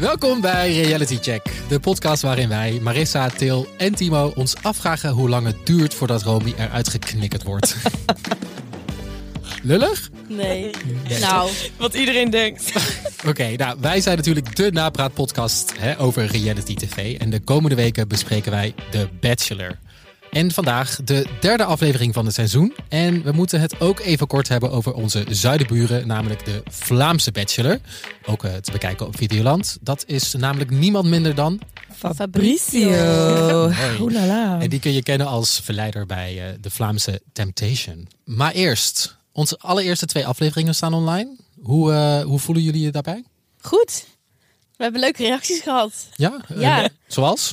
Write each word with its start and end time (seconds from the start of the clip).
Welkom 0.00 0.40
bij 0.40 0.82
Reality 0.82 1.18
Check, 1.20 1.42
de 1.68 1.80
podcast 1.80 2.22
waarin 2.22 2.48
wij, 2.48 2.78
Marissa, 2.82 3.28
Til 3.28 3.66
en 3.76 3.94
Timo 3.94 4.32
ons 4.36 4.54
afvragen 4.62 5.10
hoe 5.10 5.28
lang 5.28 5.46
het 5.46 5.66
duurt 5.66 5.94
voordat 5.94 6.22
Romy 6.22 6.54
eruit 6.58 6.88
geknikkerd 6.88 7.42
wordt. 7.42 7.76
Lullig? 9.62 10.10
Nee. 10.28 10.70
Nou, 11.20 11.50
Wat 11.76 11.94
iedereen 11.94 12.30
denkt. 12.30 12.72
Oké, 13.28 13.56
nou, 13.56 13.76
wij 13.80 14.00
zijn 14.00 14.16
natuurlijk 14.16 14.56
de 14.56 14.70
napraatpodcast 14.72 15.72
hè, 15.78 16.00
over 16.00 16.26
reality 16.26 16.74
tv. 16.74 17.18
En 17.18 17.30
de 17.30 17.40
komende 17.40 17.76
weken 17.76 18.08
bespreken 18.08 18.50
wij 18.50 18.74
The 18.90 19.08
Bachelor. 19.20 19.78
En 20.30 20.50
vandaag 20.52 21.00
de 21.04 21.26
derde 21.40 21.64
aflevering 21.64 22.14
van 22.14 22.24
het 22.24 22.34
seizoen. 22.34 22.74
En 22.88 23.22
we 23.22 23.32
moeten 23.32 23.60
het 23.60 23.80
ook 23.80 24.00
even 24.00 24.26
kort 24.26 24.48
hebben 24.48 24.70
over 24.70 24.92
onze 24.94 25.24
zuidenburen, 25.28 26.06
namelijk 26.06 26.44
de 26.44 26.62
Vlaamse 26.70 27.32
Bachelor. 27.32 27.78
Ook 28.26 28.44
eh, 28.44 28.54
te 28.54 28.72
bekijken 28.72 29.06
op 29.06 29.16
Videoland. 29.16 29.78
Dat 29.80 30.04
is 30.06 30.34
namelijk 30.34 30.70
niemand 30.70 31.08
minder 31.08 31.34
dan. 31.34 31.60
Fabrizio. 32.14 32.90
Oelala. 34.00 34.60
En 34.60 34.70
die 34.70 34.80
kun 34.80 34.92
je 34.92 35.02
kennen 35.02 35.26
als 35.26 35.60
verleider 35.62 36.06
bij 36.06 36.48
eh, 36.48 36.54
de 36.60 36.70
Vlaamse 36.70 37.22
Temptation. 37.32 38.08
Maar 38.24 38.52
eerst, 38.52 39.16
onze 39.32 39.58
allereerste 39.58 40.06
twee 40.06 40.26
afleveringen 40.26 40.74
staan 40.74 40.94
online. 40.94 41.36
Hoe, 41.62 41.92
eh, 41.92 42.22
hoe 42.22 42.38
voelen 42.38 42.64
jullie 42.64 42.82
je 42.82 42.90
daarbij? 42.90 43.24
goed. 43.60 44.04
We 44.76 44.86
hebben 44.86 45.00
leuke 45.00 45.22
reacties 45.22 45.60
gehad. 45.60 45.92
Ja? 46.14 46.40
Ja. 46.56 46.88
Zoals? 47.06 47.52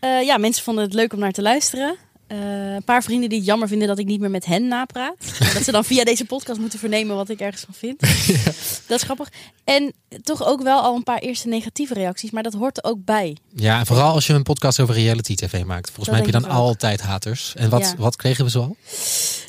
Eh, 0.00 0.22
ja, 0.22 0.36
mensen 0.36 0.64
vonden 0.64 0.84
het 0.84 0.94
leuk 0.94 1.12
om 1.12 1.18
naar 1.18 1.32
te 1.32 1.42
luisteren. 1.42 1.96
Eh, 2.28 2.38
een 2.74 2.84
paar 2.84 3.02
vrienden 3.02 3.28
die 3.28 3.38
het 3.38 3.46
jammer 3.46 3.68
vinden 3.68 3.88
dat 3.88 3.98
ik 3.98 4.06
niet 4.06 4.20
meer 4.20 4.30
met 4.30 4.44
hen 4.44 4.68
napraat. 4.68 5.16
dat 5.54 5.62
ze 5.64 5.72
dan 5.72 5.84
via 5.84 6.04
deze 6.04 6.24
podcast 6.24 6.60
moeten 6.60 6.78
vernemen 6.78 7.16
wat 7.16 7.28
ik 7.28 7.40
ergens 7.40 7.62
van 7.64 7.74
vind. 7.74 8.00
Dat 8.88 8.98
is 8.98 9.02
grappig. 9.02 9.28
En 9.64 9.92
toch 10.22 10.44
ook 10.46 10.62
wel 10.62 10.80
al 10.80 10.94
een 10.96 11.02
paar 11.02 11.18
eerste 11.18 11.48
negatieve 11.48 11.94
reacties. 11.94 12.30
Maar 12.30 12.42
dat 12.42 12.52
hoort 12.52 12.76
er 12.76 12.84
ook 12.84 13.04
bij. 13.04 13.36
Ja, 13.54 13.78
en 13.78 13.86
vooral 13.86 14.12
als 14.12 14.26
je 14.26 14.32
een 14.32 14.42
podcast 14.42 14.80
over 14.80 14.94
reality 14.94 15.34
tv 15.34 15.64
maakt. 15.64 15.86
Volgens 15.86 16.08
mij 16.08 16.16
heb 16.16 16.26
je 16.26 16.40
dan 16.40 16.50
altijd 16.50 17.00
haters. 17.00 17.52
En 17.56 17.70
wat, 17.70 17.80
Ja. 17.80 17.94
wat 17.96 18.16
kregen 18.16 18.44
we 18.44 18.50
zoal? 18.50 18.76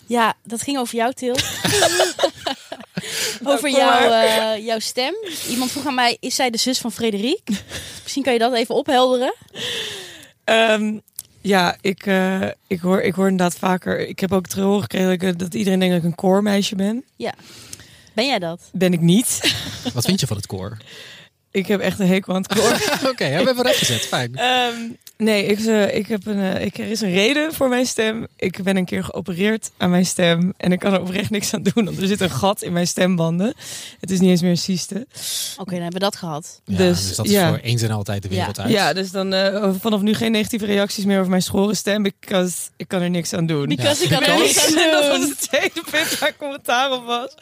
Ja, 0.05 0.33
dat 0.43 0.61
ging 0.61 0.77
over 0.77 0.95
jou, 0.95 1.13
Til. 1.13 1.35
over 3.43 3.71
maar. 3.71 4.03
eh, 4.11 4.65
jouw 4.65 4.79
stem. 4.79 5.13
Iemand 5.49 5.71
vroeg 5.71 5.85
aan 5.85 5.95
mij, 5.95 6.17
is 6.19 6.35
zij 6.35 6.49
de 6.49 6.57
zus 6.57 6.79
van 6.79 6.91
Frederik? 6.91 7.41
Misschien 8.03 8.23
kan 8.23 8.33
je 8.33 8.39
dat 8.39 8.53
even 8.53 8.75
ophelderen. 8.75 9.33
Ehm, 10.43 10.97
ja, 11.41 11.75
ik, 11.81 12.05
eh, 12.05 12.41
ik, 12.67 12.79
hoor, 12.79 13.01
ik 13.01 13.13
hoor 13.13 13.27
inderdaad 13.29 13.55
vaker. 13.57 14.07
Ik 14.07 14.19
heb 14.19 14.31
ook 14.33 14.47
te 14.47 14.61
horen 14.61 14.81
gekregen 14.81 15.19
dat, 15.19 15.31
ik- 15.31 15.39
dat 15.39 15.53
iedereen 15.53 15.79
denkt 15.79 15.93
dat 15.95 16.03
ik 16.03 16.09
een 16.09 16.15
koormeisje 16.15 16.75
ben. 16.75 17.03
Ben 18.13 18.25
jij 18.25 18.39
dat? 18.39 18.69
Ben 18.73 18.93
ik 18.93 19.01
niet. 19.01 19.53
Wat 19.93 20.05
vind 20.05 20.19
je 20.19 20.27
van 20.27 20.37
het 20.37 20.45
koor? 20.47 20.77
ik 21.51 21.67
heb 21.67 21.79
echt 21.79 21.99
een 21.99 22.07
hekel 22.07 22.35
aan 22.35 22.41
het 22.47 22.53
koor. 22.59 22.71
Oké, 23.11 23.23
hebben 23.23 23.55
we 23.55 23.61
recht 23.61 23.77
gezet. 23.77 24.01
Fijn. 24.05 24.35
Ehm, 24.35 24.75
nee, 25.23 25.45
ik, 25.45 25.59
eh, 25.59 25.95
ik 25.95 26.07
heb 26.07 26.25
een, 26.25 26.39
eh, 26.39 26.65
ik, 26.65 26.77
er 26.77 26.87
is 26.87 27.01
een 27.01 27.11
reden 27.11 27.53
voor 27.53 27.69
mijn 27.69 27.85
stem. 27.85 28.27
Ik 28.35 28.63
ben 28.63 28.77
een 28.77 28.85
keer 28.85 29.03
geopereerd 29.03 29.71
aan 29.77 29.89
mijn 29.89 30.05
stem. 30.05 30.53
En 30.57 30.71
ik 30.71 30.79
kan 30.79 30.93
er 30.93 31.01
oprecht 31.01 31.29
niks 31.29 31.53
aan 31.53 31.63
doen. 31.63 31.85
Want 31.85 32.01
er 32.01 32.07
zit 32.07 32.21
een 32.21 32.29
gat 32.29 32.61
in 32.61 32.73
mijn 32.73 32.87
stembanden. 32.87 33.53
Het 33.99 34.11
is 34.11 34.19
niet 34.19 34.29
eens 34.29 34.41
meer 34.41 34.51
een 34.51 34.57
cyste. 34.57 35.07
Oké, 35.57 35.71
dan 35.71 35.81
hebben 35.81 35.99
we 35.99 35.99
dat 35.99 36.15
gehad. 36.15 36.61
Ja, 36.65 36.77
dus, 36.77 37.07
dus, 37.07 37.15
dat 37.15 37.25
is 37.25 37.31
ja. 37.31 37.49
voor 37.49 37.57
eens 37.57 37.81
en 37.81 37.91
altijd 37.91 38.21
de 38.23 38.29
wereld 38.29 38.59
uit. 38.59 38.71
Ja, 38.71 38.93
dus 38.93 39.11
dan 39.11 39.33
eh, 39.33 39.73
vanaf 39.79 40.01
nu 40.01 40.13
geen 40.13 40.31
negatieve 40.31 40.65
reacties 40.65 41.05
meer 41.05 41.17
over 41.17 41.29
mijn 41.29 41.41
schorre 41.41 41.75
stem. 41.75 42.03
Because 42.03 42.55
ik 42.77 42.87
kan 42.87 43.01
er 43.01 43.09
niks 43.09 43.33
aan 43.33 43.45
doen. 43.45 43.67
Because 43.67 44.03
ik 44.03 44.09
kan 44.09 44.23
er 44.23 44.37
niks 44.37 44.67
aan 44.67 44.77
En 44.77 44.91
dat 44.91 45.07
was 45.07 45.19
doen. 45.19 45.29
het 45.29 45.41
tweede 45.41 45.83
punt 45.91 46.19
waar 46.19 46.35
commentaar 46.37 46.91
op 46.91 47.05
was. 47.05 47.35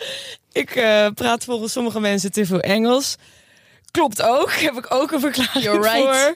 Ik 0.51 0.75
eh, 0.75 1.07
praat 1.13 1.43
volgens 1.43 1.71
sommige 1.71 1.99
mensen 1.99 2.31
te 2.31 2.45
veel 2.45 2.59
Engels. 2.59 3.15
Klopt 3.97 4.21
ook. 4.21 4.51
Heb 4.69 4.77
ik 4.77 4.93
ook 4.93 5.11
een 5.11 5.19
verklaring 5.19 5.63
You're 5.63 5.81
right. 5.81 6.03
voor. 6.03 6.35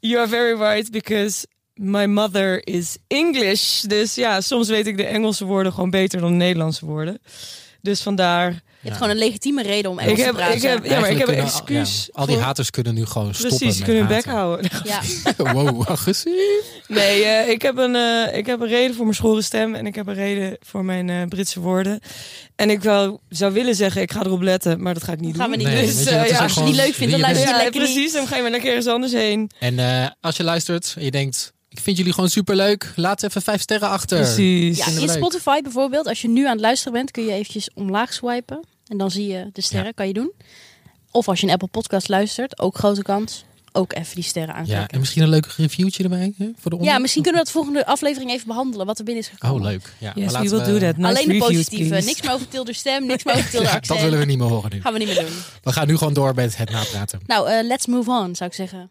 You 0.00 0.18
are 0.20 0.28
very 0.28 0.58
right 0.58 0.90
because 0.90 1.46
my 1.74 2.06
mother 2.06 2.66
is 2.66 2.96
English. 3.06 3.80
Dus 3.80 4.14
ja, 4.14 4.40
soms 4.40 4.68
weet 4.68 4.86
ik 4.86 4.96
de 4.96 5.04
Engelse 5.04 5.44
woorden 5.44 5.72
gewoon 5.72 5.90
beter 5.90 6.20
dan 6.20 6.30
de 6.30 6.36
Nederlandse 6.36 6.86
woorden. 6.86 7.20
Dus 7.88 8.00
vandaar. 8.02 8.50
Je 8.80 8.88
hebt 8.88 8.96
gewoon 8.96 9.10
een 9.12 9.18
legitieme 9.18 9.62
reden 9.62 9.90
om 9.90 9.98
Engels 9.98 10.18
Ik 10.18 10.24
heb- 10.24 10.34
te 10.34 10.38
praten. 10.40 10.56
ik 10.56 10.62
heb- 10.62 10.84
Ja, 10.84 11.00
maar 11.00 11.10
ik 11.10 11.18
heb 11.18 11.28
een 11.28 11.34
excuus 11.34 12.04
ja, 12.12 12.20
al 12.20 12.26
die 12.26 12.34
voor- 12.34 12.44
haters 12.44 12.70
kunnen 12.70 12.94
nu 12.94 13.06
gewoon 13.06 13.34
stoppen 13.34 13.58
Precies, 13.58 13.82
kunnen 13.82 14.06
hun 14.06 14.16
bek 14.16 14.24
houden. 14.24 14.70
Ja. 14.84 15.00
Wow, 15.52 15.82
agressief. 15.88 16.34
Nee, 16.88 17.24
eh, 17.24 17.48
ik, 17.48 17.62
heb 17.62 17.76
een, 17.76 17.94
eh, 17.96 18.36
ik 18.38 18.46
heb 18.46 18.60
een 18.60 18.68
reden 18.68 18.94
voor 18.94 19.04
mijn 19.04 19.16
schorre 19.16 19.42
stem 19.42 19.74
en 19.74 19.86
ik 19.86 19.94
heb 19.94 20.06
een 20.06 20.14
reden 20.14 20.56
voor 20.60 20.84
mijn 20.84 21.10
eh, 21.10 21.22
Britse 21.28 21.60
woorden. 21.60 22.00
En 22.56 22.70
ik 22.70 22.80
wel, 22.82 23.20
zou 23.28 23.52
willen 23.52 23.74
zeggen, 23.74 24.02
ik 24.02 24.12
ga 24.12 24.24
erop 24.24 24.40
letten, 24.42 24.82
maar 24.82 24.94
dat 24.94 25.02
ga 25.04 25.12
ik 25.12 25.20
niet 25.20 25.32
Dat 25.32 25.40
gaan 25.42 25.50
we 25.50 25.56
doen. 25.56 25.66
niet 25.66 25.74
Nee, 25.74 25.86
doen. 25.86 25.94
weet 25.94 26.04
je, 26.28 26.34
ja, 26.34 26.42
Als 26.42 26.54
je 26.54 26.60
het 26.60 26.68
niet 26.68 26.78
leuk 26.78 26.94
vindt, 26.94 27.12
dan 27.12 27.20
luister 27.20 27.46
je. 27.48 27.52
Ja, 27.54 27.62
lekker 27.62 27.80
precies, 27.82 28.12
dan 28.12 28.26
ga 28.26 28.36
je 28.36 28.42
maar 28.42 28.50
lekker 28.50 28.68
ergens 28.68 28.86
anders 28.86 29.12
heen. 29.12 29.50
En 29.58 29.78
eh, 29.78 30.06
als 30.20 30.36
je 30.36 30.44
luistert 30.44 30.94
en 30.98 31.04
je 31.04 31.10
denkt, 31.10 31.52
ik 31.78 31.84
vind 31.84 31.96
jullie 31.96 32.12
gewoon 32.12 32.30
superleuk. 32.30 32.92
Laat 32.96 33.22
even 33.22 33.42
vijf 33.42 33.60
sterren 33.60 33.88
achter. 33.88 34.18
Precies. 34.20 34.78
Ja, 34.78 34.86
in 34.86 34.98
leuk. 34.98 35.10
Spotify 35.10 35.60
bijvoorbeeld, 35.60 36.06
als 36.06 36.20
je 36.22 36.28
nu 36.28 36.44
aan 36.46 36.52
het 36.52 36.60
luisteren 36.60 36.92
bent, 36.92 37.10
kun 37.10 37.24
je 37.24 37.32
eventjes 37.32 37.70
omlaag 37.74 38.12
swipen. 38.12 38.60
En 38.86 38.96
dan 38.98 39.10
zie 39.10 39.26
je 39.26 39.50
de 39.52 39.60
sterren, 39.62 39.86
Ja. 39.86 39.92
kan 39.92 40.06
je 40.06 40.12
doen. 40.12 40.32
Of 41.10 41.28
als 41.28 41.40
je 41.40 41.46
een 41.46 41.52
Apple 41.52 41.68
podcast 41.68 42.08
luistert, 42.08 42.58
ook 42.58 42.78
grote 42.78 43.02
kans, 43.02 43.44
ook 43.72 43.92
even 43.94 44.14
die 44.14 44.24
sterren 44.24 44.54
Ja, 44.54 44.60
aanklikken. 44.60 44.88
en 44.88 44.98
misschien 44.98 45.22
een 45.22 45.28
leuk 45.28 45.46
reviewtje 45.56 46.02
erbij 46.02 46.32
hè, 46.38 46.50
voor 46.58 46.70
de 46.70 46.78
Ja, 46.80 46.98
misschien 46.98 47.22
kunnen 47.22 47.40
we 47.40 47.46
dat 47.46 47.54
volgende 47.56 47.86
aflevering 47.86 48.30
even 48.30 48.46
behandelen, 48.46 48.86
wat 48.86 48.98
er 48.98 49.04
binnen 49.04 49.22
is 49.24 49.30
gekomen. 49.30 49.56
Oh, 49.56 49.62
leuk. 49.62 49.92
Ja, 49.98 50.12
Yes, 50.14 50.24
we 50.26 50.32
laten 50.32 50.50
will 50.50 50.64
do 50.80 50.86
that. 50.86 50.96
Nice 50.96 51.08
Alleen 51.08 51.28
de 51.28 51.44
positieve, 51.46 51.88
please. 51.88 52.06
niks 52.06 52.22
meer 52.22 52.32
over 52.32 52.48
Tilder 52.48 52.74
stem, 52.74 53.06
niks 53.06 53.24
meer 53.24 53.34
over 53.34 53.50
Tilder 53.50 53.68
Ja, 53.68 53.76
accent. 53.76 53.98
dat 53.98 54.00
willen 54.08 54.18
we 54.18 54.24
niet 54.24 54.38
meer 54.38 54.46
horen 54.48 54.70
nu. 54.74 54.80
Gaan 54.80 54.92
we 54.92 54.98
niet 54.98 55.08
meer 55.08 55.20
doen. 55.20 55.32
We 55.62 55.72
gaan 55.72 55.86
nu 55.86 55.96
gewoon 55.96 56.12
door 56.14 56.34
met 56.34 56.56
het 56.56 56.70
napraten. 56.70 57.20
Nou, 57.26 57.48
eh, 57.50 57.64
let's 57.66 57.86
move 57.86 58.10
on, 58.10 58.34
zou 58.36 58.50
ik 58.50 58.56
zeggen. 58.56 58.90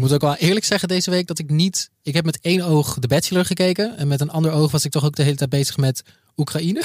Moet 0.00 0.12
ook 0.12 0.20
wel 0.20 0.36
eerlijk 0.36 0.64
zeggen 0.64 0.88
deze 0.88 1.10
week 1.10 1.26
dat 1.26 1.38
ik 1.38 1.50
niet... 1.50 1.90
Ik 2.02 2.14
heb 2.14 2.24
met 2.24 2.38
één 2.40 2.62
oog 2.62 2.96
The 3.00 3.06
Bachelor 3.06 3.44
gekeken. 3.44 3.96
En 3.96 4.08
met 4.08 4.20
een 4.20 4.30
ander 4.30 4.52
oog 4.52 4.70
was 4.70 4.84
ik 4.84 4.90
toch 4.90 5.04
ook 5.04 5.16
de 5.16 5.22
hele 5.22 5.36
tijd 5.36 5.50
bezig 5.50 5.76
met 5.76 6.02
Oekraïne. 6.36 6.82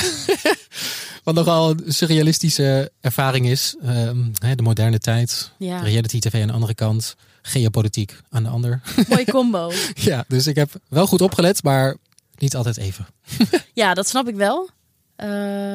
Wat 1.24 1.36
nogal 1.36 1.70
een 1.70 1.94
surrealistische 1.94 2.92
ervaring 3.02 3.48
is. 3.48 3.76
Ehm, 3.82 4.18
hè, 4.40 4.56
de 4.56 4.64
moderne 4.64 5.00
tijd. 5.00 5.52
Ja, 5.58 5.80
Reality 5.80 6.20
tv 6.20 6.42
aan 6.42 6.48
de 6.48 6.54
andere 6.54 6.74
kant. 6.74 7.16
Geopolitiek 7.42 8.20
aan 8.30 8.44
de 8.44 8.50
ander. 8.50 8.82
mooie 9.10 9.26
combo. 9.26 9.72
ja, 9.96 10.26
dus 10.28 10.48
ik 10.48 10.56
heb 10.56 10.70
wel 10.90 11.08
goed 11.08 11.22
opgelet, 11.22 11.64
maar 11.64 11.96
niet 12.38 12.56
altijd 12.56 12.78
even. 12.78 13.08
Ja, 13.74 13.94
dat 13.94 14.08
snap 14.08 14.28
ik 14.28 14.36
wel. 14.36 14.70
Eh, 15.16 15.28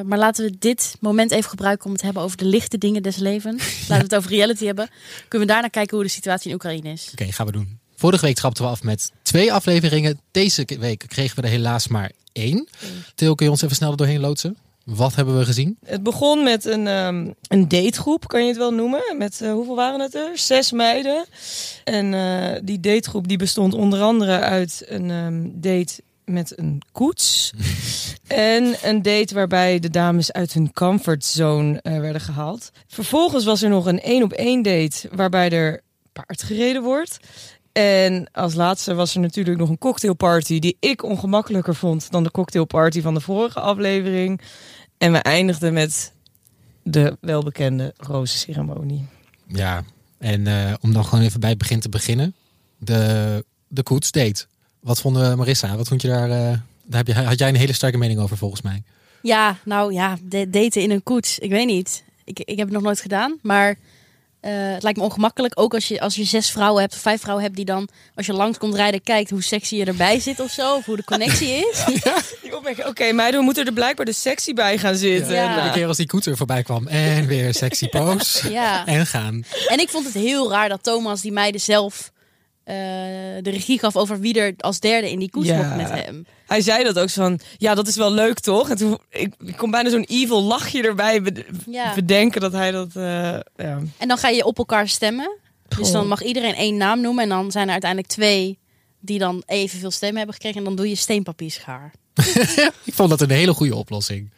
maar 0.05 0.19
laten 0.19 0.45
we 0.45 0.57
dit 0.59 0.97
moment 1.01 1.31
even 1.31 1.51
gebruiken 1.51 1.85
om 1.85 1.91
het 1.91 1.99
te 1.99 2.05
hebben 2.05 2.23
over 2.23 2.37
de 2.37 2.45
lichte 2.45 2.79
dingen 2.79 3.03
des 3.03 3.17
levens. 3.17 3.63
Laten 3.89 4.07
we 4.07 4.15
het 4.15 4.15
over 4.15 4.31
reality 4.31 4.65
hebben. 4.65 4.89
Kunnen 5.29 5.49
we 5.49 5.53
daarna 5.53 5.69
kijken 5.69 5.97
hoe 5.97 6.07
de 6.07 6.13
situatie 6.13 6.49
in 6.49 6.55
Oekraïne 6.55 6.93
is. 6.93 7.09
Oké, 7.13 7.33
gaan 7.33 7.47
we 7.47 7.53
doen. 7.53 7.79
Vorige 7.97 8.25
week 8.25 8.37
trapten 8.37 8.65
we 8.65 8.71
af 8.71 8.83
met 8.83 9.13
twee 9.23 9.53
afleveringen. 9.53 10.21
Deze 10.31 10.65
week 10.79 11.05
kregen 11.09 11.37
we 11.37 11.43
er 11.43 11.49
helaas 11.49 11.89
maar 11.89 12.13
één. 12.33 12.69
Til, 13.15 13.35
kun 13.35 13.47
je 13.47 13.53
ons 13.53 13.63
even 13.63 13.77
snel 13.77 13.91
er 13.91 13.97
doorheen 13.97 14.21
loodsen? 14.21 14.57
Wat 14.85 15.15
hebben 15.15 15.39
we 15.39 15.45
gezien? 15.45 15.79
Het 15.85 16.03
begon 16.03 16.43
met 16.43 16.65
een, 16.65 16.87
ehm, 16.87 17.31
een 17.49 17.69
dategroep, 17.69 18.29
kan 18.29 18.41
je 18.43 18.49
het 18.49 18.57
wel 18.57 18.73
noemen. 18.73 19.03
Met 19.19 19.41
eh, 19.41 19.53
hoeveel 19.53 19.75
waren 19.75 20.01
het 20.01 20.15
er? 20.15 20.39
Zes 20.39 20.73
meiden. 20.73 21.25
En 21.85 22.15
eh, 22.15 22.61
die 22.63 22.81
dategroep 22.81 23.29
die 23.29 23.39
bestond 23.39 23.75
onder 23.75 24.01
andere 24.01 24.41
uit 24.41 24.85
een 24.87 25.11
ehm, 25.11 25.49
date 25.53 26.03
met 26.25 26.59
een 26.59 26.83
koets. 26.93 27.51
en 28.27 28.77
een 28.83 29.03
date 29.03 29.35
waarbij 29.35 29.79
de 29.79 29.91
dames 29.91 30.33
uit 30.33 30.53
hun 30.53 30.73
comfortzone 30.73 31.81
eh, 31.81 32.01
werden 32.01 32.21
gehaald. 32.21 32.71
Vervolgens 32.87 33.45
was 33.45 33.63
er 33.63 33.69
nog 33.69 33.87
een 33.87 34.01
één 34.01 34.23
op 34.23 34.33
één 34.33 34.63
date 34.63 35.09
waarbij 35.13 35.51
er 35.51 35.81
paard 36.13 36.43
gereden 36.43 36.83
wordt. 36.83 37.19
En 37.73 38.29
als 38.33 38.55
laatste 38.55 38.95
was 38.95 39.15
er 39.15 39.21
natuurlijk 39.21 39.59
nog 39.59 39.69
een 39.69 39.79
cocktailparty 39.79 40.59
die 40.59 40.77
ik 40.81 41.03
ongemakkelijker 41.03 41.75
vond 41.75 42.11
dan 42.11 42.23
de 42.23 42.31
cocktailparty 42.31 43.01
van 43.01 43.15
de 43.15 43.21
vorige 43.21 43.61
aflevering. 43.61 44.41
En 44.99 45.13
we 45.13 45.19
eindigden 45.19 45.73
met 45.73 46.13
de 46.83 47.17
welbekende 47.21 47.95
rozenceremonie. 47.97 49.07
Ja, 49.47 49.85
en 50.19 50.47
eh, 50.47 50.75
om 50.81 50.93
dan 50.93 51.05
gewoon 51.05 51.25
even 51.25 51.41
bij 51.41 51.51
het 51.51 51.59
begin 51.59 51.81
te 51.81 51.89
beginnen. 51.89 52.35
De, 52.79 53.45
de 53.69 53.83
koets 53.83 54.11
date. 54.11 54.47
Wat 54.81 55.01
vonden 55.01 55.37
Marissa? 55.37 55.77
Wat 55.77 55.89
vond 55.89 56.03
je 56.03 56.09
daar? 56.09 56.31
eh, 56.31 56.59
daar 56.91 57.05
heb 57.05 57.17
je, 57.17 57.23
had 57.23 57.39
jij 57.39 57.49
een 57.49 57.57
hele 57.57 57.73
sterke 57.73 57.99
mening 57.99 58.21
over 58.21 58.37
volgens 58.37 58.63
mij. 58.63 58.83
Ja, 59.23 59.57
nou 59.65 59.93
ja, 59.93 60.17
daten 60.49 60.83
in 60.83 60.91
een 60.91 61.03
koets. 61.03 61.39
Ik 61.39 61.51
weet 61.51 61.67
niet. 61.67 62.05
Ik, 62.25 62.39
ik 62.39 62.57
heb 62.59 62.67
het 62.67 62.75
nog 62.75 62.83
nooit 62.83 63.01
gedaan, 63.01 63.39
maar 63.43 63.75
eh, 64.41 64.53
het 64.55 64.83
lijkt 64.83 64.99
me 64.99 65.05
ongemakkelijk. 65.05 65.61
Ook 65.61 65.75
als 65.75 65.89
je, 65.89 66.01
als 66.01 66.15
je 66.15 66.25
zes 66.25 66.51
vrouwen 66.51 66.81
hebt 66.81 66.95
of 66.95 67.01
vijf 67.01 67.21
vrouwen 67.21 67.45
hebt 67.45 67.57
die 67.57 67.65
dan, 67.65 67.89
als 68.15 68.27
je 68.27 68.33
langs 68.33 68.59
komt 68.59 68.75
rijden, 68.75 69.03
kijkt 69.03 69.31
hoe 69.31 69.43
sexy 69.43 69.77
je 69.77 69.85
erbij 69.85 70.21
zit 70.21 70.41
of 70.41 70.51
zo. 70.51 70.77
Of 70.77 70.85
hoe 70.85 70.97
de 70.97 71.05
connectie 71.05 71.49
is. 71.49 71.85
Oké, 72.89 73.13
meiden, 73.13 73.39
we 73.41 73.45
moeten 73.45 73.67
er 73.67 73.73
blijkbaar 73.73 74.07
de 74.07 74.13
sexy 74.13 74.53
bij 74.55 74.79
gaan 74.79 74.97
zitten. 74.97 75.35
Ja. 75.35 75.59
Elke 75.63 75.73
keer 75.73 75.87
als 75.87 75.97
die 75.97 76.07
koets 76.07 76.27
er 76.27 76.37
voorbij 76.37 76.63
kwam. 76.63 76.87
En 76.87 77.27
weer 77.27 77.55
sexy 77.55 77.89
pose. 77.99 78.53
Ja. 78.53 78.87
En 78.87 79.07
gaan. 79.07 79.45
En 79.69 79.79
ik 79.81 79.89
vond 79.89 80.05
het 80.05 80.15
heel 80.15 80.51
raar 80.51 80.69
dat 80.69 80.83
Thomas 80.83 81.21
die 81.21 81.33
meiden 81.33 81.61
zelf 81.61 82.13
eh, 82.65 82.75
de 83.41 83.51
regie 83.51 83.79
gaf 83.79 83.97
over 83.97 84.21
wie 84.21 84.41
er 84.41 84.55
als 84.59 84.81
derde 84.81 85.11
in 85.11 85.19
die 85.19 85.31
koets 85.31 85.49
Ja. 85.49 85.57
mocht 85.57 85.77
met 85.77 86.05
hem. 86.05 86.27
Hij 86.51 86.61
zei 86.61 86.85
dat 86.85 86.99
ook 86.99 87.09
zo 87.09 87.23
van, 87.23 87.41
ja, 87.59 87.75
dat 87.75 87.87
is 87.87 87.97
wel 87.97 88.13
leuk 88.13 88.39
toch? 88.39 88.71
En 88.71 88.77
toen, 88.77 88.99
ik, 89.11 89.35
ik 89.45 89.57
kon 89.57 89.71
bijna 89.71 89.91
zo'n 89.91 90.05
evil 90.05 90.43
lachje 90.43 90.83
erbij 90.83 91.23
bedenken 91.95 92.41
dat 92.41 92.53
hij 92.53 92.71
dat, 92.71 92.97
eh, 92.97 93.03
ja. 93.57 93.79
En 93.99 94.09
dan 94.09 94.19
ga 94.19 94.29
je 94.29 94.45
op 94.45 94.59
elkaar 94.59 94.89
stemmen. 94.89 95.39
Dus 95.79 95.93
dan 95.93 96.09
mag 96.09 96.23
iedereen 96.23 96.55
één 96.55 96.77
naam 96.77 97.01
noemen. 97.01 97.23
En 97.23 97.29
dan 97.29 97.51
zijn 97.51 97.67
er 97.67 97.73
uiteindelijk 97.73 98.13
twee 98.13 98.59
die 99.01 99.19
dan 99.19 99.43
evenveel 99.47 99.91
stemmen 99.91 100.17
hebben 100.17 100.35
gekregen. 100.35 100.59
En 100.59 100.65
dan 100.65 100.77
doe 100.77 100.89
je 100.89 100.95
steenpapierschaar. 100.95 101.93
Ik 102.85 102.95
vond 102.95 103.11
dat 103.11 103.21
een 103.21 103.31
hele 103.31 103.55
goede 103.55 103.75
oplossing. 103.75 104.31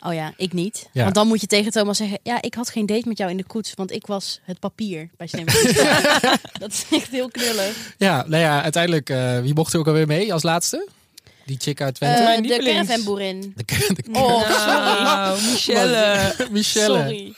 Oh 0.00 0.14
ja, 0.14 0.32
ik 0.36 0.52
niet. 0.52 0.88
Ja. 0.92 1.02
Want 1.02 1.14
dan 1.14 1.26
moet 1.26 1.40
je 1.40 1.46
tegen 1.46 1.72
Thomas 1.72 1.96
zeggen... 1.96 2.18
Ja, 2.22 2.42
ik 2.42 2.54
had 2.54 2.70
geen 2.70 2.86
date 2.86 3.08
met 3.08 3.18
jou 3.18 3.30
in 3.30 3.36
de 3.36 3.44
koets. 3.44 3.72
Want 3.74 3.92
ik 3.92 4.06
was 4.06 4.40
het 4.42 4.58
papier 4.58 5.10
bij 5.16 5.28
dat 6.60 6.72
is 6.72 6.84
echt 6.90 7.10
heel 7.10 7.28
knullig. 7.28 7.94
Ja, 7.98 8.24
nou 8.26 8.42
ja, 8.42 8.62
uiteindelijk, 8.62 9.10
eh, 9.10 9.40
wie 9.40 9.54
mocht 9.54 9.72
er 9.72 9.78
ook 9.78 9.86
alweer 9.86 10.06
mee 10.06 10.32
als 10.32 10.42
laatste? 10.42 10.88
Die 11.46 11.56
chick 11.60 11.80
uit 11.80 11.94
Twente. 11.94 12.18
Eh, 12.18 12.24
mijn 12.24 12.42
de 12.42 12.58
caravanboerin. 12.58 13.52
de, 13.56 13.64
de, 13.64 14.18
Oh, 14.18 14.40
sorry. 14.50 15.02
Nou, 15.04 15.40
Michelle. 15.50 16.34
Michelle. 16.50 16.98
Sorry. 16.98 17.32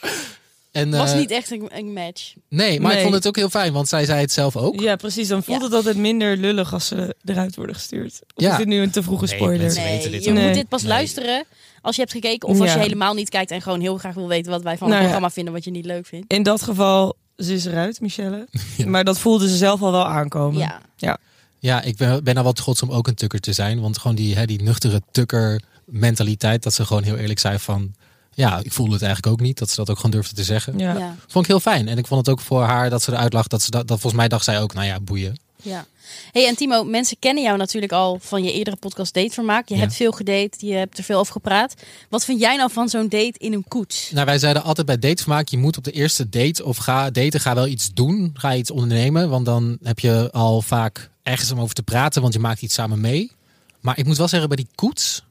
En, 0.71 0.91
was 0.91 1.11
eh, 1.11 1.17
niet 1.17 1.31
echt 1.31 1.51
een, 1.51 1.67
een 1.71 1.93
match. 1.93 2.33
Nee, 2.49 2.79
maar 2.79 2.93
ik 2.95 3.01
vond 3.01 3.13
het 3.13 3.27
ook 3.27 3.35
heel 3.35 3.49
fijn, 3.49 3.73
want 3.73 3.87
zij 3.87 4.05
zei 4.05 4.21
het 4.21 4.31
zelf 4.31 4.55
ook. 4.57 4.79
Ja, 4.79 4.95
precies. 4.95 5.27
Dan 5.27 5.43
voelt 5.43 5.57
Ja. 5.59 5.63
het 5.65 5.73
altijd 5.73 5.97
minder 5.97 6.37
lullig 6.37 6.73
als 6.73 6.87
ze 6.87 7.15
eruit 7.25 7.55
worden 7.55 7.75
gestuurd. 7.75 8.19
Of 8.35 8.43
Ja. 8.43 8.51
is 8.51 8.57
dit 8.57 8.67
nu 8.67 8.81
een 8.81 8.91
te 8.91 9.03
vroege 9.03 9.25
Nee, 9.25 9.35
spoiler? 9.35 9.73
Nee, 9.73 9.97
weten 9.97 10.11
dit 10.11 10.23
je 10.23 10.33
moet 10.33 10.53
dit 10.53 10.67
pas 10.69 10.81
Nee. 10.81 10.91
luisteren 10.91 11.43
als 11.81 11.95
je 11.95 12.01
hebt 12.01 12.13
gekeken. 12.13 12.47
Of 12.49 12.59
als 12.59 12.69
Ja. 12.69 12.75
je 12.75 12.81
helemaal 12.81 13.13
niet 13.13 13.29
kijkt 13.29 13.51
en 13.51 13.61
gewoon 13.61 13.79
heel 13.81 13.97
graag 13.97 14.13
wil 14.15 14.27
weten 14.27 14.51
wat 14.51 14.61
wij 14.61 14.77
van 14.77 14.87
het 14.87 14.89
Nou 14.89 15.01
ja. 15.01 15.07
programma 15.09 15.29
vinden. 15.29 15.53
Wat 15.53 15.63
je 15.63 15.71
niet 15.71 15.85
leuk 15.85 16.05
vindt. 16.05 16.33
In 16.33 16.43
dat 16.43 16.61
geval, 16.61 17.15
ze 17.37 17.53
is 17.53 17.65
eruit, 17.65 18.01
Michelle. 18.01 18.47
Ja. 18.77 18.85
Maar 18.87 19.03
dat 19.03 19.19
voelde 19.19 19.49
ze 19.49 19.57
zelf 19.57 19.81
al 19.81 19.91
wel 19.91 20.05
aankomen. 20.07 20.59
Ja. 20.59 20.81
Ja, 20.95 21.17
ik 21.59 21.97
ben, 21.97 22.23
ben 22.23 22.33
nou 22.33 22.45
wel 22.45 22.53
trots 22.53 22.81
om 22.81 22.91
ook 22.91 23.07
een 23.07 23.15
tukker 23.15 23.39
te 23.39 23.53
zijn. 23.53 23.81
Want 23.81 23.97
gewoon 23.97 24.15
die, 24.15 24.35
hè, 24.35 24.45
die 24.45 24.61
nuchtere 24.61 25.01
tukker 25.11 25.61
mentaliteit. 25.85 26.63
Dat 26.63 26.73
ze 26.73 26.85
gewoon 26.85 27.03
heel 27.03 27.17
eerlijk 27.17 27.39
zei 27.39 27.59
van... 27.59 27.93
Ja, 28.33 28.59
ik 28.63 28.73
voelde 28.73 28.93
het 28.93 29.01
eigenlijk 29.01 29.33
ook 29.33 29.41
niet. 29.41 29.57
Dat 29.57 29.69
ze 29.69 29.75
dat 29.75 29.89
ook 29.89 29.95
gewoon 29.95 30.11
durfde 30.11 30.35
te 30.35 30.43
zeggen. 30.43 30.77
Ja. 30.77 30.97
Ja. 30.97 31.15
Vond 31.27 31.45
ik 31.45 31.51
heel 31.51 31.59
fijn. 31.59 31.87
En 31.87 31.97
ik 31.97 32.07
vond 32.07 32.25
het 32.25 32.35
ook 32.35 32.41
voor 32.41 32.63
haar 32.63 32.89
dat 32.89 33.03
ze 33.03 33.11
eruit 33.11 33.33
lag. 33.33 33.47
Dat 33.47 33.61
ze 33.61 33.71
dat, 33.71 33.87
dat 33.87 33.99
volgens 33.99 34.21
mij 34.21 34.27
dacht 34.27 34.43
zij 34.43 34.61
ook, 34.61 34.73
nou 34.73 34.85
ja, 34.85 34.99
boeien. 34.99 35.39
Ja. 35.63 35.85
Hey, 36.31 36.47
en 36.47 36.55
Timo, 36.55 36.83
mensen 36.83 37.17
kennen 37.19 37.43
jou 37.43 37.57
natuurlijk 37.57 37.91
al 37.91 38.17
van 38.21 38.43
je 38.43 38.51
eerdere 38.53 38.75
podcast 38.75 39.13
Datevermaak. 39.13 39.67
Je 39.69 39.73
Ja. 39.75 39.79
hebt 39.81 39.93
veel 39.95 40.11
gedate, 40.11 40.65
je 40.65 40.73
hebt 40.73 40.97
er 40.97 41.03
veel 41.03 41.19
over 41.19 41.31
gepraat. 41.33 41.73
Wat 42.09 42.25
vind 42.25 42.39
jij 42.39 42.55
nou 42.55 42.71
van 42.71 42.89
zo'n 42.89 43.09
date 43.09 43.33
in 43.37 43.53
een 43.53 43.65
koets? 43.67 44.11
Nou, 44.11 44.25
wij 44.25 44.37
zeiden 44.39 44.63
altijd 44.63 44.87
bij 44.87 44.99
datevermaak, 44.99 45.47
je 45.47 45.57
moet 45.57 45.77
op 45.77 45.83
de 45.83 45.91
eerste 45.91 46.29
date 46.29 46.65
of 46.65 46.77
ga 46.77 47.09
daten, 47.09 47.39
ga 47.39 47.55
wel 47.55 47.67
iets 47.67 47.93
doen. 47.93 48.31
Ga 48.33 48.55
iets 48.55 48.71
ondernemen, 48.71 49.29
want 49.29 49.45
dan 49.45 49.77
heb 49.83 49.99
je 49.99 50.29
al 50.31 50.61
vaak 50.61 51.09
ergens 51.23 51.51
om 51.51 51.59
over 51.59 51.75
te 51.75 51.83
praten, 51.83 52.21
want 52.21 52.33
je 52.33 52.39
maakt 52.39 52.61
iets 52.61 52.73
samen 52.73 53.01
mee. 53.01 53.31
Maar 53.79 53.97
ik 53.97 54.05
moet 54.05 54.17
wel 54.17 54.27
zeggen, 54.27 54.47
bij 54.49 54.57
die 54.57 54.67
koets 54.75 55.23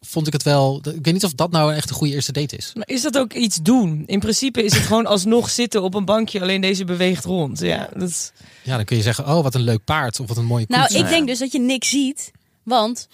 vond 0.00 0.26
ik 0.26 0.32
het 0.32 0.42
wel... 0.42 0.76
Ik 0.76 1.04
weet 1.04 1.12
niet 1.14 1.24
of 1.24 1.32
dat 1.32 1.50
nou 1.50 1.74
echt 1.74 1.90
een 1.90 1.96
goede 1.96 2.14
eerste 2.14 2.32
date 2.32 2.56
is. 2.56 2.70
Maar 2.74 2.88
is 2.88 3.02
dat 3.02 3.18
ook 3.18 3.32
iets 3.32 3.56
doen? 3.56 4.02
In 4.06 4.18
principe 4.20 4.62
is 4.64 4.74
het 4.74 4.82
gewoon 4.82 5.06
alsnog 5.16 5.50
zitten 5.50 5.82
op 5.82 5.94
een 5.94 6.04
bankje, 6.04 6.40
alleen 6.40 6.60
deze 6.60 6.84
beweegt 6.84 7.24
rond. 7.24 7.60
Ja, 7.60 7.88
dat 7.96 8.08
is... 8.08 8.32
Ja, 8.62 8.76
dan 8.76 8.84
kun 8.84 8.96
je 8.96 9.02
zeggen, 9.02 9.26
oh, 9.26 9.42
wat 9.42 9.54
een 9.54 9.60
leuk 9.60 9.84
paard 9.84 10.20
of 10.20 10.28
wat 10.28 10.36
een 10.36 10.44
mooie 10.44 10.66
koets. 10.66 10.78
Nou, 10.78 10.94
ik 10.94 11.04
ja. 11.04 11.08
denk 11.08 11.26
dus 11.26 11.38
dat 11.38 11.52
je 11.52 11.60
niks 11.60 11.88
ziet, 11.88 12.30
want 12.62 13.08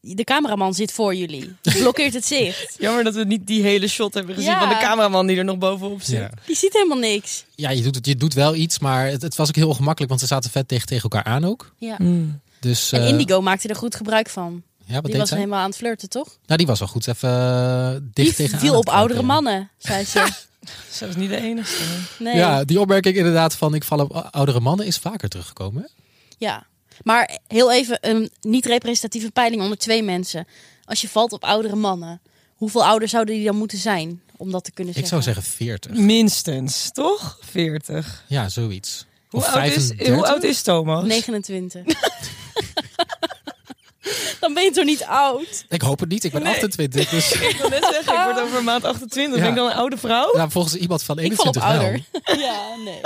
de 0.00 0.24
cameraman 0.24 0.74
zit 0.74 0.92
voor 0.92 1.14
jullie. 1.14 1.52
Die 1.62 1.78
blokkeert 1.82 2.14
het 2.14 2.24
zicht. 2.26 2.76
Jammer 2.78 3.04
dat 3.04 3.14
we 3.14 3.24
niet 3.24 3.46
die 3.46 3.62
hele 3.62 3.88
shot 3.88 4.14
hebben 4.14 4.34
gezien 4.34 4.50
Ja. 4.50 4.58
van 4.60 4.68
de 4.68 4.76
cameraman 4.78 5.26
die 5.26 5.36
er 5.36 5.44
nog 5.44 5.58
bovenop 5.58 6.02
zit. 6.02 6.18
Ja, 6.18 6.30
Die 6.46 6.56
ziet 6.56 6.72
helemaal 6.72 6.98
niks. 6.98 7.44
ja 7.54 7.70
je, 7.70 7.82
doet 7.82 7.94
het, 7.94 8.06
je 8.06 8.16
doet 8.16 8.34
wel 8.34 8.54
iets, 8.54 8.78
maar 8.78 9.06
het, 9.06 9.22
het 9.22 9.36
was 9.36 9.48
ook 9.48 9.56
heel 9.56 9.68
ongemakkelijk, 9.68 10.08
want 10.10 10.20
ze 10.22 10.28
zaten 10.28 10.50
vet 10.50 10.68
dicht 10.68 10.86
tegen 10.86 11.02
elkaar 11.02 11.24
aan 11.32 11.44
ook. 11.44 11.72
Ja. 11.78 11.96
Hmm. 11.96 12.40
Dus, 12.60 12.92
En 12.92 13.02
eh, 13.02 13.08
Indigo 13.08 13.40
maakte 13.40 13.68
er 13.68 13.76
goed 13.76 13.94
gebruik 13.94 14.28
van. 14.28 14.62
Ja, 14.90 14.94
wat 14.96 15.04
Die 15.04 15.10
deed 15.12 15.20
was 15.20 15.28
zij? 15.28 15.38
helemaal 15.38 15.60
aan 15.60 15.68
het 15.68 15.76
flirten, 15.76 16.08
toch? 16.08 16.26
Nou, 16.46 16.58
die 16.58 16.66
was 16.66 16.78
wel 16.78 16.88
goed 16.88 17.06
even 17.06 17.28
eh, 17.30 17.90
dicht 17.90 18.36
Die 18.36 18.46
tegen 18.46 18.58
viel 18.58 18.76
op 18.78 18.88
oudere 18.88 19.22
mannen, 19.22 19.70
zei 19.78 20.04
ze. 20.04 20.28
Ze 20.92 21.06
was 21.06 21.16
niet 21.16 21.28
de 21.30 21.36
enige. 21.40 21.82
Nee. 22.18 22.36
Ja, 22.36 22.64
die 22.64 22.80
opmerking 22.80 23.16
inderdaad 23.16 23.54
van 23.54 23.74
ik 23.74 23.84
val 23.84 23.98
op 23.98 24.28
oudere 24.30 24.60
mannen 24.60 24.86
is 24.86 24.96
vaker 24.98 25.28
teruggekomen. 25.28 25.82
hè? 25.82 25.88
Ja, 26.38 26.66
maar 27.02 27.38
heel 27.46 27.72
even 27.72 27.98
een 28.00 28.30
niet-representatieve 28.40 29.30
peiling 29.30 29.62
onder 29.62 29.78
twee 29.78 30.02
mensen. 30.02 30.46
Als 30.84 31.00
je 31.00 31.08
valt 31.08 31.32
op 31.32 31.44
oudere 31.44 31.76
mannen, 31.76 32.20
hoeveel 32.54 32.84
ouder 32.84 33.08
zouden 33.08 33.34
die 33.34 33.44
dan 33.44 33.56
moeten 33.56 33.78
zijn 33.78 34.22
om 34.36 34.50
dat 34.50 34.64
te 34.64 34.72
kunnen 34.72 34.94
Ik 34.94 35.00
zeggen? 35.06 35.22
zou 35.22 35.34
zeggen 35.34 35.54
40. 35.56 35.92
Minstens, 35.96 36.90
toch? 36.92 37.38
40. 37.40 38.24
Ja, 38.28 38.48
zoiets. 38.48 39.06
Hoe 39.28 39.40
Of 39.40 39.46
oud, 39.46 39.66
is, 39.66 39.72
35? 39.86 40.14
hoe 40.14 40.26
oud 40.26 40.42
is 40.42 40.62
Thomas? 40.62 41.04
29. 41.06 41.82
dan 44.40 44.54
ben 44.54 44.64
je 44.64 44.70
toch 44.70 44.84
niet 44.84 45.04
oud? 45.04 45.64
Ik 45.68 45.82
hoop 45.82 46.00
het 46.00 46.08
niet, 46.08 46.24
ik 46.24 46.32
ben 46.32 46.42
Nee. 46.42 46.52
28. 46.54 47.08
Dus 47.08 47.32
Ik 47.32 47.56
wil 47.60 47.68
net 47.68 47.84
zeggen, 47.84 48.14
ik 48.14 48.24
word 48.24 48.40
over 48.46 48.64
maand 48.64 48.84
28. 48.84 49.36
Ja. 49.36 49.40
Ben 49.42 49.50
ik 49.50 49.56
dan 49.56 49.66
een 49.70 49.76
oude 49.76 49.96
vrouw? 49.96 50.36
ja, 50.36 50.50
volgens 50.50 50.74
iemand 50.74 51.02
van 51.02 51.18
Ik 51.18 51.32
val 51.34 51.46
21 51.46 51.62
ouder. 51.62 52.04
ja, 52.38 52.76
nee. 52.84 53.00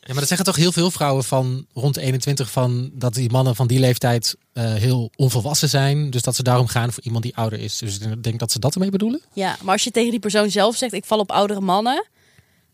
Ja, 0.00 0.14
maar 0.14 0.22
dat 0.22 0.28
zeggen 0.28 0.46
toch 0.46 0.56
heel 0.56 0.72
veel 0.72 0.90
vrouwen 0.90 1.24
van 1.24 1.66
rond 1.74 1.94
de 1.94 2.00
21 2.00 2.50
van 2.50 2.90
dat 2.92 3.14
die 3.14 3.30
mannen 3.30 3.56
van 3.56 3.66
die 3.66 3.78
leeftijd 3.78 4.36
eh, 4.52 4.74
heel 4.74 5.10
onvolwassen 5.16 5.68
zijn. 5.68 6.10
Dus 6.10 6.22
dat 6.22 6.36
ze 6.36 6.42
daarom 6.42 6.66
gaan 6.66 6.92
voor 6.92 7.02
iemand 7.02 7.22
die 7.22 7.36
ouder 7.36 7.60
is. 7.60 7.78
Dus 7.78 7.98
ik 7.98 8.22
denk 8.22 8.38
dat 8.38 8.52
ze 8.52 8.58
dat 8.58 8.74
ermee 8.74 8.90
bedoelen. 8.90 9.22
Ja, 9.32 9.56
maar 9.62 9.72
als 9.72 9.84
je 9.84 9.90
tegen 9.90 10.10
die 10.10 10.20
persoon 10.20 10.50
zelf 10.50 10.76
zegt, 10.76 10.92
ik 10.92 11.04
val 11.04 11.18
op 11.18 11.30
oudere 11.30 11.60
mannen... 11.60 12.06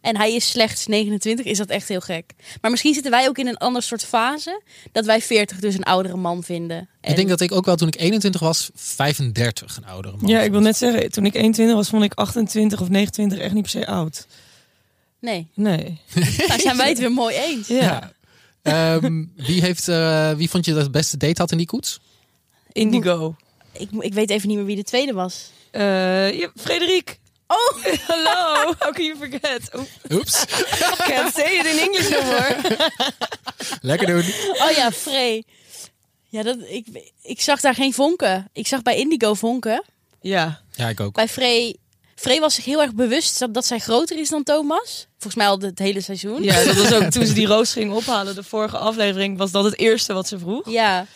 en 0.05 0.17
hij 0.17 0.35
is 0.35 0.51
slechts 0.51 0.87
29, 0.87 1.47
is 1.47 1.59
dat 1.59 1.69
echt 1.69 1.89
heel 1.89 2.01
gek. 2.01 2.33
Maar 2.61 2.71
misschien 2.71 2.95
zitten 2.95 3.11
wij 3.11 3.29
ook 3.29 3.39
in 3.39 3.47
een 3.47 3.57
ander 3.57 3.83
soort 3.83 4.05
fase... 4.05 4.63
dat 4.93 5.05
wij 5.05 5.21
40 5.21 5.59
dus 5.59 5.75
een 5.75 5.83
oudere 5.85 6.17
man 6.17 6.43
vinden. 6.43 6.89
En- 7.01 7.11
Ik 7.11 7.17
denk 7.17 7.29
dat 7.29 7.41
ik 7.41 7.53
ook 7.53 7.65
wel 7.65 7.77
toen 7.77 7.89
ik 7.89 7.97
21 8.01 8.41
was, 8.41 8.71
35 8.75 9.77
een 9.77 9.87
oudere 9.87 10.17
man. 10.17 10.31
Ja, 10.31 10.41
ik 10.41 10.51
wil 10.51 10.61
net 10.61 10.77
zeggen, 10.77 11.11
toen 11.11 11.27
ik 11.27 11.35
21 11.35 11.77
was, 11.77 11.89
vond 11.89 12.03
ik 12.05 12.15
28 12.15 12.81
of 12.81 12.89
29 12.89 13.39
echt 13.39 13.53
niet 13.55 13.63
per 13.63 13.71
se 13.71 13.87
oud. 13.87 14.27
Nee, 15.21 15.49
Nee. 15.55 16.01
nou 16.49 16.61
zijn 16.61 16.77
wij 16.77 16.89
het 16.89 16.99
weer 16.99 17.13
mooi 17.13 17.37
eens. 17.37 17.69
Ja. 17.69 17.81
Ja. 17.83 18.13
Ehm, 18.63 19.25
wie, 19.37 19.61
heeft, 19.61 19.89
eh, 19.89 20.33
wie 20.33 20.51
vond 20.51 20.65
je 20.65 20.73
dat 20.73 20.83
het 20.83 20.93
beste 20.93 21.17
date 21.17 21.41
had 21.41 21.51
in 21.53 21.59
die 21.59 21.67
koets? 21.67 22.01
Indigo. 22.73 23.37
Ik, 23.73 23.89
ik 23.99 24.15
weet 24.15 24.31
even 24.31 24.49
niet 24.49 24.57
meer 24.57 24.67
wie 24.67 24.77
de 24.77 24.83
tweede 24.83 25.13
was. 25.13 25.51
Eh 25.71 25.83
ja, 26.39 26.51
Frederik. 26.57 27.19
Oh, 27.55 27.85
Hallo. 28.07 28.73
How 28.79 28.93
can 28.93 29.05
you 29.05 29.17
forget? 29.17 29.71
Oeps, 30.11 30.45
can't 31.11 31.35
say 31.35 31.59
it 31.59 31.67
in 31.67 31.79
English 31.79 32.11
no 32.11 32.23
more. 32.23 32.57
lekker 33.91 34.07
doen. 34.07 34.25
oh 34.63 34.71
ja, 34.71 34.93
Frey. 34.93 35.45
Ja, 36.29 36.43
dat, 36.43 36.57
ik, 36.69 36.87
ik 37.23 37.41
zag 37.41 37.61
daar 37.61 37.75
geen 37.75 37.95
vonken. 37.95 38.49
Ik 38.53 38.67
zag 38.67 38.83
bij 38.83 38.97
Indigo 38.97 39.35
vonken. 39.35 39.85
Ja. 40.21 40.61
Ja, 40.71 40.89
ik 40.89 41.01
ook. 41.01 41.15
Bij 41.15 41.29
Frey... 41.29 41.77
Frey 42.15 42.41
was 42.41 42.55
zich 42.55 42.65
heel 42.65 42.83
erg 42.83 42.95
bewust 42.95 43.39
dat, 43.39 43.55
dat 43.55 43.67
zij 43.67 43.79
groter 43.79 44.19
is 44.19 44.29
dan 44.29 44.43
Thomas. 44.43 45.07
Volgens 45.13 45.35
mij 45.35 45.47
al 45.47 45.59
het 45.59 45.79
hele 45.79 46.01
seizoen. 46.01 46.43
ja, 46.43 46.65
dat 46.65 46.77
was 46.77 46.93
ook 46.93 47.11
toen 47.11 47.27
ze 47.27 47.33
die 47.33 47.47
roos 47.47 47.73
ging 47.73 47.93
ophalen. 47.93 48.35
De 48.35 48.43
vorige 48.43 48.79
aflevering 48.79 49.39
was 49.39 49.51
dat 49.51 49.65
het 49.65 49.79
eerste 49.79 50.13
wat 50.13 50.29
ze 50.29 50.39
vroeg. 50.39 50.71
Ja. 50.71 51.07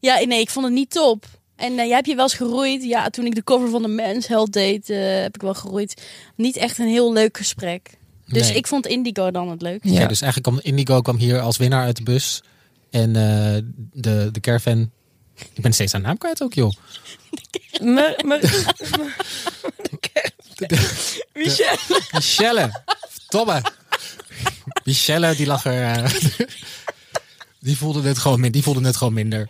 Ja, 0.00 0.24
nee, 0.24 0.40
ik 0.40 0.50
vond 0.50 0.64
het 0.64 0.74
niet 0.74 0.90
top. 0.90 1.24
En 1.60 1.78
eh, 1.78 1.84
jij 1.86 1.94
hebt 1.94 2.06
je 2.06 2.14
wel 2.14 2.24
eens 2.24 2.34
geroeid. 2.34 2.82
Ja, 2.82 3.10
toen 3.10 3.26
ik 3.26 3.34
de 3.34 3.44
cover 3.44 3.70
van 3.70 3.82
de 3.82 3.88
Men's 3.88 4.26
Health 4.26 4.52
deed, 4.52 4.90
eh, 4.90 4.98
heb 5.20 5.34
ik 5.34 5.40
wel 5.42 5.54
geroeid. 5.54 6.02
Niet 6.36 6.56
echt 6.56 6.78
een 6.78 6.88
heel 6.88 7.12
leuk 7.12 7.36
gesprek. 7.36 7.90
Dus 8.26 8.48
Nee. 8.48 8.56
ik 8.56 8.66
vond 8.66 8.86
Indigo 8.86 9.30
dan 9.30 9.48
het 9.50 9.62
leuk. 9.62 9.80
Ja. 9.84 10.06
dus 10.06 10.22
eigenlijk 10.22 10.42
kwam 10.42 10.58
Indigo 10.62 11.00
kwam 11.00 11.16
hier 11.16 11.40
als 11.40 11.56
winnaar 11.56 11.84
uit 11.84 11.96
de 11.96 12.02
bus. 12.02 12.42
En 12.90 13.16
eh, 13.16 13.62
de, 13.92 14.28
de 14.32 14.40
caravan... 14.40 14.90
Ik 15.54 15.62
ben 15.62 15.72
steeds 15.72 15.94
aan 15.94 16.02
naam 16.02 16.18
kwijt 16.18 16.42
ook, 16.42 16.54
joh. 16.54 16.72
Maar, 17.82 18.20
maar, 18.26 18.40
De- 20.54 20.66
de- 20.66 21.24
Michel. 21.34 21.76
Michelle. 22.12 22.82
Tomme. 23.28 23.62
Michelle, 24.84 25.34
die 25.36 25.46
lag 25.46 25.64
er... 25.64 26.12
die, 27.60 27.76
voelde 27.76 28.08
het 28.08 28.18
gewoon 28.18 28.40
min, 28.40 28.52
die 28.52 28.62
voelde 28.62 28.84
het 28.86 28.96
gewoon 28.96 29.12
minder. 29.12 29.48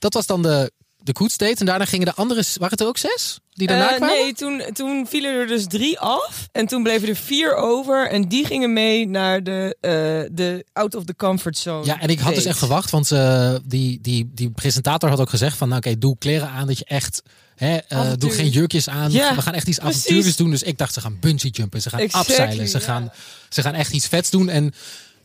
Dat 0.00 0.14
was 0.14 0.26
dan 0.26 0.42
de, 0.42 0.72
de 1.02 1.12
koetsdate. 1.12 1.56
En 1.60 1.66
daarna 1.66 1.84
gingen 1.84 2.06
de 2.06 2.14
andere... 2.14 2.42
Waren 2.54 2.70
het 2.70 2.80
er 2.80 2.86
ook 2.86 2.98
zes? 2.98 3.38
Die 3.52 3.66
daarna 3.68 3.90
Eh, 3.90 3.96
kwamen? 3.96 4.14
nee, 4.16 4.32
toen, 4.34 4.62
toen 4.72 5.06
vielen 5.08 5.34
er 5.34 5.46
dus 5.46 5.66
drie 5.66 5.98
af. 5.98 6.48
En 6.52 6.66
toen 6.66 6.82
bleven 6.82 7.08
er 7.08 7.16
vier 7.16 7.54
over. 7.54 8.08
En 8.10 8.28
die 8.28 8.46
gingen 8.46 8.72
mee 8.72 9.08
naar 9.08 9.42
de, 9.42 9.76
eh, 9.80 9.90
de 10.36 10.64
out 10.72 10.94
of 10.94 11.04
the 11.04 11.16
comfort 11.16 11.58
zone. 11.58 11.84
Ja, 11.84 12.00
en 12.00 12.08
ik 12.08 12.18
had 12.20 12.34
dus 12.34 12.44
echt 12.44 12.58
verwacht, 12.58 12.90
want 12.90 13.10
eh, 13.12 13.54
die, 13.64 13.98
die, 14.00 14.30
die 14.34 14.50
presentator 14.50 15.08
had 15.08 15.20
ook 15.20 15.30
gezegd 15.30 15.56
van, 15.56 15.68
nou, 15.68 15.80
oké, 15.86 15.98
doe 15.98 16.18
kleren 16.18 16.48
aan 16.48 16.66
dat 16.66 16.78
je 16.78 16.84
echt, 16.84 17.22
hè, 17.56 17.78
doe 18.16 18.30
geen 18.30 18.48
jurkjes 18.48 18.88
aan, 18.88 19.10
Ja, 19.12 19.34
we 19.34 19.42
gaan 19.42 19.54
echt 19.54 19.68
iets 19.68 19.78
precies. 19.78 19.98
avontuurlijks 20.00 20.36
doen. 20.36 20.50
Dus 20.50 20.62
ik 20.62 20.78
dacht, 20.78 20.94
ze 20.94 21.00
gaan 21.00 21.16
bungee 21.20 21.50
jumpen, 21.50 21.82
ze 21.82 21.90
gaan 21.90 22.00
Exactly, 22.00 22.66
ze, 22.66 22.78
ja. 22.78 22.84
gaan, 22.84 23.12
ze 23.48 23.62
gaan 23.62 23.74
echt 23.74 23.92
iets 23.92 24.06
vets 24.06 24.30
doen. 24.30 24.48
En 24.48 24.72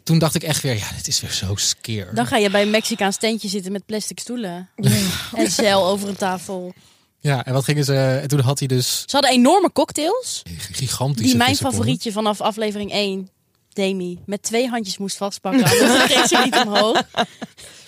toen 0.06 0.20
dacht 0.20 0.36
ik 0.36 0.44
echt 0.44 0.62
weer, 0.62 0.78
ja, 0.78 0.92
dit 0.96 1.08
is 1.08 1.22
weer 1.22 1.32
zo 1.32 1.56
skeer. 1.56 2.10
Dan 2.14 2.26
ga 2.26 2.38
je 2.38 2.50
bij 2.50 2.62
een 2.62 2.70
Mexicaans 2.70 3.18
tentje 3.18 3.48
zitten 3.48 3.72
met 3.72 3.86
plastic 3.86 4.20
stoelen. 4.20 4.70
En 5.36 5.52
zeil 5.52 5.86
over 5.86 6.10
een 6.10 6.16
tafel. 6.16 6.74
Ja, 7.20 7.46
en 7.46 7.54
wat 7.54 7.64
gingen 7.64 7.84
ze... 7.84 8.20
En 8.22 8.28
toen 8.28 8.40
had 8.40 8.60
hij 8.60 8.68
dus 8.68 9.00
Ze 9.00 9.12
hadden 9.12 9.32
enorme 9.32 9.72
cocktails. 9.72 10.42
gigantische 10.72 11.28
Die 11.28 11.38
mijn 11.38 11.56
favorietje 11.56 12.12
vanaf 12.12 12.42
aflevering 12.42 12.92
1, 12.92 13.30
Demi, 13.74 14.20
met 14.26 14.44
twee 14.44 14.68
handjes 14.68 14.98
moest 14.98 15.18
vastpakken. 15.18 15.64
Anders 15.64 16.04
kreeg 16.12 16.28
ze 16.28 16.42
niet 16.44 16.58
omhoog. 16.66 17.02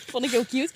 Vond 0.08 0.26
ik 0.26 0.32
heel 0.32 0.46
cute. 0.46 0.72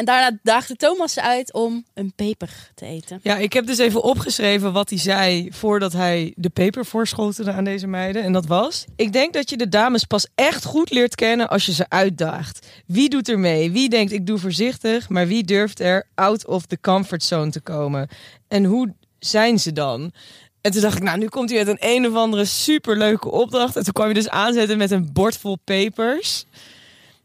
En 0.00 0.06
daarna 0.06 0.38
daagde 0.42 0.76
Thomas 0.76 1.18
uit 1.18 1.52
om 1.52 1.84
een 1.94 2.12
peper 2.16 2.70
te 2.74 2.86
eten. 2.86 3.20
Ja, 3.22 3.36
ik 3.36 3.52
heb 3.52 3.66
dus 3.66 3.78
even 3.78 4.02
opgeschreven 4.02 4.72
wat 4.72 4.90
hij 4.90 4.98
zei 4.98 5.48
voordat 5.52 5.92
hij 5.92 6.32
de 6.36 6.48
peper 6.48 6.86
voorschotelde 6.86 7.52
aan 7.52 7.64
deze 7.64 7.86
meiden. 7.86 8.22
En 8.22 8.32
dat 8.32 8.46
was: 8.46 8.84
Ik 8.96 9.12
denk 9.12 9.32
dat 9.32 9.50
je 9.50 9.56
de 9.56 9.68
dames 9.68 10.04
pas 10.04 10.26
echt 10.34 10.64
goed 10.64 10.90
leert 10.90 11.14
kennen 11.14 11.48
als 11.48 11.66
je 11.66 11.72
ze 11.72 11.84
uitdaagt. 11.88 12.66
Wie 12.86 13.08
doet 13.08 13.28
er 13.28 13.38
mee? 13.38 13.70
Wie 13.70 13.88
denkt 13.88 14.12
ik 14.12 14.26
doe 14.26 14.38
voorzichtig, 14.38 15.08
maar 15.08 15.26
wie 15.26 15.44
durft 15.44 15.80
er 15.80 16.06
out 16.14 16.46
of 16.46 16.66
the 16.66 16.80
comfort 16.80 17.22
zone 17.22 17.50
te 17.50 17.60
komen? 17.60 18.08
En 18.48 18.64
hoe 18.64 18.94
zijn 19.18 19.58
ze 19.58 19.72
dan? 19.72 20.12
En 20.60 20.72
toen 20.72 20.80
dacht 20.80 20.96
ik, 20.96 21.02
nou, 21.02 21.18
nu 21.18 21.26
komt 21.26 21.50
hij 21.50 21.58
met 21.58 21.68
een 21.68 21.88
een 21.94 22.06
of 22.06 22.14
andere 22.14 22.44
superleuke 22.44 23.30
opdracht. 23.30 23.76
En 23.76 23.84
toen 23.84 23.92
kwam 23.92 24.08
je 24.08 24.14
dus 24.14 24.28
aanzetten 24.28 24.78
met 24.78 24.90
een 24.90 25.12
bord 25.12 25.36
vol 25.36 25.58
pepers. 25.64 26.46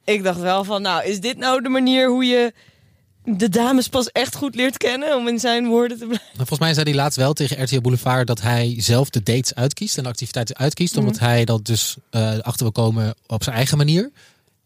Ik 0.05 0.23
dacht 0.23 0.39
wel 0.39 0.63
van, 0.63 0.81
nou, 0.81 1.05
is 1.05 1.19
dit 1.19 1.37
nou 1.37 1.61
de 1.61 1.69
manier 1.69 2.09
hoe 2.09 2.25
je 2.25 2.53
de 3.23 3.49
dames 3.49 3.87
pas 3.87 4.11
echt 4.11 4.35
goed 4.35 4.55
leert 4.55 4.77
kennen? 4.77 5.15
Om 5.15 5.27
in 5.27 5.39
zijn 5.39 5.67
woorden 5.67 5.97
te 5.97 6.05
blijven. 6.05 6.27
Maar 6.27 6.35
Volgens 6.47 6.59
mij 6.59 6.73
zei 6.73 6.85
hij 6.89 6.95
laatst 6.95 7.17
wel 7.17 7.33
tegen 7.33 7.63
RTL 7.63 7.81
Boulevard 7.81 8.27
dat 8.27 8.41
hij 8.41 8.75
zelf 8.77 9.09
de 9.09 9.23
dates 9.23 9.55
uitkiest 9.55 9.97
en 9.97 10.03
de 10.03 10.09
activiteiten 10.09 10.57
uitkiest. 10.57 10.95
Mhm. 10.95 11.03
Omdat 11.05 11.19
hij 11.19 11.45
dat 11.45 11.65
dus 11.65 11.95
eh, 12.09 12.39
achter 12.39 12.63
wil 12.63 12.71
komen 12.71 13.15
op 13.27 13.43
zijn 13.43 13.55
eigen 13.55 13.77
manier. 13.77 14.03
En 14.03 14.11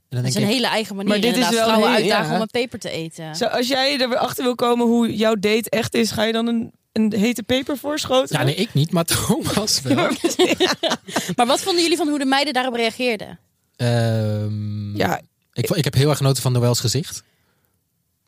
dan 0.09 0.19
Dat 0.23 0.27
is 0.27 0.33
denk 0.33 0.45
een 0.45 0.51
ik, 0.51 0.57
hele 0.57 0.67
eigen 0.73 0.95
manier. 0.95 1.11
Maar 1.11 1.21
dit 1.21 1.37
is 1.37 1.49
wel 1.49 1.63
vrouwen 1.63 1.87
heel- 1.89 1.97
uitdagen 1.97 2.29
ja. 2.29 2.35
om 2.35 2.41
een 2.41 2.47
peper 2.51 2.79
te 2.79 2.89
eten. 2.89 3.35
Zo, 3.35 3.45
als 3.45 3.67
jij 3.67 3.99
er 3.99 4.09
weer 4.09 4.17
achter 4.17 4.43
wil 4.43 4.55
komen 4.55 4.85
hoe 4.87 5.15
jouw 5.15 5.35
date 5.35 5.69
echt 5.69 5.93
is, 5.93 6.11
ga 6.11 6.23
je 6.23 6.31
dan 6.33 6.47
een, 6.47 6.71
een 6.91 7.13
hete 7.13 7.43
peper 7.43 7.77
voorschoten? 7.77 8.37
ja 8.37 8.43
nee, 8.43 8.55
ik 8.55 8.73
niet, 8.73 8.91
maar 8.91 9.05
Thomas 9.27 9.81
wel. 9.81 9.95
Maar 11.35 11.45
wat 11.45 11.61
vonden 11.61 11.81
jullie 11.81 11.97
van 11.97 12.07
hoe 12.07 12.19
de 12.19 12.25
meiden 12.25 12.53
daarop 12.53 12.73
reageerden? 12.75 13.39
Ehm, 13.79 14.97
Ja, 14.97 15.21
ik, 15.53 15.69
ik 15.69 15.83
heb 15.83 15.93
heel 15.93 16.09
erg 16.09 16.17
genoten 16.17 16.41
van 16.41 16.51
Noëls 16.51 16.79
gezicht. 16.79 17.23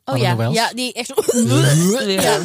Oh 0.04 0.14
Alle 0.14 0.22
ja, 0.24 0.34
Noëls? 0.34 0.54
ja, 0.54 0.72
die 0.72 0.92
echt 0.92 1.12
ja. 2.22 2.40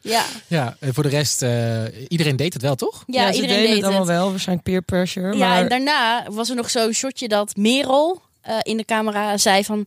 Ja, 0.00 0.24
Ja, 0.46 0.76
en 0.80 0.94
voor 0.94 1.02
de 1.02 1.08
rest, 1.08 1.42
eh, 1.42 1.82
iedereen 2.08 2.36
deed 2.36 2.52
het 2.52 2.62
wel, 2.62 2.74
toch? 2.74 3.04
ja, 3.06 3.22
Ja, 3.26 3.32
ze 3.32 3.34
iedereen 3.34 3.56
deden 3.56 3.66
deed 3.74 3.76
het 3.76 3.84
allemaal 3.84 4.06
het. 4.06 4.16
wel, 4.16 4.30
waarschijnlijk 4.30 4.68
peer 4.68 4.82
pressure. 4.82 5.36
Ja, 5.36 5.48
maar 5.48 5.62
en 5.62 5.68
daarna 5.68 6.26
was 6.30 6.48
er 6.50 6.56
nog 6.56 6.70
zo'n 6.70 6.92
shotje 6.92 7.28
dat 7.28 7.56
Merel 7.56 8.22
eh, 8.40 8.56
in 8.62 8.76
de 8.76 8.84
camera 8.84 9.36
zei 9.38 9.64
van... 9.64 9.86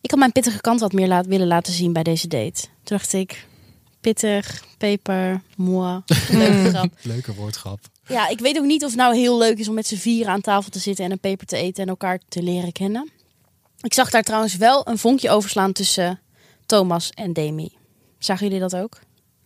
Ik 0.00 0.10
had 0.10 0.18
mijn 0.18 0.32
pittige 0.32 0.60
kant 0.60 0.80
wat 0.80 0.92
meer 0.92 1.08
laat, 1.08 1.26
willen 1.26 1.46
laten 1.46 1.72
zien 1.72 1.92
bij 1.92 2.02
deze 2.02 2.26
date. 2.28 2.60
Toen 2.62 2.96
dacht 2.96 3.12
ik, 3.12 3.46
pittig, 4.00 4.64
peper, 4.78 5.40
moi. 5.56 6.00
Leuke 6.30 6.68
grap. 6.68 6.90
Leuke 7.02 7.34
woordgrap. 7.34 7.78
Ja, 8.10 8.28
ik 8.28 8.38
weet 8.40 8.58
ook 8.58 8.64
niet 8.64 8.82
of 8.84 8.90
het 8.90 8.98
nou 8.98 9.16
heel 9.16 9.38
leuk 9.38 9.58
is 9.58 9.68
om 9.68 9.74
met 9.74 9.86
z'n 9.86 9.96
vieren 9.96 10.32
aan 10.32 10.40
tafel 10.40 10.70
te 10.70 10.78
zitten 10.78 11.04
en 11.04 11.10
een 11.10 11.18
peper 11.20 11.46
te 11.46 11.56
eten 11.56 11.82
en 11.82 11.88
elkaar 11.88 12.20
te 12.28 12.42
leren 12.42 12.72
kennen. 12.72 13.10
Ik 13.82 13.94
zag 13.94 14.10
daar 14.10 14.22
trouwens 14.22 14.56
wel 14.56 14.88
een 14.88 14.98
vonkje 14.98 15.30
overslaan 15.30 15.72
tussen 15.72 16.20
Thomas 16.66 17.10
en 17.10 17.32
Demi. 17.32 17.72
Zagen 18.18 18.46
jullie 18.46 18.60
dat 18.60 18.76
ook? 18.76 18.98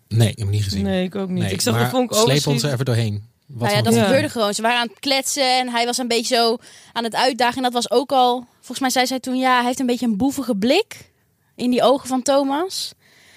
Nee, 0.08 0.28
ik 0.28 0.38
heb 0.38 0.46
hem 0.46 0.50
niet 0.56 0.64
gezien. 0.64 0.82
nee, 0.82 1.04
ik 1.04 1.14
ook 1.14 1.28
niet. 1.28 1.42
Nee, 1.42 1.52
ik 1.52 1.60
zag 1.60 1.74
maar 1.74 1.84
de 1.84 1.90
vonk 1.90 2.10
sleep 2.12 2.22
overschieten. 2.24 2.52
ons 2.52 2.62
er 2.62 2.72
even 2.72 2.84
doorheen. 2.84 3.28
Wat 3.46 3.62
nou 3.62 3.76
ja, 3.76 3.82
dat 3.82 3.94
Ja. 3.94 4.04
gebeurde 4.04 4.28
gewoon. 4.28 4.54
Ze 4.54 4.62
waren 4.62 4.78
aan 4.80 4.88
het 4.88 4.98
kletsen 5.00 5.58
en 5.58 5.68
hij 5.68 5.84
was 5.84 5.98
een 5.98 6.08
beetje 6.08 6.34
zo 6.34 6.56
aan 6.92 7.04
het 7.04 7.14
uitdagen. 7.14 7.56
En 7.56 7.62
dat 7.62 7.72
was 7.72 7.90
ook 7.90 8.12
al, 8.12 8.46
volgens 8.56 8.80
mij 8.80 8.90
zei 8.90 9.06
zij 9.06 9.20
toen, 9.20 9.36
ja, 9.36 9.56
hij 9.56 9.64
heeft 9.64 9.80
een 9.80 9.86
beetje 9.86 10.06
een 10.06 10.16
boevige 10.16 10.56
blik 10.56 11.10
in 11.56 11.70
die 11.70 11.82
ogen 11.82 12.08
van 12.08 12.22
Thomas. 12.22 12.92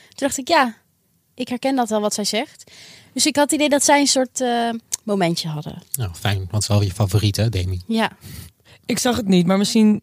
Toen 0.07 0.27
dacht 0.27 0.37
ik, 0.37 0.47
ja, 0.47 0.75
ik 1.35 1.47
herken 1.47 1.75
dat 1.75 1.89
wel 1.89 2.01
wat 2.01 2.13
zij 2.13 2.23
zegt. 2.23 2.71
Dus 3.13 3.25
ik 3.25 3.35
had 3.35 3.43
het 3.45 3.53
idee 3.53 3.69
dat 3.69 3.83
zij 3.83 3.99
een 3.99 4.07
soort 4.07 4.41
eh, 4.41 4.69
momentje 5.07 5.47
hadden. 5.47 5.81
Nou, 5.97 6.11
fijn, 6.13 6.37
want 6.37 6.51
het 6.51 6.61
is 6.61 6.67
wel 6.67 6.81
je 6.81 6.91
favoriet, 6.91 7.35
hè, 7.35 7.49
Demi? 7.49 7.81
Ja, 7.87 8.11
Ik 8.85 8.99
zag 8.99 9.15
het 9.15 9.27
niet, 9.27 9.45
maar 9.45 9.57
misschien 9.57 10.01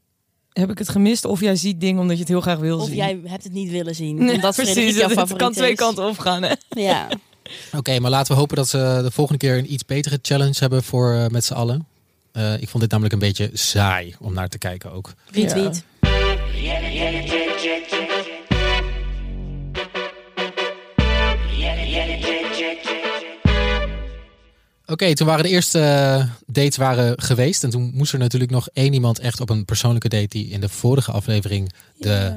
heb 0.52 0.70
ik 0.70 0.78
het 0.78 0.88
gemist. 0.88 1.24
Of 1.24 1.40
jij 1.40 1.56
ziet 1.56 1.80
dingen 1.80 2.00
omdat 2.00 2.14
je 2.16 2.20
het 2.22 2.30
heel 2.32 2.40
graag 2.40 2.58
wil 2.58 2.78
of 2.78 2.86
zien. 2.86 2.94
jij 2.96 3.20
hebt 3.24 3.44
het 3.44 3.52
niet 3.52 3.70
willen 3.70 3.94
zien. 3.94 4.16
Nee, 4.16 4.34
omdat 4.34 4.54
precies. 4.54 4.96
Jouw 4.96 5.08
Het 5.08 5.18
favoriet 5.18 5.42
kan 5.42 5.52
twee 5.52 5.74
kanten 5.74 6.06
op 6.08 6.18
gaan. 6.18 6.42
Hè? 6.42 6.52
Ja, 6.68 7.08
Oké, 7.78 7.98
maar 7.98 8.10
laten 8.10 8.32
we 8.32 8.38
hopen 8.38 8.56
dat 8.56 8.68
ze 8.68 9.00
de 9.02 9.10
volgende 9.10 9.38
keer 9.38 9.58
een 9.58 9.72
iets 9.72 9.84
betere 9.84 10.18
challenge 10.22 10.56
hebben 10.58 10.82
voor 10.82 11.14
eh, 11.14 11.26
met 11.26 11.44
z'n 11.44 11.52
allen. 11.54 11.86
Eh, 12.32 12.52
ik 12.60 12.68
vond 12.68 12.82
dit 12.82 12.90
namelijk 12.90 13.14
een 13.14 13.20
beetje 13.28 13.50
saai 13.52 14.14
om 14.20 14.34
naar 14.34 14.48
te 14.48 14.58
kijken 14.58 14.92
ook. 14.92 15.12
retweet. 15.30 15.84
Oké, 24.94 25.14
toen 25.14 25.26
waren 25.26 25.44
de 25.44 25.50
eerste 25.50 25.80
eh, 25.80 26.24
dates 26.46 26.76
waren 26.76 27.20
geweest. 27.22 27.64
En 27.64 27.70
toen 27.70 27.90
moest 27.94 28.12
er 28.12 28.18
natuurlijk 28.18 28.50
nog 28.50 28.68
één 28.72 28.92
iemand 28.92 29.18
echt 29.18 29.40
op 29.40 29.50
een 29.50 29.64
persoonlijke 29.64 30.08
date 30.08 30.26
die 30.28 30.48
in 30.48 30.60
de 30.60 30.68
vorige 30.68 31.12
aflevering 31.12 31.72
de, 31.98 32.36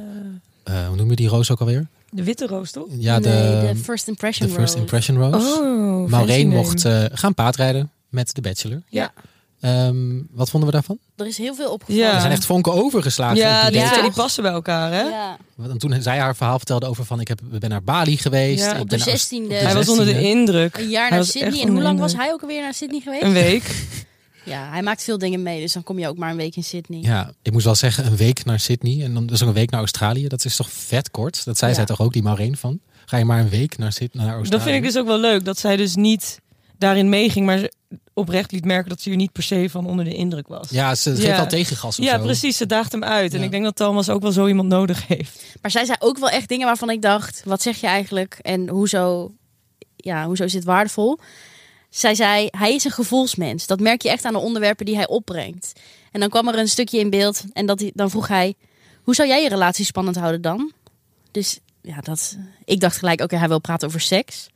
eh, 0.64 0.88
hoe 0.88 0.96
noem 0.96 1.10
je 1.10 1.16
die 1.16 1.28
roos 1.28 1.52
ook 1.52 1.60
alweer? 1.60 1.88
De 2.10 2.24
witte 2.24 2.48
roos, 2.48 2.72
toch? 2.72 2.88
Ja, 2.90 3.20
de, 3.20 3.30
nee, 3.30 3.74
de 3.74 3.80
first 3.80 4.08
impression 4.08 4.48
de 4.48 4.54
First 4.54 4.74
rose. 4.74 4.80
Impression 4.80 5.18
Rose. 5.18 5.62
Oh, 5.62 6.10
Maureen 6.10 6.48
mocht 6.48 6.86
eh, 6.86 7.04
gaan 7.12 7.34
paardrijden 7.34 7.92
met 8.10 8.36
de 8.36 8.42
Bachelor. 8.42 8.82
Ja. 8.90 9.14
Ehm, 9.62 10.22
wat 10.32 10.50
vonden 10.50 10.70
we 10.70 10.76
daarvan? 10.76 10.98
Er 11.16 11.26
is 11.28 11.38
heel 11.38 11.56
veel 11.56 11.72
opgevallen. 11.72 12.04
Ja. 12.04 12.14
Er 12.14 12.20
zijn 12.20 12.32
echt 12.32 12.46
vonken 12.46 12.74
overgeslagen. 12.74 13.38
Ja, 13.38 13.70
die 13.70 14.02
die 14.02 14.12
passen 14.12 14.44
bij 14.44 14.52
elkaar, 14.52 14.92
hè? 14.92 15.02
Ja. 15.02 15.38
Want 15.56 15.80
toen 15.80 16.02
zij 16.02 16.18
haar 16.20 16.36
verhaal 16.36 16.58
vertelde 16.58 16.86
over 16.86 17.06
van 17.06 17.20
ik 17.20 17.28
heb, 17.28 17.40
ben 17.44 17.70
naar 17.70 17.84
Bali 17.84 18.18
geweest. 18.18 18.64
Ja, 18.64 18.74
ik 18.76 18.82
op 18.82 18.88
ben 18.90 19.00
de 19.00 19.06
naar- 19.06 19.14
16e. 19.18 19.44
op 19.44 19.50
de 19.50 19.56
Hij 19.56 19.74
was 19.74 19.90
onder 19.90 20.06
de 20.06 20.12
16e. 20.14 20.22
indruk. 20.28 20.78
Een 20.78 20.90
jaar 20.90 21.08
Hij 21.08 21.18
naar 21.18 21.26
Sydney. 21.28 21.62
En 21.62 21.68
hoe 21.70 21.82
lang 21.82 22.00
was 22.00 22.16
hij 22.16 22.32
ook 22.34 22.42
alweer 22.42 22.62
naar 22.62 22.74
Sydney 22.74 23.00
geweest? 23.00 23.24
Een 23.24 23.34
week. 23.34 23.64
Ja, 24.44 24.70
hij 24.70 24.82
maakt 24.82 25.04
veel 25.04 25.18
dingen 25.18 25.44
mee. 25.44 25.62
Dus 25.62 25.74
dan 25.74 25.84
kom 25.84 26.00
je 26.00 26.08
ook 26.08 26.18
maar 26.18 26.30
een 26.32 26.38
week 26.38 26.56
in 26.56 26.64
Sydney. 26.64 27.00
Ja, 27.02 27.32
ik 27.42 27.52
moest 27.52 27.66
wel 27.66 27.76
zeggen 27.76 28.06
een 28.06 28.16
week 28.16 28.46
naar 28.46 28.60
Sydney 28.60 29.04
en 29.04 29.14
dan 29.14 29.26
dus 29.26 29.42
ook 29.42 29.48
een 29.48 29.54
week 29.54 29.70
naar 29.70 29.80
Australië. 29.80 30.28
Dat 30.28 30.46
is 30.46 30.56
toch 30.56 30.72
vet 30.72 31.12
kort? 31.12 31.46
Dat 31.46 31.58
zei 31.58 31.72
Ja. 31.72 31.78
zij 31.78 31.86
toch 31.86 32.02
ook, 32.02 32.14
die 32.14 32.22
Maureen 32.24 32.58
van? 32.58 32.80
Ga 33.06 33.18
je 33.18 33.26
maar 33.26 33.40
een 33.40 33.50
week 33.50 33.78
naar, 33.78 33.92
Sydney, 33.92 34.26
naar 34.26 34.34
Australië? 34.36 34.50
Dat 34.50 34.62
vind 34.62 34.76
ik 34.86 34.92
dus 34.92 35.02
ook 35.02 35.08
wel 35.08 35.20
leuk. 35.20 35.46
Dat 35.46 35.58
zij 35.60 35.76
dus 35.76 35.96
niet 35.96 36.40
daarin 36.78 37.10
meeging, 37.10 37.46
maar 37.46 37.58
ze 37.58 37.72
oprecht 38.14 38.52
liet 38.52 38.66
merken 38.66 38.90
dat 38.90 39.02
ze 39.02 39.10
hier 39.10 39.18
niet 39.18 39.32
per 39.32 39.44
se 39.44 39.70
van 39.70 39.86
onder 39.86 40.06
de 40.06 40.14
indruk 40.16 40.48
was. 40.48 40.70
Ja, 40.70 40.96
ze 40.96 41.10
geeft 41.10 41.22
Ja. 41.24 41.36
wel 41.36 41.48
tegengas 41.48 42.00
of 42.00 42.06
Ja, 42.06 42.18
zo. 42.18 42.24
precies. 42.24 42.58
Ze 42.58 42.66
daagt 42.66 42.92
hem 42.92 43.04
uit. 43.04 43.34
En 43.34 43.40
Ja. 43.40 43.46
ik 43.46 43.52
denk 43.52 43.64
dat 43.64 43.76
Thomas 43.76 44.10
ook 44.10 44.22
wel 44.22 44.32
zo 44.32 44.48
iemand 44.48 44.70
nodig 44.70 45.08
heeft. 45.08 45.44
Maar 45.62 45.72
zij 45.72 45.86
zei 45.86 45.98
ook 46.02 46.18
wel 46.18 46.30
echt 46.30 46.50
dingen 46.50 46.66
waarvan 46.68 46.90
ik 46.90 47.02
dacht: 47.02 47.42
wat 47.46 47.62
zeg 47.62 47.78
je 47.82 47.88
eigenlijk? 47.88 48.38
En 48.42 48.70
hoezo, 48.70 49.32
ja, 49.96 50.26
hoezo 50.26 50.44
is 50.44 50.52
dit 50.52 50.64
waardevol? 50.64 51.20
Zij 51.90 52.16
zei: 52.16 52.48
hij 52.52 52.74
is 52.74 52.84
een 52.84 52.92
gevoelsmens. 52.92 53.68
Dat 53.68 53.80
merk 53.80 54.02
je 54.02 54.10
echt 54.10 54.26
aan 54.26 54.34
de 54.34 54.40
onderwerpen 54.40 54.86
die 54.86 54.96
hij 54.96 55.08
opbrengt. 55.08 55.72
En 56.12 56.20
dan 56.20 56.30
kwam 56.30 56.48
er 56.48 56.58
een 56.60 56.68
stukje 56.70 57.00
in 57.00 57.10
beeld 57.10 57.44
en 57.54 57.66
dat, 57.66 57.84
dan 57.94 58.10
vroeg 58.10 58.28
hij: 58.28 58.54
hoe 59.04 59.16
zou 59.16 59.28
jij 59.28 59.44
je 59.44 59.50
relatie 59.50 59.86
spannend 59.86 60.16
houden 60.18 60.42
dan? 60.42 60.72
Dus 61.32 61.60
ja, 61.82 62.00
dat, 62.02 62.38
ik 62.66 62.80
dacht 62.80 62.98
gelijk: 62.98 63.22
oké, 63.22 63.36
hij 63.38 63.48
wil 63.48 63.60
praten 63.60 63.88
over 63.88 64.02
seks. 64.02 64.48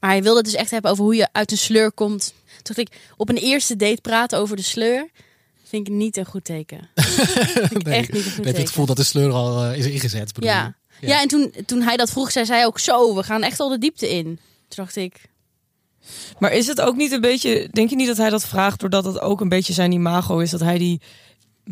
Maar 0.00 0.10
hij 0.10 0.22
wilde 0.22 0.36
het 0.36 0.46
dus 0.46 0.54
echt 0.54 0.70
hebben 0.70 0.90
over 0.90 1.04
hoe 1.04 1.14
je 1.14 1.28
uit 1.32 1.50
een 1.50 1.58
sleur 1.58 1.92
komt. 1.92 2.34
Toen 2.62 2.74
dacht 2.74 2.78
ik: 2.78 3.00
op 3.16 3.28
een 3.28 3.36
eerste 3.36 3.76
date 3.76 4.00
praten 4.00 4.38
over 4.38 4.56
de 4.56 4.62
sleur. 4.62 5.08
Vind 5.64 5.88
ik 5.88 5.94
niet 5.94 6.16
een 6.16 6.26
goed 6.26 6.44
teken. 6.44 6.88
Vind 6.94 7.72
ik 7.72 7.84
Nee, 7.84 7.98
echt 7.98 8.12
niet 8.12 8.24
een 8.24 8.32
goed 8.32 8.44
het 8.44 8.68
gevoel 8.68 8.86
dat 8.86 8.96
de 8.96 9.02
sleur 9.02 9.32
al 9.32 9.64
eh, 9.64 9.78
is 9.78 9.86
ingezet. 9.86 10.32
bedoel 10.32 10.50
Ja. 10.50 10.76
Ja, 11.00 11.20
en 11.20 11.28
toen, 11.28 11.54
toen 11.66 11.82
hij 11.82 11.96
dat 11.96 12.10
vroeg, 12.10 12.32
zei 12.32 12.44
zij 12.44 12.66
ook 12.66 12.78
zo, 12.78 13.14
we 13.14 13.22
gaan 13.22 13.42
echt 13.42 13.60
al 13.60 13.68
de 13.68 13.78
diepte 13.78 14.10
in. 14.10 14.24
Toen 14.24 14.84
dacht 14.84 14.96
ik, 14.96 15.20
Maar 16.38 16.52
is 16.52 16.66
het 16.66 16.80
ook 16.80 16.96
niet 16.96 17.12
een 17.12 17.20
beetje... 17.20 17.68
Denk 17.70 17.90
je 17.90 17.96
niet 17.96 18.06
dat 18.06 18.16
hij 18.16 18.30
dat 18.30 18.46
vraagt 18.46 18.80
doordat 18.80 19.04
het 19.04 19.20
ook 19.20 19.40
een 19.40 19.48
beetje 19.48 19.72
zijn 19.72 19.92
imago 19.92 20.38
is? 20.38 20.50
Dat 20.50 20.60
hij 20.60 20.78
die 20.78 21.00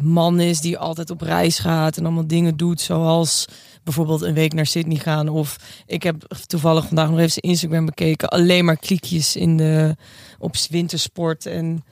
man 0.02 0.40
is 0.40 0.60
die 0.60 0.78
altijd 0.78 1.10
op 1.10 1.20
reis 1.20 1.58
gaat 1.58 1.96
en 1.96 2.04
allemaal 2.04 2.26
dingen 2.26 2.56
doet 2.56 2.80
zoals 2.80 3.44
bijvoorbeeld 3.84 4.22
een 4.22 4.34
week 4.34 4.52
naar 4.52 4.66
Sydney 4.66 4.96
gaan. 4.98 5.28
Of 5.28 5.56
ik 5.86 6.02
heb 6.02 6.34
toevallig 6.46 6.86
vandaag 6.86 7.08
nog 7.10 7.18
even 7.18 7.30
zijn 7.30 7.44
Instagram 7.44 7.84
bekeken. 7.86 8.28
Alleen 8.28 8.64
maar 8.64 8.76
kliekjes 8.76 9.36
in 9.36 9.56
de, 9.56 9.96
op 10.38 10.54
wintersport 10.70 11.46
en 11.46 11.84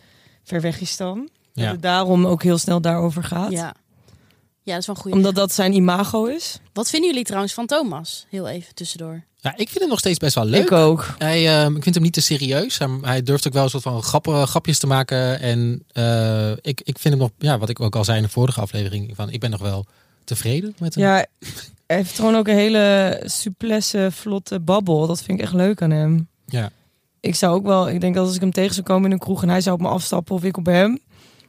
Verwegistan. 0.43 1.19
Dat 1.53 1.65
Ja. 1.65 1.71
het 1.71 1.83
daarom 1.83 2.27
ook 2.27 2.43
heel 2.43 2.59
snel 2.59 2.81
daarover 2.81 3.25
gaat. 3.25 3.51
ja. 3.51 3.75
Ja, 4.65 4.73
dat 4.73 4.81
is 4.81 4.87
wel 4.87 4.97
een 4.97 5.03
goede. 5.03 5.17
Omdat 5.17 5.35
dat 5.35 5.53
zijn 5.53 5.73
imago 5.73 6.25
is. 6.25 6.59
Wat 6.73 6.91
vinden 6.91 7.11
jullie 7.11 7.25
trouwens 7.25 7.53
van 7.53 7.67
Thomas? 7.67 8.27
Heel 8.31 8.49
even 8.49 8.75
tussendoor. 8.75 9.25
Ja, 9.41 9.51
ik 9.57 9.69
vind 9.69 9.81
hem 9.81 9.89
nog 9.89 9.99
steeds 9.99 10.19
best 10.19 10.35
wel 10.35 10.45
leuk. 10.45 10.63
Ik 10.63 10.73
ook. 10.73 11.15
Hij, 11.19 11.49
ehm, 11.49 11.77
ik 11.77 11.83
vind 11.83 11.95
hem 11.95 12.05
niet 12.05 12.13
te 12.13 12.21
serieus. 12.21 12.79
Hij, 12.79 12.89
hij 13.03 13.23
durft 13.23 13.47
ook 13.47 13.53
wel 13.53 13.63
een 13.63 13.71
soort 13.71 13.83
van 13.83 14.03
grappen, 14.03 14.49
grapjes 14.49 14.79
te 14.79 14.87
maken. 14.87 15.41
En 15.41 15.85
eh, 15.93 16.51
ik, 16.51 16.81
ik 16.85 16.99
vind 16.99 17.15
hem 17.15 17.19
nog, 17.19 17.31
ja, 17.39 17.59
wat 17.59 17.69
ik 17.69 17.81
ook 17.81 17.97
al 17.97 18.05
zei 18.05 18.17
in 18.17 18.23
de 18.23 18.29
vorige 18.29 18.61
aflevering, 18.61 19.13
van, 19.17 19.31
ik 19.31 19.41
ben 19.41 19.51
nog 19.51 19.61
wel 19.61 19.87
tevreden 20.25 20.75
met 20.79 20.95
hem. 20.95 21.05
Ja, 21.05 21.27
hij 21.87 21.97
heeft 21.97 22.15
gewoon 22.15 22.37
ook 22.37 22.49
een 22.49 22.55
hele 22.55 23.21
souplesse, 23.25 24.09
vlotte 24.13 24.61
babbel. 24.61 25.07
Dat 25.07 25.23
vind 25.23 25.39
ik 25.39 25.45
echt 25.45 25.55
leuk 25.55 25.83
aan 25.83 25.91
hem. 25.91 26.29
Ja. 26.47 26.71
Ik 27.21 27.35
zou 27.35 27.55
ook 27.55 27.65
wel, 27.67 27.89
ik 27.89 28.01
denk 28.01 28.15
dat 28.15 28.27
als 28.27 28.35
ik 28.35 28.41
hem 28.41 28.53
tegen 28.53 28.75
zou 28.75 28.87
komen 28.87 29.05
in 29.05 29.13
een 29.13 29.19
kroeg 29.19 29.43
en 29.43 29.49
hij 29.49 29.61
zou 29.61 29.75
op 29.75 29.83
me 29.83 29.89
afstappen 29.89 30.35
of 30.35 30.45
ik 30.45 30.57
op 30.57 30.67
hem, 30.67 30.99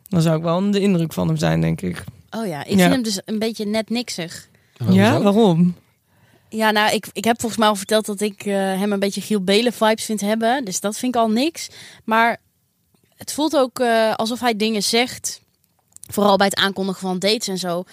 Dan 0.07 0.21
zou 0.21 0.37
ik 0.37 0.43
wel 0.43 0.55
onder 0.55 0.71
de 0.71 0.79
indruk 0.79 1.13
van 1.13 1.27
hem 1.27 1.37
zijn, 1.37 1.61
denk 1.61 1.81
ik. 1.81 2.03
Oh 2.35 2.47
ja, 2.47 2.63
ik 2.63 2.69
Ja. 2.71 2.77
vind 2.77 2.91
hem 2.91 3.03
dus 3.03 3.19
een 3.25 3.39
beetje 3.39 3.65
net 3.65 3.89
niksig. 3.89 4.47
Waarom 4.77 4.97
Ja, 4.97 5.13
zo? 5.17 5.23
waarom? 5.23 5.75
Ja, 6.49 6.71
nou, 6.71 6.93
ik, 6.93 7.05
ik 7.13 7.23
heb 7.23 7.39
volgens 7.39 7.59
mij 7.59 7.69
al 7.69 7.75
verteld 7.75 8.05
dat 8.05 8.21
ik 8.21 8.45
eh, 8.45 8.53
hem 8.55 8.91
een 8.91 8.99
beetje 8.99 9.21
Giel 9.21 9.41
Belen 9.43 9.73
vibes 9.73 10.05
vind 10.05 10.21
hebben. 10.21 10.65
Dus 10.65 10.79
dat 10.79 10.97
vind 10.97 11.15
ik 11.15 11.21
al 11.21 11.29
niks. 11.29 11.67
Maar 12.03 12.37
het 13.15 13.31
voelt 13.33 13.55
ook 13.57 13.79
eh, 13.79 14.13
alsof 14.13 14.39
hij 14.39 14.55
dingen 14.55 14.83
zegt. 14.83 15.41
Vooral 16.11 16.37
bij 16.37 16.45
het 16.47 16.55
aankondigen 16.55 17.01
van 17.01 17.19
dates 17.19 17.47
en 17.47 17.57
zo. 17.57 17.83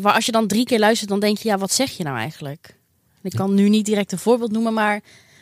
Waar 0.00 0.14
als 0.14 0.26
je 0.26 0.32
dan 0.32 0.46
drie 0.46 0.64
keer 0.64 0.78
luistert, 0.78 1.10
dan 1.10 1.20
denk 1.20 1.38
je, 1.38 1.48
ja, 1.48 1.58
wat 1.58 1.72
zeg 1.72 1.90
je 1.90 2.04
nou 2.04 2.16
eigenlijk? 2.18 2.76
Ik 3.22 3.32
kan 3.32 3.54
nu 3.54 3.68
niet 3.68 3.84
direct 3.84 4.12
een 4.12 4.18
voorbeeld 4.18 4.52
noemen, 4.52 4.74
maar 4.74 4.94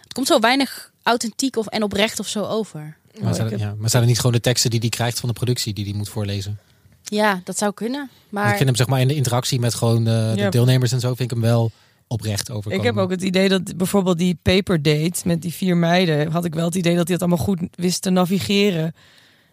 het 0.02 0.12
komt 0.12 0.26
zo 0.26 0.38
weinig 0.38 0.92
authentiek 1.02 1.56
of, 1.56 1.66
en 1.66 1.82
oprecht 1.82 2.20
of 2.20 2.26
zo 2.28 2.44
over. 2.44 2.96
Maar 3.20 3.28
Oh, 3.30 3.34
zijn, 3.34 3.44
ik 3.46 3.50
heb- 3.52 3.60
ja, 3.60 3.74
maar 3.78 3.90
zijn 3.90 4.02
er 4.02 4.08
niet 4.08 4.16
gewoon 4.16 4.32
de 4.32 4.40
teksten 4.40 4.70
die 4.70 4.80
hij 4.80 4.88
krijgt 4.88 5.20
van 5.20 5.28
de 5.28 5.34
productie 5.34 5.72
die 5.72 5.84
hij 5.84 5.94
moet 5.94 6.08
voorlezen? 6.08 6.58
Ja, 7.04 7.40
dat 7.44 7.58
zou 7.58 7.72
kunnen. 7.72 8.10
Maar 8.28 8.50
Ik 8.50 8.56
vind 8.56 8.68
hem 8.68 8.76
zeg 8.76 8.86
maar 8.86 9.00
in 9.00 9.08
de 9.08 9.14
interactie 9.14 9.60
met 9.60 9.74
gewoon 9.74 10.06
eh, 10.06 10.34
de 10.34 10.46
deelnemers 10.50 10.92
en 10.92 11.00
zo, 11.00 11.06
vind 11.08 11.20
ik 11.20 11.30
hem 11.30 11.40
wel 11.40 11.70
oprecht 12.06 12.48
Ik 12.48 12.54
overkomen. 12.54 12.86
heb 12.86 12.96
ook 12.96 13.10
het 13.10 13.22
idee 13.22 13.48
dat 13.48 13.76
bijvoorbeeld 13.76 14.18
die 14.18 14.38
paper 14.42 14.82
date 14.82 15.20
met 15.24 15.42
die 15.42 15.52
vier 15.52 15.76
meiden, 15.76 16.30
had 16.30 16.44
ik 16.44 16.54
wel 16.54 16.64
het 16.64 16.74
idee 16.74 16.96
dat 16.96 17.04
hij 17.04 17.12
het 17.12 17.22
allemaal 17.22 17.44
goed 17.44 17.60
wist 17.74 18.02
te 18.02 18.10
navigeren. 18.10 18.94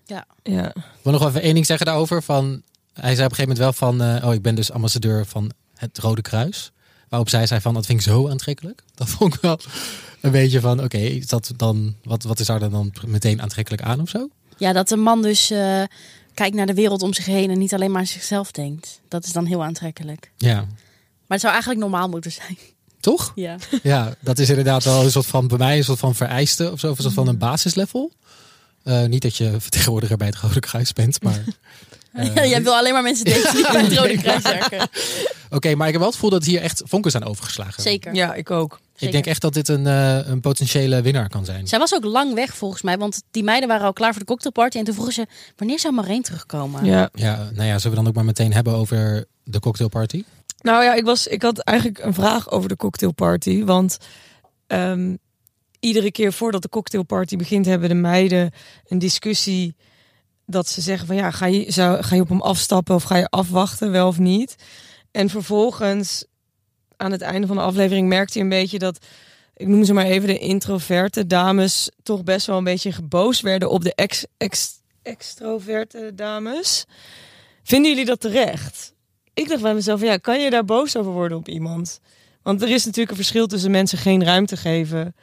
Ja. 0.05 0.25
Ja. 0.43 0.67
Ik 0.75 0.83
wil 1.01 1.13
nog 1.13 1.27
even 1.27 1.41
één 1.41 1.53
ding 1.53 1.65
zeggen 1.65 1.85
daarover. 1.85 2.23
Van, 2.23 2.61
hij 2.93 3.15
zei 3.15 3.25
op 3.25 3.31
een 3.31 3.35
gegeven 3.35 3.41
moment 3.41 3.57
wel 3.57 3.73
van, 3.73 4.01
eh, 4.01 4.27
oh 4.27 4.33
ik 4.33 4.41
ben 4.41 4.55
dus 4.55 4.71
ambassadeur 4.71 5.25
van 5.25 5.51
het 5.75 5.97
Rode 5.97 6.21
Kruis. 6.21 6.71
Waarop 7.09 7.29
zij 7.29 7.47
zei 7.47 7.61
van, 7.61 7.73
dat 7.73 7.85
vind 7.85 7.99
ik 7.99 8.05
zo 8.05 8.29
aantrekkelijk. 8.29 8.83
Dat 8.95 9.09
vond 9.09 9.33
ik 9.35 9.41
wel 9.41 9.59
een 10.21 10.31
beetje 10.31 10.59
van, 10.59 10.83
oké, 10.83 10.97
is 10.97 11.27
dat 11.27 11.51
dan, 11.55 11.95
wat, 12.03 12.23
wat 12.23 12.39
is 12.39 12.45
daar 12.47 12.69
dan 12.69 12.93
meteen 13.07 13.41
aantrekkelijk 13.41 13.81
aan 13.83 14.01
of 14.01 14.09
zo? 14.09 14.29
ja, 14.57 14.73
dat 14.73 14.91
een 14.91 14.99
man 15.01 15.21
dus 15.21 15.51
eh, 15.51 15.83
kijkt 16.33 16.55
naar 16.55 16.65
de 16.65 16.74
wereld 16.74 17.01
om 17.01 17.13
zich 17.13 17.25
heen 17.25 17.50
en 17.50 17.57
niet 17.57 17.74
alleen 17.74 17.91
maar 17.91 18.00
aan 18.01 18.07
zichzelf 18.07 18.51
denkt. 18.51 19.00
Dat 19.07 19.25
is 19.25 19.31
dan 19.31 19.45
heel 19.45 19.63
aantrekkelijk. 19.63 20.31
Ja, 20.38 20.55
Maar 20.55 20.65
het 21.27 21.39
zou 21.41 21.51
eigenlijk 21.53 21.81
normaal 21.81 22.09
moeten 22.09 22.31
zijn. 22.31 22.57
toch? 23.00 23.31
Ja. 23.36 23.55
Ja, 23.83 24.13
dat 24.19 24.39
is 24.39 24.50
inderdaad 24.50 24.83
wel 24.83 25.03
een 25.03 25.12
soort 25.12 25.25
van, 25.25 25.48
bij 25.48 25.57
mij 25.57 25.77
een 25.77 25.83
soort 25.83 26.00
van 26.00 26.15
vereiste 26.15 26.71
of 26.71 26.79
zo, 26.79 26.89
of 26.89 26.98
een 26.98 27.03
soort 27.03 27.15
van 27.15 27.27
een 27.27 27.38
basislevel. 27.38 28.12
Eh, 28.83 29.05
niet 29.05 29.21
dat 29.21 29.36
je 29.38 29.55
vertegenwoordiger 29.59 30.17
bij 30.17 30.27
het 30.27 30.36
Rode 30.36 30.59
Kruis 30.59 30.93
bent, 30.93 31.24
maar... 31.24 31.43
Jij 32.35 32.63
wil 32.63 32.75
alleen 32.75 32.93
maar 32.93 33.03
mensen 33.03 33.25
daten 33.25 33.53
die 33.55 33.63
bij 33.71 33.81
het 33.81 33.97
Rode 33.97 34.17
Kruis 34.17 34.43
werken. 34.43 34.79
Oké, 35.49 35.75
maar 35.75 35.85
ik 35.85 35.91
heb 35.91 36.01
wel 36.01 36.11
het 36.11 36.19
gevoel 36.19 36.29
dat 36.29 36.45
hier 36.45 36.61
echt 36.61 36.81
vonken 36.85 37.11
zijn 37.11 37.23
overgeslagen. 37.23 37.83
Zeker. 37.83 38.13
ja, 38.13 38.33
ik 38.33 38.51
ook. 38.51 38.79
Ik 38.97 39.11
denk 39.11 39.25
echt 39.25 39.41
dat 39.41 39.53
dit 39.53 39.67
een, 39.67 39.87
eh, 39.87 40.27
een 40.27 40.39
potentiële 40.39 41.01
winnaar 41.01 41.29
kan 41.29 41.45
zijn. 41.45 41.67
Zij 41.67 41.79
was 41.79 41.93
ook 41.93 42.03
lang 42.03 42.33
weg 42.33 42.55
volgens 42.55 42.81
mij, 42.81 42.97
want 42.97 43.21
die 43.31 43.43
meiden 43.43 43.69
waren 43.69 43.85
al 43.85 43.93
klaar 43.93 44.11
voor 44.11 44.19
de 44.19 44.27
cocktailparty. 44.27 44.77
En 44.77 44.83
toen 44.83 44.93
vroegen 44.93 45.13
ze, 45.13 45.25
wanneer 45.55 45.79
zou 45.79 45.93
Marijn 45.93 46.21
terugkomen? 46.21 46.85
Ja. 46.85 47.09
Ja, 47.13 47.49
nou 47.53 47.67
ja, 47.67 47.77
zullen 47.77 47.89
we 47.89 48.03
dan 48.03 48.07
ook 48.07 48.15
maar 48.15 48.25
meteen 48.25 48.53
hebben 48.53 48.73
over 48.73 49.25
de 49.43 49.59
cocktailparty? 49.59 50.23
Nou 50.61 50.83
ja, 50.83 50.93
ik, 50.93 51.05
was, 51.05 51.27
ik 51.27 51.41
had 51.41 51.59
eigenlijk 51.59 51.99
een 51.99 52.13
vraag 52.13 52.51
over 52.51 52.69
de 52.69 52.75
cocktailparty. 52.75 53.63
Want 53.63 53.97
ehm, 54.67 55.15
iedere 55.79 56.11
keer 56.11 56.33
voordat 56.33 56.61
de 56.61 56.69
cocktailparty 56.69 57.35
begint, 57.35 57.65
hebben 57.65 57.89
de 57.89 57.95
meiden 57.95 58.51
een 58.87 58.99
discussie. 58.99 59.75
Dat 60.51 60.67
ze 60.67 60.81
zeggen 60.81 61.07
van 61.07 61.15
ja, 61.15 61.31
ga 61.31 61.45
je, 61.45 61.71
zou, 61.71 62.03
ga 62.03 62.15
je 62.15 62.21
op 62.21 62.29
hem 62.29 62.41
afstappen 62.41 62.95
of 62.95 63.03
ga 63.03 63.17
je 63.17 63.29
afwachten, 63.29 63.91
wel 63.91 64.07
of 64.07 64.19
niet? 64.19 64.55
En 65.11 65.29
vervolgens, 65.29 66.25
aan 66.97 67.11
het 67.11 67.21
einde 67.21 67.47
van 67.47 67.55
de 67.55 67.61
aflevering, 67.61 68.07
merkte 68.07 68.37
je 68.37 68.43
een 68.43 68.49
beetje 68.49 68.79
dat, 68.79 69.05
ik 69.55 69.67
noem 69.67 69.83
ze 69.83 69.93
maar 69.93 70.05
even 70.05 70.27
de 70.27 70.37
introverte 70.37 71.27
dames, 71.27 71.89
toch 72.03 72.23
best 72.23 72.45
wel 72.45 72.57
een 72.57 72.63
beetje 72.63 72.91
geboos 72.91 73.41
werden 73.41 73.69
op 73.69 73.83
de 73.83 73.95
ex, 73.95 74.25
ex, 74.37 74.79
extroverte 75.01 76.11
dames. 76.15 76.85
Vinden 77.63 77.91
jullie 77.91 78.05
dat 78.05 78.19
terecht? 78.19 78.93
Ik 79.33 79.49
dacht 79.49 79.61
bij 79.61 79.73
mezelf, 79.73 80.01
ja, 80.01 80.17
kan 80.17 80.39
je 80.39 80.49
daar 80.49 80.65
boos 80.65 80.97
over 80.97 81.11
worden 81.11 81.37
op 81.37 81.47
iemand? 81.47 81.99
Want 82.41 82.62
er 82.62 82.69
is 82.69 82.85
natuurlijk 82.85 83.09
een 83.09 83.23
verschil 83.23 83.47
tussen 83.47 83.71
mensen 83.71 83.97
geen 83.97 84.23
ruimte 84.23 84.57
geven 84.57 85.15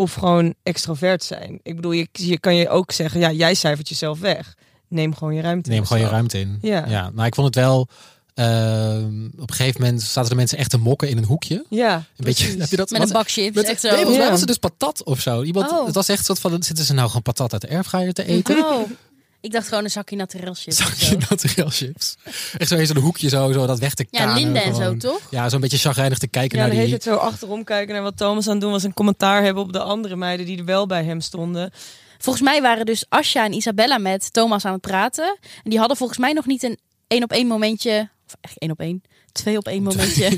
of 0.00 0.14
gewoon 0.14 0.54
extrovert 0.62 1.24
zijn. 1.24 1.60
Ik 1.62 1.76
bedoel, 1.76 1.92
je, 1.92 2.08
je 2.12 2.38
kan 2.38 2.54
je 2.56 2.68
ook 2.68 2.92
zeggen, 2.92 3.20
ja, 3.20 3.30
jij 3.32 3.54
cijfert 3.54 3.88
jezelf 3.88 4.20
weg. 4.20 4.54
Neem 4.88 5.14
gewoon 5.14 5.34
je 5.34 5.40
ruimte. 5.42 5.68
Neem 5.70 5.78
in 5.78 5.86
gewoon 5.86 6.02
je 6.02 6.08
ruimte 6.08 6.38
in. 6.40 6.58
Ja. 6.62 6.84
ja 6.88 7.10
maar 7.14 7.26
ik 7.26 7.34
vond 7.34 7.46
het 7.46 7.56
wel. 7.64 7.88
ehm, 8.34 9.24
op 9.38 9.50
een 9.50 9.54
gegeven 9.54 9.80
moment 9.80 10.02
zaten 10.02 10.30
de 10.30 10.36
mensen 10.36 10.58
echt 10.58 10.70
te 10.70 10.78
mokken 10.78 11.08
in 11.08 11.16
een 11.18 11.24
hoekje. 11.24 11.64
Ja, 11.68 11.94
Een 11.96 12.24
beetje, 12.24 12.46
heb 12.58 12.70
je 12.70 12.76
dat? 12.76 12.90
Met 12.90 13.00
was- 13.00 13.08
een 13.08 13.14
bak 13.14 13.28
chips. 13.30 13.56
met- 13.56 13.64
echt 13.68 13.82
nee, 13.82 13.90
zo. 13.92 13.96
volgens 13.96 14.16
mij 14.16 14.24
Ja. 14.26 14.30
was 14.30 14.38
het 14.40 14.48
dus 14.48 14.58
patat 14.58 15.04
of 15.04 15.20
zo. 15.20 15.42
Iemand, 15.42 15.70
Oh. 15.70 15.86
Het 15.86 15.94
was 15.94 16.08
echt 16.08 16.24
soort 16.24 16.38
van, 16.38 16.62
zitten 16.62 16.84
ze 16.84 16.92
nou 16.94 17.06
gewoon 17.06 17.22
patat 17.22 17.52
uit 17.52 17.62
de 17.62 17.68
airfryer 17.70 18.12
te 18.12 18.24
eten? 18.24 18.56
Oh, 18.64 18.90
ik 19.40 19.52
dacht 19.52 19.68
gewoon 19.68 19.84
een 19.84 19.90
zakje 19.90 20.16
naturel 20.16 20.54
chips. 20.54 20.76
Zakje 20.76 21.16
naturel 21.30 21.68
chips. 21.70 22.16
Echt 22.58 22.68
zo 22.68 22.76
in 22.76 22.86
zo'n 22.86 22.96
hoekje 22.96 23.28
zo, 23.28 23.52
zo 23.52 23.66
dat 23.66 23.78
weg 23.78 23.94
te 23.94 24.06
Ja, 24.10 24.18
kanen. 24.24 24.42
Linda 24.42 24.62
en 24.62 24.74
zo, 24.74 24.96
toch? 24.96 25.20
Ja, 25.30 25.48
zo'n 25.48 25.60
beetje 25.60 25.78
chagrijnig 25.78 26.18
te 26.18 26.28
kijken 26.28 26.58
Ja, 26.58 26.62
naar 26.64 26.72
de 26.74 26.80
hele 26.80 26.90
die... 26.90 26.98
tijd 26.98 27.16
zo 27.16 27.22
achterom 27.22 27.64
kijken 27.64 27.94
naar 27.94 28.02
wat 28.02 28.16
Thomas 28.16 28.46
aan 28.46 28.52
het 28.52 28.60
doen 28.60 28.70
was. 28.70 28.82
Een 28.82 28.94
commentaar 28.94 29.42
hebben 29.42 29.62
op 29.62 29.72
de 29.72 29.80
andere 29.82 30.16
meiden 30.16 30.46
die 30.46 30.58
er 30.58 30.64
wel 30.64 30.86
bij 30.86 31.04
hem 31.04 31.20
stonden. 31.20 31.70
Volgens 32.18 32.44
mij 32.44 32.62
waren 32.62 32.86
dus 32.86 33.04
Asja 33.08 33.44
en 33.44 33.52
Isabella 33.52 33.98
met 33.98 34.32
Thomas 34.32 34.64
aan 34.64 34.72
het 34.72 34.80
praten. 34.80 35.38
En 35.64 35.70
die 35.70 35.78
hadden 35.78 35.96
volgens 35.96 36.18
mij 36.18 36.32
nog 36.32 36.46
niet 36.46 36.62
een 36.62 36.78
één 37.06 37.22
op 37.22 37.32
één 37.32 37.46
momentje. 37.46 38.08
Of 38.26 38.34
echt 38.40 38.58
één 38.58 38.70
op 38.70 38.80
één. 38.80 39.02
Twee 39.32 39.56
op 39.56 39.66
één 39.66 39.82
momentje. 39.82 40.26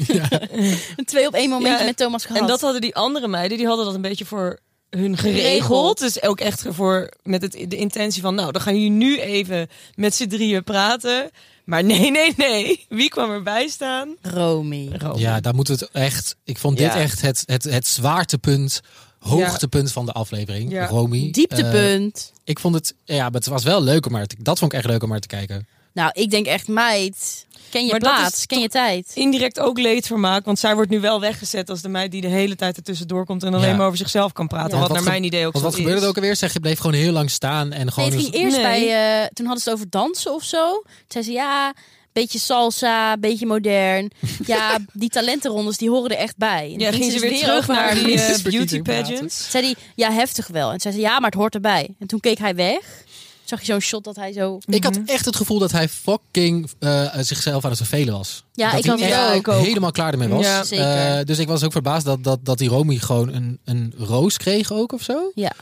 een 0.96 1.04
twee 1.04 1.26
op 1.26 1.34
één 1.34 1.48
momentje 1.48 1.72
Ja, 1.72 1.78
en- 1.80 1.84
met 1.86 1.96
Thomas 1.96 2.24
gehad. 2.24 2.40
En 2.40 2.46
dat 2.46 2.60
hadden 2.60 2.80
die 2.80 2.94
andere 2.94 3.28
meiden, 3.28 3.58
die 3.58 3.66
hadden 3.66 3.84
dat 3.84 3.94
een 3.94 4.00
beetje 4.00 4.24
voor 4.24 4.58
hun 4.96 5.16
geregeld. 5.18 5.44
Geregeld. 5.44 5.98
Dus 5.98 6.22
ook 6.22 6.40
echt 6.40 6.64
voor 6.68 7.08
met 7.22 7.42
het, 7.42 7.52
de 7.68 7.76
intentie 7.76 8.22
van, 8.22 8.34
nou, 8.34 8.52
dan 8.52 8.62
gaan 8.62 8.74
jullie 8.74 8.90
nu 8.90 9.20
even 9.20 9.68
met 9.94 10.14
z'n 10.14 10.26
drieën 10.26 10.64
praten. 10.64 11.30
Maar 11.64 11.84
nee, 11.84 12.10
nee, 12.10 12.32
nee. 12.36 12.84
Wie 12.88 13.08
kwam 13.08 13.30
erbij 13.30 13.68
staan? 13.68 14.16
Romy. 14.22 14.90
Rome. 14.98 15.18
Ja, 15.18 15.40
daar 15.40 15.54
moeten 15.54 15.74
we 15.78 15.84
het 15.84 15.90
echt... 15.92 16.36
Ik 16.44 16.58
vond 16.58 16.76
dit 16.78 16.86
Ja. 16.92 16.98
echt 16.98 17.20
het, 17.20 17.42
het, 17.46 17.64
het 17.64 17.86
zwaartepunt, 17.86 18.80
hoogtepunt 19.18 19.92
van 19.92 20.06
de 20.06 20.12
aflevering. 20.12 20.70
Ja. 20.70 20.86
Romy. 20.86 21.26
Eh, 21.26 21.32
Dieptepunt. 21.32 22.32
ik 22.44 22.58
vond 22.58 22.74
het... 22.74 22.94
Ja, 23.04 23.22
maar 23.22 23.32
het 23.32 23.46
was 23.46 23.64
wel 23.64 23.82
leuk 23.82 24.06
om 24.06 24.12
maar 24.12 24.26
te... 24.26 24.36
Dat 24.38 24.58
vond 24.58 24.72
ik 24.72 24.78
echt 24.78 24.88
leuk 24.88 25.02
om 25.02 25.08
maar 25.08 25.20
te 25.20 25.26
kijken. 25.26 25.66
Nou, 25.92 26.10
ik 26.12 26.30
denk 26.30 26.46
echt, 26.46 26.68
meid. 26.68 27.46
Ken 27.72 27.84
je 27.84 27.90
Maar 27.90 28.00
plaats, 28.00 28.46
ken 28.46 28.60
je 28.60 28.68
tijd. 28.68 29.10
Indirect 29.14 29.58
ook 29.60 29.78
leedvermaak, 29.78 30.44
want 30.44 30.58
zij 30.58 30.74
wordt 30.74 30.90
nu 30.90 31.00
wel 31.00 31.20
weggezet 31.20 31.70
als 31.70 31.82
de 31.82 31.88
meid 31.88 32.10
die 32.10 32.20
de 32.20 32.28
hele 32.28 32.56
tijd 32.56 32.76
ertussendoor 32.76 33.24
komt 33.24 33.42
en 33.42 33.54
alleen 33.54 33.68
Ja. 33.68 33.76
maar 33.76 33.86
over 33.86 33.98
zichzelf 33.98 34.32
kan 34.32 34.46
praten. 34.46 34.74
Ja. 34.78 34.82
Wat 34.82 34.92
naar 34.92 35.02
mijn 35.02 35.24
idee 35.24 35.46
ook 35.46 35.52
Want 35.52 35.64
wat 35.64 35.74
gebeurde 35.74 36.00
er 36.02 36.08
ook 36.08 36.16
alweer? 36.16 36.36
Zeg, 36.36 36.52
je 36.52 36.60
bleef 36.60 36.78
gewoon 36.78 36.96
heel 36.96 37.12
lang 37.12 37.30
staan 37.30 37.72
en 37.72 37.92
gewoon... 37.92 38.08
Nee, 38.08 38.18
het 38.18 38.28
ging 38.28 38.44
eerst 38.44 38.56
Nee. 38.56 38.64
bij... 38.66 39.20
eh, 39.22 39.28
toen 39.32 39.46
hadden 39.46 39.62
ze 39.64 39.70
het 39.70 39.78
over 39.78 39.90
dansen 39.90 40.34
of 40.34 40.44
zo. 40.44 40.70
Toen 40.72 40.84
zei 41.08 41.24
ze, 41.24 41.30
ja, 41.32 41.74
beetje 42.12 42.38
salsa, 42.38 43.16
beetje 43.16 43.46
modern. 43.46 44.10
Ja, 44.46 44.78
die 44.92 45.08
talentenrondes, 45.08 45.76
die 45.76 45.90
horen 45.90 46.10
er 46.10 46.16
echt 46.16 46.36
bij. 46.36 46.70
En 46.72 46.78
Ja, 46.78 46.90
ging 46.92 47.04
ze 47.04 47.10
dus 47.10 47.20
weer 47.20 47.38
terug 47.38 47.66
naar 47.66 47.94
die 47.94 48.20
eh, 48.20 48.42
beauty 48.42 48.82
pageants. 48.82 49.50
Zei 49.50 49.64
hij, 49.64 49.74
ja, 49.94 50.12
heftig 50.12 50.46
wel. 50.46 50.72
En 50.72 50.80
zei 50.80 50.94
ze, 50.94 51.00
ja, 51.00 51.12
maar 51.20 51.30
het 51.30 51.38
hoort 51.38 51.54
erbij. 51.54 51.88
En 51.98 52.06
toen 52.06 52.20
keek 52.20 52.38
hij 52.38 52.54
weg. 52.54 53.04
Zag 53.52 53.60
je 53.60 53.72
zo'n 53.72 53.80
shot 53.80 54.04
dat 54.04 54.16
hij 54.16 54.32
zo... 54.32 54.58
Ik 54.66 54.84
had 54.84 54.98
Mhm. 54.98 55.08
echt 55.08 55.24
het 55.24 55.36
gevoel 55.36 55.58
dat 55.58 55.72
hij 55.72 55.88
fucking 55.88 56.70
eh, 56.78 57.08
zichzelf 57.20 57.64
aan 57.64 57.70
het 57.70 57.78
vervelen 57.78 58.14
was. 58.14 58.44
Ja, 58.52 58.70
dat 58.70 58.78
ik 58.78 58.84
hij 58.84 59.10
had 59.10 59.34
het 59.34 59.48
ook. 59.48 59.54
Helemaal 59.64 59.90
klaar 59.90 60.12
ermee 60.12 60.28
was. 60.28 60.44
Ja, 60.44 60.64
zeker. 60.64 60.84
Eh, 61.18 61.24
dus 61.24 61.38
ik 61.38 61.48
was 61.48 61.62
ook 61.64 61.72
verbaasd 61.72 62.04
dat, 62.04 62.24
dat, 62.24 62.38
dat 62.44 62.58
die 62.58 62.68
Romy 62.68 62.96
gewoon 62.96 63.28
een, 63.32 63.58
een 63.64 63.94
roos 63.98 64.36
kreeg 64.36 64.72
ook 64.72 64.92
of 64.92 65.02
zo. 65.02 65.30
Ja. 65.34 65.52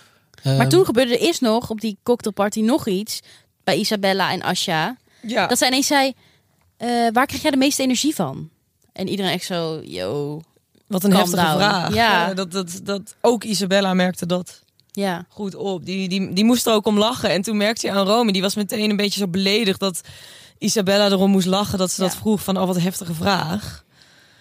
Eh, 0.43 0.57
Maar 0.57 0.69
toen 0.69 0.85
gebeurde 0.85 1.13
er 1.15 1.21
eerst 1.21 1.41
nog 1.41 1.71
op 1.71 1.81
die 1.81 1.99
cocktailparty 2.03 2.61
nog 2.61 2.87
iets. 2.87 3.21
Bij 3.65 3.77
Isabella 3.77 4.33
en 4.33 4.43
Asja. 4.43 4.97
Ja. 5.23 5.47
Dat 5.47 5.59
zij 5.59 5.69
ineens 5.69 5.87
zei, 5.87 6.13
eh, 6.77 6.89
waar 7.13 7.27
krijg 7.27 7.43
jij 7.43 7.51
de 7.51 7.57
meeste 7.57 7.83
energie 7.83 8.15
van? 8.15 8.49
En 8.93 9.09
iedereen 9.09 9.33
echt 9.33 9.45
zo, 9.45 9.81
yo, 9.85 10.41
Wat 10.87 11.05
een 11.05 11.13
heftige 11.15 11.37
down. 11.37 11.57
vraag. 11.57 11.95
Ja. 11.95 12.35
Dat, 12.35 12.53
dat, 12.53 12.81
dat, 12.83 13.15
ook 13.21 13.45
Isabella 13.45 13.95
merkte 13.95 14.27
dat 14.27 14.60
ja. 14.93 15.25
goed 15.29 15.55
op. 15.55 15.85
Die, 15.85 16.09
die, 16.09 16.33
die 16.33 16.45
moest 16.45 16.67
er 16.67 16.73
ook 16.73 16.87
om 16.87 16.99
lachen. 16.99 17.31
En 17.31 17.43
toen 17.43 17.57
merkte 17.57 17.87
je 17.87 17.93
aan 17.93 18.07
Romy, 18.07 18.33
die 18.33 18.43
was 18.43 18.55
meteen 18.55 18.91
een 18.91 18.97
beetje 18.97 19.21
zo 19.21 19.29
beledigd 19.29 19.81
dat 19.81 20.01
Isabella 20.59 21.07
erom 21.07 21.31
moest 21.31 21.47
lachen 21.47 21.79
dat 21.79 21.91
ze 21.91 22.01
dat 22.01 22.17
vroeg 22.17 22.43
van, 22.43 22.59
oh 22.59 22.67
wat 22.67 22.77
een 22.77 22.83
heftige 22.83 23.15
vraag. 23.15 23.85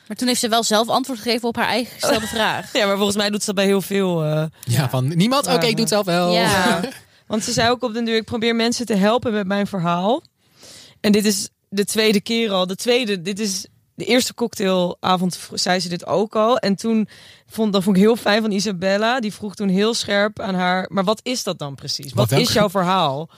Maar 0.08 0.18
toen 0.18 0.28
heeft 0.28 0.40
ze 0.40 0.50
wel 0.50 0.64
zelf 0.64 0.88
antwoord 0.88 1.20
gegeven 1.20 1.48
op 1.48 1.56
haar 1.56 1.68
eigen 1.68 1.94
gestelde 2.00 2.28
vraag. 2.38 2.74
Ja, 2.74 2.86
maar 2.86 2.96
volgens 2.96 3.18
mij 3.18 3.30
doet 3.30 3.40
ze 3.40 3.46
dat 3.46 3.56
bij 3.56 3.66
heel 3.66 3.82
veel. 3.82 4.24
eh, 4.24 4.44
Ja, 4.64 4.90
van 4.90 5.08
niemand? 5.18 5.48
Oké, 5.48 5.66
ik 5.66 5.72
doe 5.72 5.80
het 5.80 5.90
zelf 5.90 6.06
wel. 6.06 6.32
Ja. 6.34 6.82
Want 7.28 7.44
ze 7.44 7.52
zei 7.52 7.70
ook 7.70 7.84
op 7.84 7.94
den 7.94 8.06
duur, 8.06 8.16
ik 8.16 8.26
probeer 8.26 8.56
mensen 8.56 8.86
te 8.86 8.94
helpen 8.96 9.34
met 9.34 9.48
mijn 9.48 9.68
verhaal. 9.68 10.24
En 11.02 11.12
dit 11.12 11.26
is 11.26 11.50
de 11.70 11.86
tweede 11.86 12.22
keer 12.22 12.52
al. 12.52 12.68
De 12.68 12.76
tweede, 12.76 13.22
dit 13.22 13.40
is 13.40 13.66
de 14.00 14.06
eerste 14.06 14.34
cocktailavond, 14.34 15.40
zei 15.54 15.80
ze 15.80 15.90
dit 15.90 16.06
ook 16.06 16.36
al. 16.36 16.58
En 16.58 16.76
toen 16.76 17.08
vond, 17.48 17.74
dat 17.74 17.84
vond 17.84 17.96
ik 17.96 18.02
heel 18.02 18.16
fijn 18.16 18.42
van 18.42 18.52
Isabella. 18.52 19.20
Die 19.20 19.34
vroeg 19.34 19.56
toen 19.56 19.68
heel 19.70 19.94
scherp 19.94 20.40
aan 20.40 20.56
haar, 20.56 20.86
maar 20.92 21.04
wat 21.04 21.20
is 21.24 21.44
dat 21.44 21.60
dan 21.60 21.76
precies? 21.76 22.14
Wat 22.14 22.30
welke- 22.30 22.46
is 22.46 22.54
jouw 22.54 22.70
verhaal? 22.70 23.30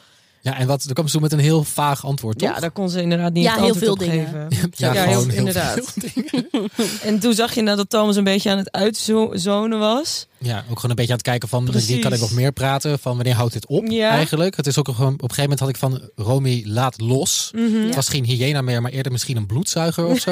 Ja, 0.43 0.57
en 0.57 0.67
wat, 0.67 0.83
dan 0.85 0.93
kwam 0.93 1.05
ze 1.05 1.11
toen 1.13 1.21
met 1.21 1.31
een 1.31 1.39
heel 1.39 1.63
vaag 1.63 2.05
antwoord, 2.05 2.37
toch? 2.37 2.49
Ja, 2.53 2.59
daar 2.59 2.71
kon 2.71 2.89
ze 2.89 3.01
inderdaad 3.01 3.33
niet 3.33 3.43
Ja, 3.43 3.49
het 3.51 3.59
heel 3.59 3.69
antwoord 3.69 3.85
veel 3.99 4.07
op 4.07 4.11
dingen. 4.11 4.49
geven. 4.49 4.69
Ja, 4.77 4.93
Ja, 4.93 5.03
heel- 5.05 5.27
heel 5.27 5.37
inderdaad. 5.37 5.73
veel 5.73 6.09
dingen. 6.13 6.69
En 7.09 7.19
toen 7.19 7.33
zag 7.33 7.53
je 7.55 7.61
nou 7.61 7.77
dat 7.77 7.89
Thomas 7.89 8.15
een 8.15 8.23
beetje 8.23 8.49
aan 8.51 8.57
het 8.57 8.71
uitzonen 8.71 9.79
was. 9.79 10.25
Ja, 10.37 10.57
ook 10.57 10.75
gewoon 10.75 10.89
een 10.89 10.95
beetje 10.95 11.11
aan 11.11 11.17
het 11.17 11.27
kijken 11.27 11.49
van 11.49 11.61
wie 11.63 11.71
Precies. 11.71 11.99
kan 11.99 12.13
ik 12.13 12.19
nog 12.19 12.31
meer 12.31 12.51
praten, 12.51 12.99
van 12.99 13.15
wanneer 13.15 13.33
houdt 13.35 13.53
dit 13.53 13.65
op 13.65 13.85
Ja. 13.87 14.09
eigenlijk. 14.09 14.55
Het 14.55 14.67
is 14.67 14.77
ook 14.77 14.85
gewoon, 14.87 15.13
op 15.13 15.21
een 15.21 15.29
gegeven 15.33 15.41
moment 15.41 15.59
had 15.59 15.69
ik 15.69 15.75
van 15.77 16.09
Romy 16.25 16.63
laat 16.65 16.99
los. 17.01 17.51
Het 17.85 17.95
was 17.95 18.09
geen 18.09 18.23
hyena 18.25 18.61
meer, 18.61 18.81
maar 18.81 18.91
eerder 18.91 19.11
misschien 19.11 19.37
een 19.37 19.45
bloedzuiger 19.45 20.05
of 20.05 20.19
zo. 20.19 20.31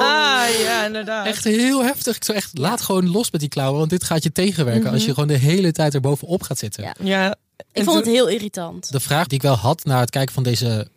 Ah, 0.00 0.42
ja, 0.64 0.86
inderdaad. 0.86 1.26
Echt 1.26 1.44
heel 1.44 1.84
heftig. 1.84 2.16
Ik 2.16 2.24
zou 2.24 2.38
echt, 2.38 2.50
laat 2.58 2.80
gewoon 2.80 3.10
los 3.10 3.30
met 3.30 3.40
die 3.40 3.50
klauwen, 3.50 3.78
want 3.78 3.90
dit 3.90 4.04
gaat 4.04 4.22
je 4.22 4.32
tegenwerken 4.32 4.82
Mhm. 4.84 4.92
als 4.94 5.04
je 5.04 5.12
gewoon 5.14 5.28
de 5.28 5.36
hele 5.38 5.72
tijd 5.72 5.94
er 5.94 6.00
bovenop 6.00 6.42
gaat 6.42 6.58
zitten. 6.58 6.94
Ja. 7.02 7.36
Ik 7.72 7.84
vond 7.84 7.96
het 7.96 8.06
heel 8.06 8.28
irritant. 8.28 8.92
De 8.92 9.00
vraag 9.00 9.26
die 9.26 9.38
ik 9.38 9.42
wel 9.42 9.54
had 9.56 9.84
na 9.84 10.00
het 10.00 10.10
kijken 10.10 10.34
van 10.34 10.42
deze 10.42 10.88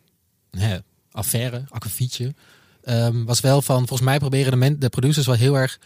hè, 0.50 0.76
affaire, 1.10 1.64
akkefietje, 1.68 2.34
ehm, 2.82 3.24
was 3.24 3.40
wel 3.40 3.62
van, 3.62 3.76
volgens 3.76 4.08
mij 4.08 4.18
proberen 4.18 4.50
de, 4.50 4.56
men, 4.56 4.80
de 4.80 4.88
producers 4.88 5.26
wel 5.26 5.34
heel 5.34 5.58
erg 5.58 5.78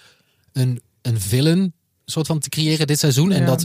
een, 0.53 0.81
een 1.03 1.21
villain 1.21 1.73
soort 2.05 2.27
van 2.27 2.39
te 2.39 2.49
creëren 2.49 2.87
dit 2.87 2.99
seizoen. 2.99 3.33
En 3.33 3.47
dat, 3.47 3.65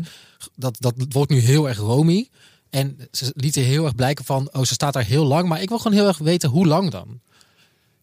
dat, 0.56 0.76
dat 0.80 0.94
wordt 1.10 1.32
nu 1.32 1.40
heel 1.40 1.68
erg 1.68 1.78
Romy. 1.78 2.30
En 2.70 2.98
ze 3.12 3.32
lieten 3.36 3.64
heel 3.64 3.84
erg 3.86 3.96
blijken 3.96 4.26
van, 4.26 4.50
oh, 4.52 4.64
ze 4.64 4.74
staat 4.74 4.94
daar 4.94 5.04
heel 5.04 5.26
lang. 5.26 5.48
Maar 5.48 5.62
ik 5.62 5.70
wil 5.70 5.78
gewoon 5.78 5.98
heel 5.98 6.08
erg 6.08 6.18
weten, 6.18 6.50
hoe 6.50 6.68
lang 6.68 6.92
dan? 6.92 7.20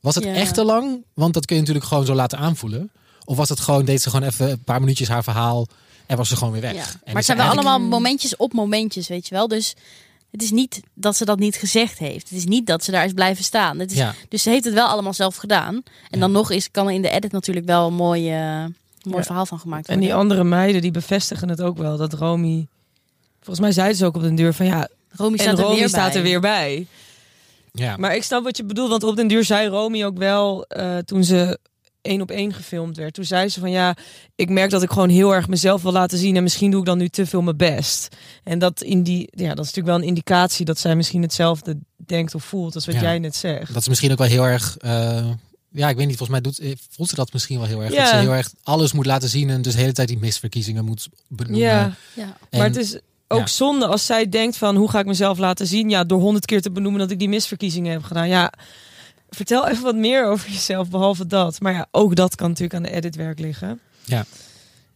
Was 0.00 0.14
het 0.14 0.24
Ja. 0.24 0.34
echt 0.34 0.54
te 0.54 0.64
lang? 0.64 1.04
Want 1.14 1.34
dat 1.34 1.46
kun 1.46 1.54
je 1.54 1.60
natuurlijk 1.60 1.88
gewoon 1.88 2.06
zo 2.06 2.14
laten 2.14 2.38
aanvoelen. 2.38 2.90
Of 3.24 3.36
was 3.36 3.48
het 3.48 3.60
gewoon, 3.60 3.84
deed 3.84 4.02
ze 4.02 4.10
gewoon 4.10 4.28
even 4.28 4.50
een 4.50 4.62
paar 4.64 4.80
minuutjes 4.80 5.08
haar 5.08 5.22
verhaal 5.22 5.66
en 6.06 6.16
was 6.16 6.28
ze 6.28 6.36
gewoon 6.36 6.52
weer 6.52 6.62
weg? 6.62 6.74
Ja. 6.74 6.80
En 6.80 6.86
Maar 7.04 7.14
het 7.14 7.24
zijn 7.24 7.36
wel 7.36 7.46
eigenlijk- 7.46 7.76
allemaal 7.76 7.98
momentjes 7.98 8.36
op 8.36 8.52
momentjes, 8.52 9.08
weet 9.08 9.28
je 9.28 9.34
wel. 9.34 9.48
Dus 9.48 9.74
het 10.30 10.42
is 10.42 10.50
niet 10.50 10.80
dat 10.94 11.16
ze 11.16 11.24
dat 11.24 11.38
niet 11.38 11.56
gezegd 11.56 11.98
heeft. 11.98 12.28
Het 12.28 12.38
is 12.38 12.44
niet 12.44 12.66
dat 12.66 12.84
ze 12.84 12.90
daar 12.90 13.04
is 13.04 13.12
blijven 13.12 13.44
staan. 13.44 13.78
Het 13.78 13.90
is, 13.90 13.96
Ja. 13.96 14.14
Dus 14.28 14.42
ze 14.42 14.50
heeft 14.50 14.64
het 14.64 14.74
wel 14.74 14.86
allemaal 14.86 15.14
zelf 15.14 15.36
gedaan. 15.36 15.74
En 15.74 15.82
Ja. 16.10 16.18
dan 16.18 16.32
nog 16.32 16.50
is, 16.50 16.70
kan 16.70 16.86
er 16.86 16.92
in 16.94 17.02
de 17.02 17.10
edit 17.10 17.32
natuurlijk 17.32 17.66
wel 17.66 17.86
een 17.86 17.94
mooi, 17.94 18.30
eh, 18.32 18.64
mooi 19.02 19.16
Ja. 19.16 19.22
verhaal 19.22 19.46
van 19.46 19.58
gemaakt 19.58 19.88
En 19.88 19.92
worden. 19.94 20.10
die 20.10 20.20
andere 20.20 20.44
meiden 20.44 20.80
die 20.82 20.90
bevestigen 20.90 21.48
het 21.48 21.60
ook 21.60 21.76
wel. 21.78 21.96
Dat 21.96 22.12
Romy... 22.12 22.66
Volgens 23.36 23.60
mij 23.60 23.72
zeiden 23.72 23.96
ze 23.96 24.04
ook 24.06 24.16
op 24.16 24.22
de 24.22 24.34
deur 24.34 24.54
van 24.54 24.66
ja... 24.66 24.88
Romy 25.16 25.32
En 25.36 25.38
staat 25.42 25.58
er 25.58 25.64
Romy 25.64 25.78
weer 25.78 25.88
staat 25.88 26.08
bij. 26.08 26.16
er 26.16 26.22
weer 26.22 26.40
bij. 26.40 26.86
Ja. 27.72 27.96
Maar 27.96 28.14
ik 28.16 28.22
snap 28.22 28.44
wat 28.44 28.56
je 28.56 28.64
bedoelt. 28.64 28.90
Want 28.90 29.02
op 29.02 29.16
den 29.16 29.26
duur 29.26 29.44
zei 29.44 29.68
Romy 29.68 30.04
ook 30.04 30.18
wel... 30.18 30.64
eh, 30.68 30.98
toen 30.98 31.24
ze 31.24 31.58
één 32.02 32.20
op 32.20 32.30
één 32.30 32.52
gefilmd 32.52 32.96
werd. 32.96 33.14
Toen 33.14 33.24
zei 33.24 33.48
ze 33.48 33.60
van 33.60 33.70
ja... 33.70 33.96
Ik 34.34 34.48
merk 34.48 34.70
dat 34.70 34.82
ik 34.82 34.90
gewoon 34.90 35.08
heel 35.08 35.34
erg 35.34 35.48
mezelf 35.48 35.82
wil 35.82 35.92
laten 35.92 36.18
zien. 36.18 36.36
En 36.36 36.42
misschien 36.42 36.70
doe 36.70 36.80
ik 36.80 36.86
dan 36.86 36.98
nu 36.98 37.08
te 37.08 37.26
veel 37.26 37.42
mijn 37.42 37.56
best. 37.56 38.16
En 38.44 38.58
dat, 38.58 38.82
in 38.82 39.02
die, 39.02 39.28
ja, 39.30 39.48
dat 39.48 39.64
is 39.64 39.72
natuurlijk 39.72 39.86
wel 39.86 39.96
een 39.96 40.02
indicatie... 40.08 40.64
dat 40.64 40.78
zij 40.78 40.96
misschien 40.96 41.22
hetzelfde 41.22 41.76
denkt 41.96 42.34
of 42.34 42.44
voelt... 42.44 42.74
als 42.74 42.86
wat 42.86 42.94
Ja. 42.94 43.00
jij 43.00 43.18
net 43.18 43.36
zegt. 43.36 43.72
Dat 43.72 43.82
is 43.82 43.88
misschien 43.88 44.12
ook 44.12 44.18
wel 44.18 44.26
heel 44.28 44.44
erg. 44.44 44.76
eh, 44.78 45.26
ja, 45.70 45.88
ik 45.88 45.96
weet 45.96 46.06
niet. 46.06 46.16
Volgens 46.16 46.40
mij 46.40 46.40
doet, 46.40 46.58
eh, 46.58 46.72
voelt 46.90 47.08
ze 47.08 47.14
dat 47.14 47.32
misschien 47.32 47.58
wel 47.58 47.66
heel 47.66 47.82
erg. 47.82 47.92
Ja. 47.92 47.98
Dat 48.00 48.08
ze 48.08 48.16
heel 48.16 48.34
erg 48.34 48.50
alles 48.62 48.92
moet 48.92 49.06
laten 49.06 49.28
zien 49.28 49.50
en 49.50 49.62
dus 49.62 49.74
de 49.74 49.80
hele 49.80 49.92
tijd 49.92 50.08
die 50.08 50.18
misverkiezingen 50.18 50.84
moet 50.84 51.08
benoemen. 51.28 51.60
Ja, 51.60 51.94
Ja. 52.14 52.36
En- 52.50 52.58
maar 52.58 52.66
het 52.66 52.76
is 52.76 52.98
ook 53.28 53.38
ja. 53.40 53.46
zonde 53.46 53.86
als 53.86 54.06
zij 54.06 54.28
denkt 54.28 54.56
van... 54.56 54.76
hoe 54.76 54.90
ga 54.90 54.98
ik 54.98 55.06
mezelf 55.06 55.38
laten 55.38 55.66
zien? 55.66 55.90
Ja, 55.90 56.04
door 56.04 56.20
honderd 56.20 56.44
keer 56.46 56.62
te 56.62 56.70
benoemen 56.70 57.00
dat 57.00 57.10
ik 57.10 57.18
die 57.18 57.28
misverkiezingen 57.28 57.92
heb 57.92 58.02
gedaan. 58.02 58.28
Ja, 58.28 58.52
vertel 59.34 59.68
even 59.68 59.82
wat 59.82 59.94
meer 59.94 60.26
over 60.26 60.50
jezelf, 60.50 60.88
behalve 60.88 61.26
dat. 61.26 61.60
Maar 61.60 61.72
ja, 61.72 61.86
ook 61.90 62.16
dat 62.16 62.34
kan 62.34 62.48
natuurlijk 62.48 62.74
aan 62.74 62.82
de 62.82 62.96
editwerk 62.96 63.38
liggen. 63.38 63.80
Ja. 64.04 64.24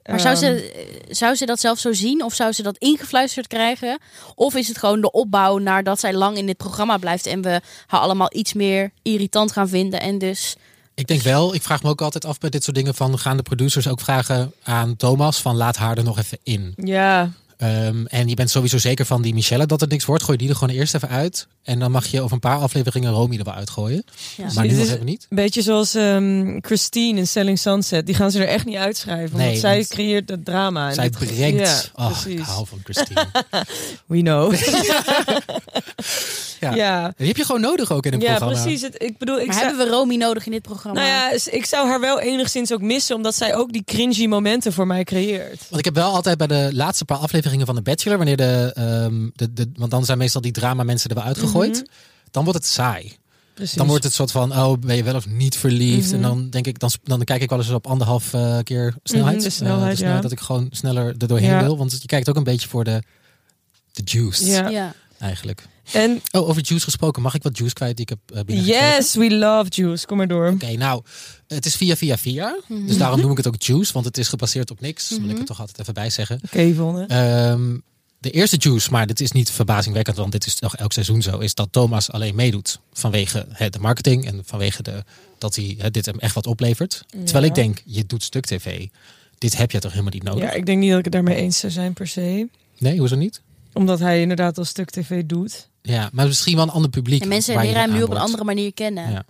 Maar 0.07 0.21
zou 0.21 0.35
Ehm, 0.35 0.45
ze, 0.45 0.73
eh, 0.73 1.15
zou 1.15 1.35
ze 1.35 1.47
dat 1.47 1.61
zelf 1.61 1.79
zo 1.79 1.93
zien? 1.93 2.25
Of 2.25 2.35
zou 2.35 2.53
ze 2.53 2.63
dat 2.63 2.79
ingefluisterd 2.79 3.47
krijgen? 3.47 3.99
Of 4.35 4.55
is 4.55 4.69
het 4.69 4.79
gewoon 4.79 5.01
de 5.01 5.11
opbouw 5.11 5.59
naar 5.59 5.83
dat 5.83 6.01
zij 6.01 6.15
lang 6.15 6.37
in 6.37 6.47
dit 6.47 6.57
programma 6.57 6.99
blijft... 6.99 7.27
en 7.27 7.43
we 7.43 7.61
haar 7.87 8.01
allemaal 8.01 8.31
iets 8.33 8.53
meer 8.53 8.91
irritant 9.03 9.53
gaan 9.53 9.69
vinden 9.69 10.01
en 10.01 10.19
dus... 10.19 10.57
Ik 10.95 11.07
denk 11.07 11.23
wel, 11.23 11.55
ik 11.55 11.63
vraag 11.63 11.83
me 11.83 11.89
ook 11.89 12.01
altijd 12.01 12.25
af 12.25 12.39
bij 12.39 12.51
dit 12.51 12.65
soort 12.65 12.77
dingen 12.77 12.95
van 12.95 13.19
gaan 13.19 13.37
de 13.37 13.43
producers 13.43 13.89
ook 13.89 14.01
vragen 14.01 14.53
aan 14.63 14.97
Thomas 14.97 15.41
van 15.41 15.57
laat 15.57 15.77
haar 15.77 15.97
er 15.97 16.05
nog 16.05 16.19
even 16.19 16.39
in. 16.43 16.73
Ja, 16.77 17.31
Ehm, 17.57 18.05
en 18.07 18.29
je 18.29 18.35
bent 18.35 18.51
sowieso 18.51 18.79
zeker 18.79 19.07
van 19.07 19.23
die 19.23 19.35
Michelle 19.35 19.67
dat 19.67 19.81
het 19.81 19.91
niks 19.91 20.05
wordt. 20.05 20.23
Gooi 20.23 20.39
die 20.39 20.49
er 20.49 20.57
gewoon 20.57 20.75
eerst 20.75 20.95
even 20.95 21.09
uit. 21.09 21.47
En 21.63 21.79
dan 21.79 21.91
mag 21.91 22.07
je 22.07 22.21
over 22.21 22.33
een 22.35 22.41
paar 22.41 22.59
afleveringen 22.59 23.13
Romy 23.13 23.37
er 23.39 23.45
wel 23.45 23.55
uitgooien. 23.55 24.05
Ja. 24.37 24.47
Maar 24.55 24.63
nu 24.65 24.69
Dit 24.69 24.79
nog 24.79 24.87
is- 24.87 24.93
even 24.93 25.05
niet. 25.07 25.27
een 25.31 25.37
beetje 25.37 25.63
zoals 25.63 25.95
ehm, 25.95 26.59
Christine 26.61 27.19
in 27.19 27.27
Selling 27.27 27.59
Sunset. 27.59 28.07
Die 28.07 28.15
gaan 28.15 28.31
ze 28.31 28.39
er 28.39 28.49
echt 28.49 28.65
niet 28.65 28.77
uitschrijven. 28.77 29.37
Nee, 29.37 29.47
want 29.49 29.59
zij 29.61 29.75
want 29.77 29.89
creëert 29.89 30.29
het 30.29 30.45
drama. 30.45 30.93
Zij 30.93 31.11
geval. 31.13 31.35
brengt. 31.37 31.91
Ja, 31.97 32.05
oh, 32.07 32.19
ik 32.27 32.39
hou 32.39 32.67
van 32.67 32.81
Christine. 32.85 33.27
We 34.07 34.21
know. 34.21 34.55
Ja. 36.61 36.75
ja. 36.75 37.13
Die 37.17 37.27
heb 37.27 37.37
je 37.37 37.45
gewoon 37.45 37.61
nodig 37.61 37.93
ook 37.93 38.07
in 38.07 38.13
een 38.13 38.21
Ja, 38.21 38.27
programma. 38.37 38.63
precies. 38.63 38.83
Het, 38.83 39.03
ik 39.03 39.19
bedoel, 39.19 39.39
ik 39.41 39.47
Maar 39.47 39.55
zou, 39.55 39.67
hebben 39.67 39.87
we 39.87 39.93
Romy 39.93 40.17
nodig 40.17 40.47
in 40.47 40.53
dit 40.53 40.63
programma? 40.63 41.01
nou 41.01 41.13
ja, 41.13 41.53
ik 41.53 41.65
zou 41.65 41.89
haar 41.89 42.01
wel 42.01 42.21
enigszins 42.21 42.73
ook 42.73 42.81
missen, 42.81 43.17
omdat 43.17 43.35
zij 43.35 43.55
ook 43.57 43.73
die 43.73 43.83
cringy 43.85 44.27
momenten 44.27 44.73
voor 44.73 44.87
mij 44.87 45.05
creëert. 45.05 45.61
Want 45.69 45.79
ik 45.79 45.85
heb 45.85 45.95
wel 45.95 46.15
altijd 46.15 46.39
bij 46.39 46.47
de 46.47 46.69
laatste 46.73 47.05
paar 47.05 47.17
afleveringen 47.17 47.45
van 47.67 47.75
de 47.75 47.83
Bachelor, 47.83 48.17
wanneer 48.17 48.37
de, 48.37 48.73
ehm, 48.75 49.29
de, 49.35 49.53
de 49.53 49.71
want 49.75 49.91
dan 49.91 50.05
zijn 50.05 50.19
meestal 50.19 50.41
die 50.41 50.53
drama 50.53 50.83
mensen 50.83 51.09
er 51.11 51.17
wel 51.17 51.25
uitgegooid, 51.25 51.85
dan 52.31 52.45
wordt 52.45 52.59
het 52.59 52.69
saai. 52.69 53.17
Precies. 53.55 53.77
Dan 53.77 53.87
wordt 53.87 54.05
het 54.05 54.13
soort 54.13 54.31
van, 54.31 54.53
oh, 54.53 54.79
ben 54.79 54.97
je 54.97 55.03
wel 55.03 55.15
of 55.15 55.27
niet 55.29 55.57
verliefd? 55.57 56.07
Mhm. 56.07 56.15
En 56.15 56.23
dan 56.23 56.51
denk 56.51 56.67
ik, 56.67 56.79
dan, 56.79 56.91
dan 57.05 57.25
kijk 57.25 57.43
ik 57.43 57.49
wel 57.51 57.59
eens 57.59 57.71
op 57.71 57.87
anderhalf 57.87 58.35
eh, 58.35 58.59
keer 58.63 58.95
snelheid. 59.03 59.35
Mhm, 59.37 59.45
de 59.45 59.51
snelheid, 59.51 59.99
ja. 59.99 60.21
Dat 60.21 60.33
ik 60.33 60.41
gewoon 60.41 60.67
sneller 60.71 61.07
er 61.19 61.27
doorheen 61.27 61.49
Ja. 61.51 61.63
wil. 61.63 61.79
Want 61.79 61.93
je 62.01 62.07
kijkt 62.07 62.29
ook 62.29 62.37
een 62.37 62.45
beetje 62.45 62.69
voor 62.69 62.85
de, 62.85 63.03
de 63.93 64.03
juice, 64.05 64.47
Ja. 64.47 64.69
Ja. 64.69 64.95
Eigenlijk. 65.19 65.67
En 65.93 66.21
Oh, 66.33 66.49
over 66.49 66.63
juice 66.63 66.85
gesproken. 66.85 67.23
Mag 67.23 67.35
ik 67.35 67.43
wat 67.43 67.57
juice 67.59 67.75
kwijt 67.75 67.97
die 67.97 68.05
ik 68.05 68.09
heb 68.09 68.37
uh, 68.39 68.45
binnengekregen? 68.45 68.97
yes, 68.97 69.15
we 69.15 69.31
love 69.35 69.71
juice. 69.71 70.07
Kom 70.07 70.17
maar 70.17 70.29
door. 70.29 70.49
Oké, 70.49 70.73
nou, 70.73 71.03
het 71.47 71.67
is 71.67 71.77
via 71.77 71.97
via 71.97 72.19
via. 72.19 72.59
Mhm. 72.69 72.87
Dus 72.87 72.99
daarom 72.99 73.21
noem 73.21 73.31
ik 73.31 73.37
het 73.37 73.47
ook 73.47 73.63
juice, 73.63 73.93
want 73.93 74.05
het 74.05 74.19
is 74.19 74.29
gebaseerd 74.29 74.71
op 74.71 74.81
niks. 74.81 75.09
Wil 75.21 75.29
ik 75.31 75.39
er 75.39 75.45
toch 75.45 75.61
altijd 75.61 75.79
even 75.79 75.95
bij 75.95 76.11
zeggen. 76.11 76.41
Oké, 76.45 76.61
Yvonne. 76.61 77.07
Ehm, 77.07 77.77
de 78.19 78.31
eerste 78.31 78.57
juice, 78.57 78.91
maar 78.91 79.07
dit 79.07 79.21
is 79.21 79.33
niet 79.33 79.51
verbazingwekkend, 79.51 80.17
want 80.17 80.33
dit 80.33 80.47
is 80.47 80.59
nog 80.59 80.77
elk 80.77 80.93
seizoen 80.93 81.23
zo, 81.23 81.39
is 81.39 81.55
dat 81.55 81.69
Thomas 81.71 82.11
alleen 82.11 82.35
meedoet 82.35 82.81
vanwege 82.93 83.47
hè, 83.51 83.69
de 83.71 83.79
marketing 83.79 84.27
en 84.27 84.43
vanwege 84.45 84.83
de, 84.83 85.05
dat 85.39 85.55
hij 85.55 85.75
hè, 85.79 85.91
dit 85.91 86.07
hem 86.07 86.19
echt 86.19 86.35
wat 86.35 86.47
oplevert. 86.47 87.05
Terwijl 87.25 87.45
ik 87.45 87.55
denk, 87.55 87.83
je 87.85 88.07
doet 88.07 88.23
stuk 88.23 88.45
tv. 88.47 88.87
Dit 89.39 89.57
heb 89.57 89.71
je 89.71 89.79
toch 89.79 89.91
helemaal 89.91 90.13
niet 90.13 90.23
nodig? 90.23 90.43
Ja, 90.43 90.53
ik 90.53 90.67
denk 90.67 90.79
niet 90.79 90.89
dat 90.89 90.99
ik 90.99 91.05
het 91.05 91.13
daarmee 91.13 91.37
eens 91.37 91.59
zou 91.59 91.73
zijn 91.73 91.93
per 91.93 92.07
se. 92.09 92.49
Nee, 92.79 92.99
hoezo 92.99 93.17
niet? 93.17 93.41
Omdat 93.77 93.99
hij 93.99 94.21
inderdaad 94.21 94.59
al 94.59 94.65
stuk 94.65 94.91
tv 94.91 95.25
doet. 95.25 95.69
Ja, 95.83 96.09
maar 96.13 96.27
misschien 96.27 96.55
wel 96.57 96.65
een 96.65 96.71
ander 96.71 96.91
publiek. 96.91 97.23
En 97.23 97.29
mensen 97.29 97.61
leren 97.61 97.81
hem 97.81 97.93
nu 97.93 98.03
op 98.03 98.11
een 98.11 98.17
andere 98.17 98.45
manier 98.45 98.75
kennen. 98.75 99.11
Ja. 99.11 99.25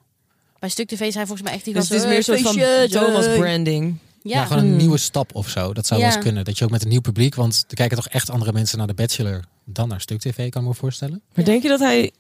Bij 0.59 0.69
Stuk 0.69 0.89
TV 0.89 1.13
zijn 1.13 1.27
volgens 1.27 1.43
mij 1.49 1.53
echt 1.57 1.65
die 1.65 1.75
Dus 1.75 1.89
het 1.89 1.93
is 1.93 2.05
gasten, 2.05 2.09
meer 2.09 2.19
een 2.19 2.43
soort 2.45 2.57
"Hey, 2.69 2.89
van 2.89 3.07
Thomas 3.07 3.27
hey." 3.27 3.39
branding. 3.39 3.97
Ja, 4.23 4.39
Ja, 4.41 4.45
gewoon 4.47 4.63
een 4.63 4.69
Hmm. 4.69 4.77
nieuwe 4.77 4.97
stap 4.99 5.35
of 5.35 5.49
zo. 5.49 5.73
Dat 5.73 5.87
zou 5.87 6.01
wel 6.01 6.09
eens 6.11 6.19
kunnen. 6.19 6.45
Dat 6.45 6.59
je 6.59 6.65
ook 6.65 6.71
met 6.71 6.83
een 6.83 6.89
nieuw 6.89 7.01
publiek, 7.01 7.35
want 7.35 7.65
er 7.69 7.75
kijken 7.77 7.97
toch 7.97 8.09
echt 8.09 8.31
andere 8.31 8.53
mensen 8.53 8.79
naar 8.79 8.87
de 8.87 8.95
Bachelor 8.95 9.45
dan 9.65 9.89
naar 9.89 10.01
Stuk 10.01 10.19
TV, 10.21 10.51
kan 10.51 10.63
ik 10.63 10.69
me 10.69 10.75
voorstellen. 10.75 11.23
Maar 11.35 11.45
Ja. 11.45 11.51
denk 11.51 11.63
je 11.63 11.69
dat 11.69 11.81
hij 11.81 12.11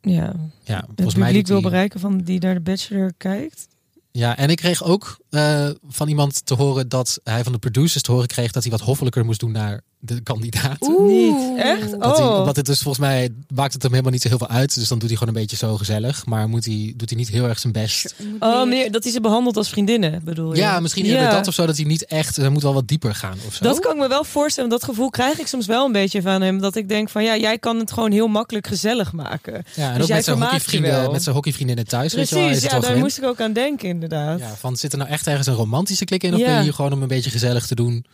ja, 0.00 0.32
Ja, 0.64 0.76
het 0.76 0.84
volgens 0.94 1.14
mij 1.14 1.26
publiek 1.26 1.34
doet 1.46 1.48
wil 1.48 1.60
hij- 1.60 1.70
bereiken 1.70 2.00
van 2.00 2.18
die 2.18 2.40
naar 2.40 2.54
de 2.54 2.60
Bachelor 2.60 3.12
kijkt? 3.16 3.66
Ja, 4.10 4.36
en 4.36 4.50
ik 4.50 4.56
kreeg 4.56 4.84
ook 4.84 5.18
eh, 5.30 5.70
van 5.88 6.08
iemand 6.08 6.46
te 6.46 6.54
horen 6.54 6.88
dat 6.88 7.20
hij 7.24 7.42
van 7.42 7.52
de 7.52 7.58
producers 7.58 8.02
te 8.02 8.12
horen 8.12 8.26
kreeg 8.26 8.52
dat 8.52 8.62
hij 8.62 8.72
wat 8.72 8.80
hoffelijker 8.80 9.24
moest 9.24 9.40
doen 9.40 9.52
naar 9.52 9.80
de 10.00 10.20
kandidaten. 10.20 10.88
Oeh. 10.98 11.12
Niet. 11.12 11.58
Echt? 11.58 11.90
Dat 12.00 12.16
hij, 12.18 12.26
Oh. 12.26 12.38
omdat 12.38 12.56
het 12.56 12.66
dus 12.66 12.78
volgens 12.80 13.06
mij 13.06 13.28
maakt 13.54 13.72
het 13.72 13.82
hem 13.82 13.90
helemaal 13.90 14.12
niet 14.12 14.22
zo 14.22 14.28
heel 14.28 14.38
veel 14.38 14.48
uit. 14.48 14.74
Dus 14.74 14.88
dan 14.88 14.98
doet 14.98 15.08
hij 15.08 15.18
gewoon 15.18 15.34
een 15.34 15.40
beetje 15.40 15.56
zo 15.56 15.76
gezellig. 15.76 16.26
Maar 16.26 16.48
moet 16.48 16.64
hij, 16.64 16.92
doet 16.96 17.08
hij 17.10 17.18
niet 17.18 17.28
heel 17.28 17.44
erg 17.48 17.58
zijn 17.58 17.72
best. 17.72 18.14
Oh, 18.40 18.66
meer- 18.66 18.90
dat 18.92 19.02
hij 19.02 19.12
ze 19.12 19.20
behandelt 19.20 19.56
als 19.56 19.68
vriendinnen, 19.68 20.20
bedoel 20.24 20.54
je? 20.54 20.60
Ja, 20.60 20.80
misschien 20.80 21.04
eerder 21.04 21.30
dat 21.30 21.46
of 21.46 21.54
zo. 21.54 21.66
Dat 21.66 21.76
hij 21.76 21.84
niet 21.86 22.04
echt... 22.06 22.36
Hij 22.36 22.48
moet 22.48 22.62
wel 22.62 22.74
wat 22.74 22.88
dieper 22.88 23.14
gaan 23.14 23.36
of 23.46 23.54
zo. 23.54 23.64
Dat 23.64 23.80
kan 23.80 23.92
ik 23.94 23.98
me 23.98 24.08
wel 24.08 24.24
voorstellen. 24.24 24.70
Dat 24.70 24.84
gevoel 24.84 25.10
krijg 25.10 25.38
ik 25.40 25.46
soms 25.46 25.66
wel 25.66 25.86
een 25.86 25.92
beetje 25.92 26.22
van 26.22 26.40
hem. 26.42 26.60
Dat 26.60 26.76
ik 26.76 26.88
denk 26.88 27.08
van 27.08 27.24
ja, 27.24 27.36
jij 27.36 27.58
kan 27.58 27.78
het 27.78 27.92
gewoon 27.92 28.12
heel 28.12 28.28
makkelijk 28.28 28.66
gezellig 28.66 29.12
maken. 29.12 29.64
ja, 29.74 29.88
en 29.88 29.92
dus 29.92 30.02
ook 30.02 30.06
jij 30.06 30.16
met 30.16 30.24
zijn, 30.24 30.38
hockeyvrienden, 30.40 30.90
wel. 30.90 31.10
met 31.12 31.22
zijn 31.22 31.34
hockeyvriendinnen 31.34 31.86
thuis. 31.86 32.14
weet 32.14 32.28
je 32.28 32.34
wel. 32.34 32.44
Hij 32.44 32.52
Precies, 32.52 32.66
is 32.66 32.72
ja, 32.74 32.80
wel 32.80 32.88
daar 32.88 32.96
gewend. 32.96 33.14
moest 33.16 33.18
ik 33.18 33.24
ook 33.40 33.40
aan 33.46 33.52
denken 33.52 33.88
inderdaad. 33.88 34.38
Ja, 34.38 34.54
van 34.58 34.76
zit 34.76 34.92
er 34.92 34.98
nou 34.98 35.10
echt 35.10 35.26
ergens 35.26 35.46
een 35.46 35.54
romantische 35.54 36.04
klik 36.04 36.22
in? 36.22 36.32
Of 36.34 36.38
Ja. 36.40 36.46
ben 36.46 36.54
je 36.56 36.62
hier 36.62 36.74
gewoon 36.74 36.92
om 36.92 37.02
een 37.02 37.08
beetje 37.08 37.30
gezellig 37.30 37.66
te 37.66 37.74
doen? 37.74 38.04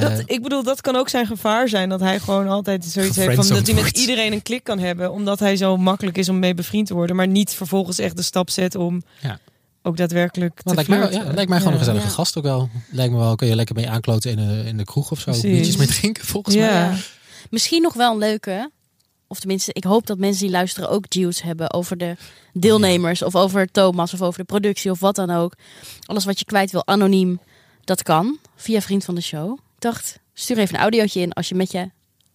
Maar 0.00 0.10
dat, 0.10 0.18
Eh, 0.18 0.24
ik 0.26 0.42
bedoel, 0.42 0.62
dat 0.62 0.80
kan 0.80 0.96
ook 0.96 1.08
zijn 1.08 1.26
gevaar 1.26 1.68
zijn. 1.68 1.88
Dat 1.88 2.00
hij 2.00 2.20
gewoon 2.20 2.48
altijd 2.48 2.84
zoiets 2.84 3.16
heeft 3.16 3.34
van 3.34 3.48
dat 3.56 3.66
hij 3.66 3.74
met 3.82 3.98
iedereen 3.98 4.32
een 4.32 4.42
klik 4.42 4.64
kan 4.64 4.78
hebben. 4.78 5.12
Omdat 5.12 5.38
hij 5.38 5.56
zo 5.56 5.76
makkelijk 5.76 6.18
is 6.18 6.28
om 6.28 6.38
mee 6.38 6.54
bevriend 6.54 6.86
te 6.86 6.94
worden. 6.94 7.16
Maar 7.16 7.28
niet 7.28 7.50
vervolgens 7.54 7.98
echt 7.98 8.16
de 8.16 8.22
stap 8.22 8.50
zet 8.50 8.74
om 8.74 9.02
Ja. 9.20 9.38
ook 9.82 9.96
daadwerkelijk 9.96 10.60
te 10.62 10.74
lijkt 10.74 10.90
mij, 10.90 10.98
ja, 10.98 11.08
lijkt 11.08 11.48
mij 11.48 11.58
gewoon 11.58 11.62
Ja. 11.62 11.70
een 11.72 11.78
gezellige 11.78 12.06
Ja. 12.06 12.12
gast 12.12 12.36
ook 12.38 12.44
wel. 12.44 12.68
Lijkt 12.90 13.12
me 13.12 13.18
wel, 13.18 13.34
kun 13.34 13.46
je 13.48 13.54
lekker 13.54 13.74
mee 13.74 13.90
aankloten 13.90 14.30
in 14.30 14.36
de, 14.36 14.62
in 14.66 14.76
de 14.76 14.84
kroeg 14.84 15.10
of 15.10 15.18
zo. 15.18 15.24
Precies. 15.30 15.50
Biertjes 15.50 15.76
mee 15.76 15.86
drinken 15.86 16.24
volgens 16.24 16.54
mij. 16.54 16.64
Ja. 16.64 16.94
Misschien 17.50 17.82
nog 17.82 17.94
wel 17.94 18.12
een 18.12 18.18
leuke. 18.18 18.70
Of 19.26 19.38
tenminste, 19.38 19.70
ik 19.74 19.84
hoop 19.84 20.06
dat 20.06 20.18
mensen 20.18 20.42
die 20.42 20.50
luisteren 20.50 20.90
ook 20.90 21.04
juice 21.08 21.46
hebben 21.46 21.72
over 21.72 21.96
de 21.98 22.16
deelnemers. 22.52 23.22
Of 23.22 23.36
over 23.36 23.70
Thomas 23.70 24.12
of 24.14 24.22
over 24.22 24.38
de 24.38 24.44
productie 24.46 24.90
of 24.90 25.00
wat 25.00 25.14
dan 25.14 25.30
ook. 25.30 25.54
Alles 26.06 26.24
wat 26.24 26.38
je 26.38 26.44
kwijt 26.44 26.70
wil, 26.70 26.86
anoniem, 26.86 27.40
dat 27.84 28.02
kan. 28.02 28.38
Via 28.56 28.80
Vriend 28.80 29.04
van 29.04 29.14
de 29.14 29.20
Show. 29.20 29.58
Ik 29.82 29.88
dacht, 29.90 30.18
stuur 30.34 30.58
even 30.58 30.74
een 30.74 30.80
audiootje 30.80 31.20
in 31.20 31.32
als 31.32 31.48
je 31.48 31.54
met 31.54 31.72
je 31.72 31.90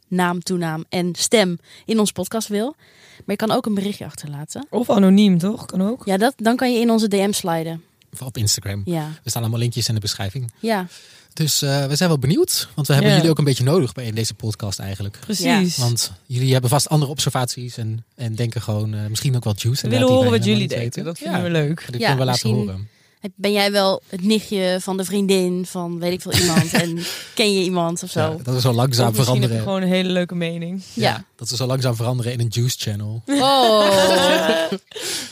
naam, 0.07 0.39
toenaam 0.43 0.85
en 0.89 1.15
stem 1.15 1.59
in 1.85 1.99
onze 1.99 2.13
podcast 2.13 2.47
wil. 2.47 2.75
Maar 3.17 3.23
je 3.25 3.35
kan 3.35 3.51
ook 3.51 3.65
een 3.65 3.73
berichtje 3.73 4.05
achterlaten. 4.05 4.67
Of 4.69 4.89
anoniem, 4.89 5.37
toch? 5.37 5.65
Kan 5.65 5.81
ook. 5.81 6.05
Ja, 6.05 6.17
dat, 6.17 6.33
dan 6.37 6.55
kan 6.55 6.73
je 6.73 6.79
in 6.79 6.89
onze 6.89 7.07
DM 7.07 7.31
sliden. 7.31 7.83
Of 8.13 8.21
op 8.21 8.37
Instagram. 8.37 8.81
Ja, 8.85 9.01
Er 9.23 9.29
staan 9.29 9.41
allemaal 9.41 9.59
linkjes 9.59 9.87
in 9.87 9.93
de 9.95 9.99
beschrijving. 9.99 10.51
ja. 10.59 10.87
Dus 11.33 11.61
eh, 11.61 11.85
we 11.85 11.95
zijn 11.95 12.09
wel 12.09 12.19
benieuwd. 12.19 12.69
Want 12.75 12.87
we 12.87 12.93
hebben 12.93 13.11
Ja. 13.11 13.17
jullie 13.17 13.31
ook 13.31 13.37
een 13.37 13.43
beetje 13.43 13.63
nodig 13.63 13.93
bij 13.93 14.11
deze 14.11 14.33
podcast 14.33 14.79
eigenlijk. 14.79 15.17
Precies. 15.19 15.77
Want 15.77 16.11
jullie 16.25 16.51
hebben 16.51 16.69
vast 16.69 16.89
andere 16.89 17.11
observaties 17.11 17.77
en, 17.77 18.05
en 18.15 18.35
denken 18.35 18.61
gewoon 18.61 18.93
eh, 18.93 19.05
misschien 19.05 19.35
ook 19.35 19.43
wel 19.43 19.53
juice. 19.57 19.81
we 19.81 19.89
willen 19.89 20.07
horen 20.07 20.31
wat 20.31 20.43
jullie 20.45 20.67
denken. 20.67 21.03
Dat 21.03 21.17
vinden 21.17 21.43
we 21.43 21.49
leuk. 21.49 21.79
Ja, 21.79 21.85
dat 21.91 21.99
Ja, 22.01 22.07
kunnen 22.07 22.17
we 22.17 22.31
laten 22.31 22.49
misschien- 22.49 22.55
horen. 22.55 22.89
Ben 23.35 23.51
jij 23.51 23.71
wel 23.71 24.01
het 24.09 24.23
nichtje 24.23 24.77
van 24.81 24.97
de 24.97 25.03
vriendin 25.05 25.65
van 25.65 25.99
weet 25.99 26.11
ik 26.11 26.21
veel 26.21 26.33
iemand 26.33 26.71
en 26.83 26.97
ken 27.35 27.53
je 27.53 27.63
iemand 27.63 28.03
of 28.03 28.09
zo? 28.09 28.19
Ja, 28.19 28.35
dat 28.43 28.53
we 28.53 28.61
zo 28.61 28.71
langzaam 28.73 29.05
heb 29.05 29.15
veranderen. 29.15 29.59
gewoon 29.59 29.81
een 29.81 29.87
hele 29.87 30.09
leuke 30.09 30.35
mening. 30.35 30.81
Ja. 30.93 31.25
Dat 31.35 31.49
we 31.49 31.55
zo 31.55 31.65
langzaam 31.65 31.95
veranderen 31.95 32.31
in 32.33 32.39
een 32.39 32.47
juice 32.49 32.75
channel. 32.79 33.21
Oh, 33.27 34.69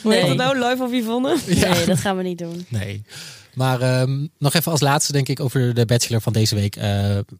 Hoe 0.02 0.12
heet 0.12 0.22
Nee. 0.26 0.36
dat 0.36 0.36
nou? 0.36 0.68
Live 0.68 0.82
of 0.82 0.92
Yvonne? 0.92 1.36
nee, 1.46 1.84
dat 1.86 1.98
gaan 1.98 2.16
we 2.16 2.22
niet 2.22 2.38
doen. 2.38 2.66
Nee. 2.68 3.02
Maar 3.54 3.80
ehm, 3.80 4.26
nog 4.38 4.54
even 4.54 4.72
als 4.72 4.80
laatste 4.80 5.12
denk 5.12 5.28
ik 5.28 5.40
over 5.40 5.74
de 5.74 5.86
bachelor 5.86 6.20
van 6.20 6.32
deze 6.32 6.54
week. 6.54 6.76
eh, 6.76 6.82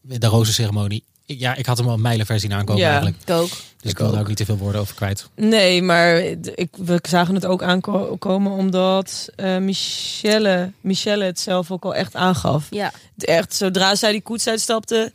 de 0.02 0.26
rozenceremonie. 0.26 1.04
Ja, 1.26 1.54
ik 1.54 1.66
had 1.66 1.78
hem 1.78 1.86
al 1.88 1.94
een 1.94 2.00
mijlenver 2.00 2.40
zien 2.40 2.52
aankomen 2.52 2.82
Ja. 2.82 2.88
eigenlijk. 2.88 3.16
Ik 3.22 3.30
ook. 3.34 3.48
Dus 3.80 3.90
Ik 3.90 3.98
wil 3.98 4.10
daar 4.10 4.20
ook. 4.20 4.28
niet 4.28 4.36
te 4.36 4.44
veel 4.44 4.56
woorden 4.56 4.80
over 4.80 4.94
kwijt. 4.94 5.28
Nee, 5.34 5.82
maar 5.82 6.16
ik, 6.54 6.68
we 6.76 6.98
zagen 7.08 7.34
het 7.34 7.46
ook 7.46 7.62
aankomen 7.62 8.52
omdat 8.52 9.28
eh, 9.36 9.56
Michelle, 9.56 10.72
Michelle 10.80 11.24
het 11.24 11.40
zelf 11.40 11.70
ook 11.70 11.84
al 11.84 11.94
echt 11.94 12.14
aangaf. 12.14 12.66
Ja, 12.70 12.92
Het 13.14 13.24
Echt, 13.24 13.54
zodra 13.54 13.94
zij 13.94 14.12
die 14.12 14.22
koets 14.22 14.46
uitstapte, 14.46 15.12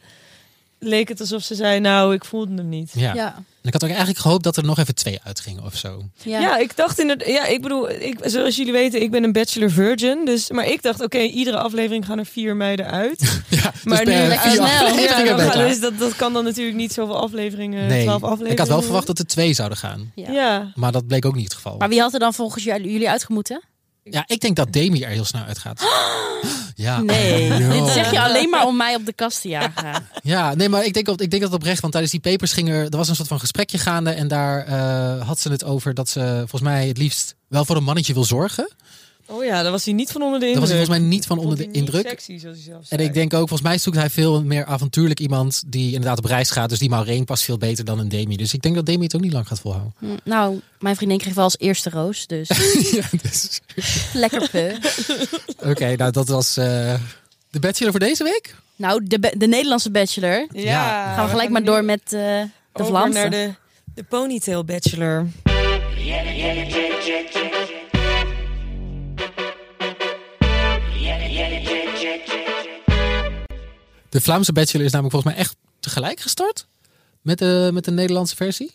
leek 0.79 1.07
het 1.07 1.19
alsof 1.19 1.43
ze 1.43 1.55
zei, 1.55 1.79
nou, 1.79 2.13
ik 2.13 2.25
voelde 2.25 2.55
hem 2.55 2.69
niet. 2.69 2.91
Ja. 2.93 3.13
ja, 3.13 3.35
En 3.35 3.43
ik 3.67 3.73
had 3.73 3.83
ook 3.83 3.89
eigenlijk 3.89 4.19
gehoopt 4.19 4.43
dat 4.43 4.57
er 4.57 4.63
nog 4.63 4.79
even 4.79 4.95
twee 4.95 5.19
uitgingen 5.23 5.63
of 5.63 5.75
zo. 5.75 6.03
ja. 6.23 6.39
Ja, 6.39 6.57
ik 6.57 6.75
dacht 6.75 6.99
inderdaad, 6.99 7.27
ja, 7.27 7.45
ik 7.45 7.61
bedoel, 7.61 7.89
ik, 7.89 8.19
zoals 8.23 8.55
jullie 8.55 8.71
weten, 8.73 9.01
ik 9.01 9.11
ben 9.11 9.23
een 9.23 9.31
bachelor 9.31 9.71
virgin. 9.71 10.25
Dus, 10.25 10.49
maar 10.49 10.67
ik 10.67 10.81
dacht, 10.81 11.01
oké, 11.01 11.19
iedere 11.19 11.57
aflevering 11.57 12.05
gaan 12.05 12.19
er 12.19 12.25
vier 12.25 12.55
meiden 12.55 12.85
uit. 12.91 13.19
Ja, 13.49 13.71
Maar 13.83 14.05
dus 14.05 14.13
nu 14.29 14.37
vier 14.37 14.51
snel. 14.51 14.90
Dus 15.37 15.79
dat, 15.79 15.99
dat 15.99 16.15
kan 16.15 16.33
dan 16.33 16.43
natuurlijk 16.43 16.77
niet 16.77 16.93
zoveel 16.93 17.21
afleveringen, 17.21 17.87
Nee, 17.87 18.09
afleveringen. 18.09 18.51
ik 18.51 18.57
had 18.57 18.67
wel 18.67 18.81
verwacht 18.81 19.07
dat 19.07 19.19
er 19.19 19.25
twee 19.27 19.53
zouden 19.53 19.77
gaan. 19.77 20.11
Ja. 20.15 20.31
Ja. 20.31 20.71
Maar 20.75 20.91
dat 20.91 21.07
bleek 21.07 21.25
ook 21.25 21.35
niet 21.35 21.43
het 21.43 21.53
geval. 21.53 21.77
Maar 21.77 21.89
wie 21.89 21.99
had 22.01 22.13
er 22.13 22.19
dan 22.19 22.33
volgens 22.33 22.63
jullie 22.63 22.91
jullie 22.91 23.09
uitgemoeten? 23.09 23.61
Ja, 24.03 24.23
ik 24.27 24.39
denk 24.39 24.55
dat 24.55 24.73
Demi 24.73 25.03
er 25.03 25.09
heel 25.09 25.25
snel 25.25 25.43
uitgaat. 25.43 25.81
Ja, 26.75 27.01
Nee, 27.01 27.49
dit 27.79 27.87
zeg 27.87 28.11
je 28.11 28.21
alleen 28.21 28.49
maar 28.49 28.65
om 28.67 28.77
mij 28.77 28.95
op 28.95 29.05
de 29.05 29.13
kast 29.13 29.41
te 29.41 29.47
jagen. 29.47 30.07
Ja, 30.23 30.55
nee, 30.55 30.69
maar 30.69 30.85
ik 30.85 30.93
denk, 30.93 31.07
op, 31.07 31.21
ik 31.21 31.31
denk 31.31 31.41
dat 31.43 31.53
oprecht. 31.53 31.81
Want 31.81 31.91
tijdens 31.93 32.13
die 32.13 32.21
papers 32.21 32.53
ging 32.53 32.69
er... 32.69 32.83
Er 32.83 32.97
was 32.97 33.09
een 33.09 33.15
soort 33.15 33.27
van 33.27 33.39
gesprekje 33.39 33.77
gaande. 33.77 34.09
En 34.09 34.27
daar 34.27 34.65
eh, 34.65 35.27
had 35.27 35.39
ze 35.39 35.49
het 35.51 35.63
over 35.63 35.93
dat 35.93 36.09
ze 36.09 36.35
volgens 36.37 36.61
mij 36.61 36.87
het 36.87 36.97
liefst 36.97 37.35
wel 37.47 37.65
voor 37.65 37.75
een 37.75 37.83
mannetje 37.83 38.13
wil 38.13 38.23
zorgen. 38.23 38.71
Oh 39.31 39.43
ja, 39.45 39.61
daar 39.61 39.71
was 39.71 39.85
hij 39.85 39.93
niet 39.93 40.11
van 40.11 40.21
onder 40.21 40.39
de 40.39 40.45
Daar 40.45 40.53
indruk. 40.53 40.67
was 40.69 40.77
hij 40.77 40.85
volgens 40.85 40.99
mij 41.07 41.15
niet 41.17 41.25
van 41.25 41.37
onder 41.37 41.57
de 41.57 41.71
indruk. 41.71 42.07
sexy, 42.07 42.37
zoals 42.37 42.55
hij 42.57 42.65
zelf 42.65 42.89
En 42.89 42.99
ik 42.99 43.13
denk 43.13 43.33
ook, 43.33 43.39
volgens 43.47 43.61
mij 43.69 43.77
zoekt 43.77 43.97
hij 43.97 44.09
veel 44.09 44.43
meer 44.43 44.65
avontuurlijk 44.65 45.19
iemand 45.19 45.63
die 45.65 45.85
inderdaad 45.93 46.17
op 46.17 46.25
reis 46.25 46.49
gaat. 46.49 46.69
Dus 46.69 46.79
die 46.79 46.89
Maureen 46.89 47.25
past 47.25 47.43
veel 47.43 47.57
beter 47.57 47.85
dan 47.85 47.99
een 47.99 48.09
Demi. 48.09 48.35
Dus 48.37 48.53
ik 48.53 48.61
denk 48.61 48.75
dat 48.75 48.85
Demi 48.85 49.03
het 49.03 49.15
ook 49.15 49.21
niet 49.21 49.33
lang 49.33 49.47
gaat 49.47 49.59
volhouden. 49.59 49.93
Hm, 49.99 50.05
Nou, 50.23 50.59
mijn 50.79 50.95
vriendin 50.95 51.17
kreeg 51.17 51.33
wel 51.33 51.43
als 51.43 51.57
eerste 51.59 51.89
roos, 51.89 52.27
dus 52.27 52.47
ja, 52.91 53.03
dus. 53.21 53.59
lekker 54.13 54.49
pu. 54.49 54.71
Oké, 55.71 55.95
nou 55.95 56.11
dat 56.11 56.27
was 56.27 56.57
eh, 56.57 56.93
de 57.49 57.59
bachelor 57.59 57.91
voor 57.91 57.99
deze 57.99 58.23
week. 58.23 58.55
Nou, 58.75 59.01
de, 59.07 59.33
de 59.37 59.47
Nederlandse 59.47 59.91
bachelor. 59.91 60.47
Ja, 60.53 60.61
Ja. 60.61 61.13
Gaan 61.15 61.23
we 61.25 61.31
gelijk 61.31 61.49
maar 61.49 61.63
door 61.63 61.83
met 61.83 62.01
eh, 62.05 62.11
de 62.11 62.47
over 62.73 62.85
Vlaamse. 62.85 63.19
naar 63.19 63.29
de, 63.29 63.53
de 63.95 64.03
ponytail 64.03 64.65
bachelor. 64.65 65.27
De 74.11 74.21
Vlaamse 74.21 74.53
bachelor 74.53 74.85
is 74.85 74.91
namelijk 74.91 75.13
volgens 75.15 75.33
mij 75.33 75.43
echt 75.43 75.55
tegelijk 75.79 76.19
gestart 76.19 76.65
met 77.21 77.37
de, 77.39 77.69
met 77.73 77.85
de 77.85 77.91
Nederlandse 77.91 78.35
versie. 78.35 78.71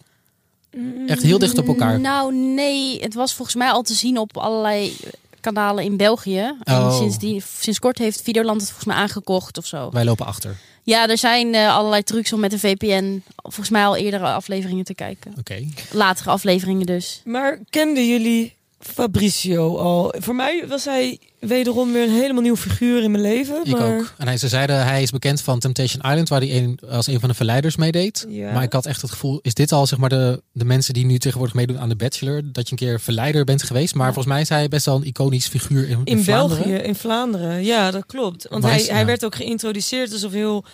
Echt 1.07 1.22
heel 1.22 1.38
dicht 1.38 1.59
op 1.59 1.66
elkaar. 1.66 2.01
Nou, 2.01 2.35
nee, 2.35 3.01
het 3.01 3.14
was 3.14 3.35
volgens 3.35 3.57
mij 3.57 3.70
al 3.70 3.83
te 3.83 3.94
zien 3.94 4.18
op 4.18 4.37
allerlei 4.37 4.96
kanalen 5.40 5.85
in 5.85 5.96
België. 5.96 6.55
En 6.62 6.77
Oh. 6.77 6.96
sinds, 6.99 7.18
die, 7.18 7.42
sinds 7.61 7.79
kort 7.79 7.99
heeft 7.99 8.22
Videoland 8.22 8.61
het 8.61 8.70
volgens 8.70 8.88
mij 8.94 8.96
aangekocht 8.96 9.59
of 9.59 9.66
zo. 9.66 9.90
Wij 9.90 10.05
lopen 10.05 10.27
achter. 10.27 10.57
Ja, 10.83 11.09
er 11.09 11.18
zijn 11.18 11.55
eh, 11.55 11.77
allerlei 11.77 12.03
trucs 12.03 12.33
om 12.33 12.40
met 12.40 12.53
een 12.53 12.59
VPN 12.59 13.22
volgens 13.37 13.70
mij 13.70 13.87
al 13.87 13.96
eerdere 13.96 14.25
afleveringen 14.25 14.85
te 14.85 14.94
kijken. 14.94 15.35
Oké. 15.38 15.64
Latere 15.92 16.31
afleveringen 16.31 16.87
dus. 16.87 17.20
Maar 17.25 17.59
kenden 17.70 18.07
jullie 18.09 18.55
Fabricio 18.92 19.77
al? 19.77 20.14
Voor 20.18 20.35
mij 20.35 20.64
was 20.68 20.85
hij 20.85 21.18
wederom 21.38 21.92
weer 21.92 22.03
een 22.03 22.11
helemaal 22.14 22.42
nieuw 22.42 22.57
figuur 22.57 23.03
in 23.03 23.11
mijn 23.11 23.22
leven. 23.22 23.61
Ik 23.64 23.72
maar... 23.79 23.96
ook. 23.96 24.12
En 24.18 24.27
hij, 24.27 24.37
ze 24.38 24.49
zeiden, 24.49 24.85
hij 24.87 25.03
is 25.03 25.11
bekend 25.11 25.40
van 25.40 25.59
Temptation 25.59 26.03
Island, 26.03 26.29
waar 26.29 26.40
hij 26.40 26.57
een, 26.57 26.79
als 26.88 27.07
een 27.07 27.20
van 27.20 27.29
de 27.29 27.35
verleiders 27.35 27.77
meedeed. 27.77 28.27
Ja. 28.29 28.53
Maar 28.53 28.62
ik 28.62 28.72
had 28.72 28.87
echt 28.87 29.03
het 29.03 29.11
gevoel, 29.11 29.38
is 29.42 29.55
dit 29.55 29.72
al 29.72 29.87
zeg 29.87 29.99
maar 29.99 30.09
de, 30.09 30.42
de 30.53 30.64
mensen 30.64 30.94
die 30.94 31.07
nu 31.07 31.18
tegenwoordig 31.18 31.57
meedoen 31.57 31.79
aan 31.79 31.88
de 31.88 31.96
Bachelor, 31.96 32.42
dat 32.44 32.66
je 32.68 32.72
een 32.72 32.79
keer 32.87 33.01
verleider 33.01 33.44
bent 33.44 33.62
geweest. 33.62 33.94
Maar 33.94 34.07
Ja. 34.07 34.12
volgens 34.12 34.35
mij 34.35 34.42
is 34.42 34.49
hij 34.49 34.68
best 34.68 34.85
wel 34.87 34.96
een 34.96 35.05
iconisch 35.07 35.49
figuur 35.49 35.88
in, 35.88 35.99
in, 36.05 36.05
In 36.05 36.25
Vlaanderen. 36.25 36.68
België, 36.68 36.83
in 36.85 36.94
Vlaanderen. 36.94 37.64
Ja, 37.64 37.90
dat 37.90 38.07
klopt. 38.07 38.46
Want 38.51 38.64
hij, 38.64 38.85
hij 38.88 39.07
werd 39.07 39.25
ook 39.25 39.35
geïntroduceerd 39.35 40.12
alsof 40.12 40.33
heel 40.33 40.64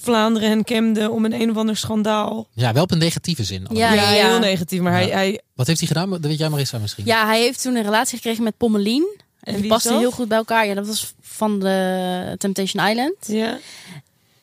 Vlaanderen 0.00 0.48
hem 0.48 0.64
kende 0.64 1.10
om 1.10 1.24
een 1.24 1.32
een 1.40 1.50
of 1.50 1.56
ander 1.56 1.76
schandaal. 1.76 2.46
Ja, 2.52 2.72
wel 2.72 2.82
op 2.82 2.90
een 2.90 2.98
negatieve 2.98 3.44
zin. 3.44 3.60
Ja, 3.60 3.66
allemaal. 3.88 4.04
ja, 4.06 4.10
ja. 4.12 4.28
heel 4.28 4.38
negatief. 4.38 4.80
Maar 4.80 4.92
Ja. 4.92 4.98
hij, 4.98 5.08
hij, 5.10 5.40
Wat 5.54 5.66
heeft 5.66 5.78
hij 5.78 5.88
gedaan? 5.88 6.10
Dat 6.10 6.20
weet 6.20 6.38
jij 6.38 6.48
Marissa 6.48 6.78
misschien. 6.78 7.04
Ja, 7.06 7.26
hij 7.26 7.40
heeft 7.40 7.62
toen 7.62 7.76
een 7.76 7.82
relatie 7.82 8.16
gekregen 8.16 8.42
met 8.44 8.56
Pommelien. 8.56 9.16
En 9.40 9.54
En 9.54 9.60
die 9.60 9.70
paste 9.70 9.98
heel 9.98 10.10
goed 10.10 10.28
bij 10.28 10.38
elkaar. 10.38 10.66
Ja, 10.66 10.74
dat 10.74 10.86
was 10.86 11.14
van 11.20 11.58
de 11.60 12.34
Temptation 12.38 12.86
Island. 12.88 13.14
ja. 13.26 13.58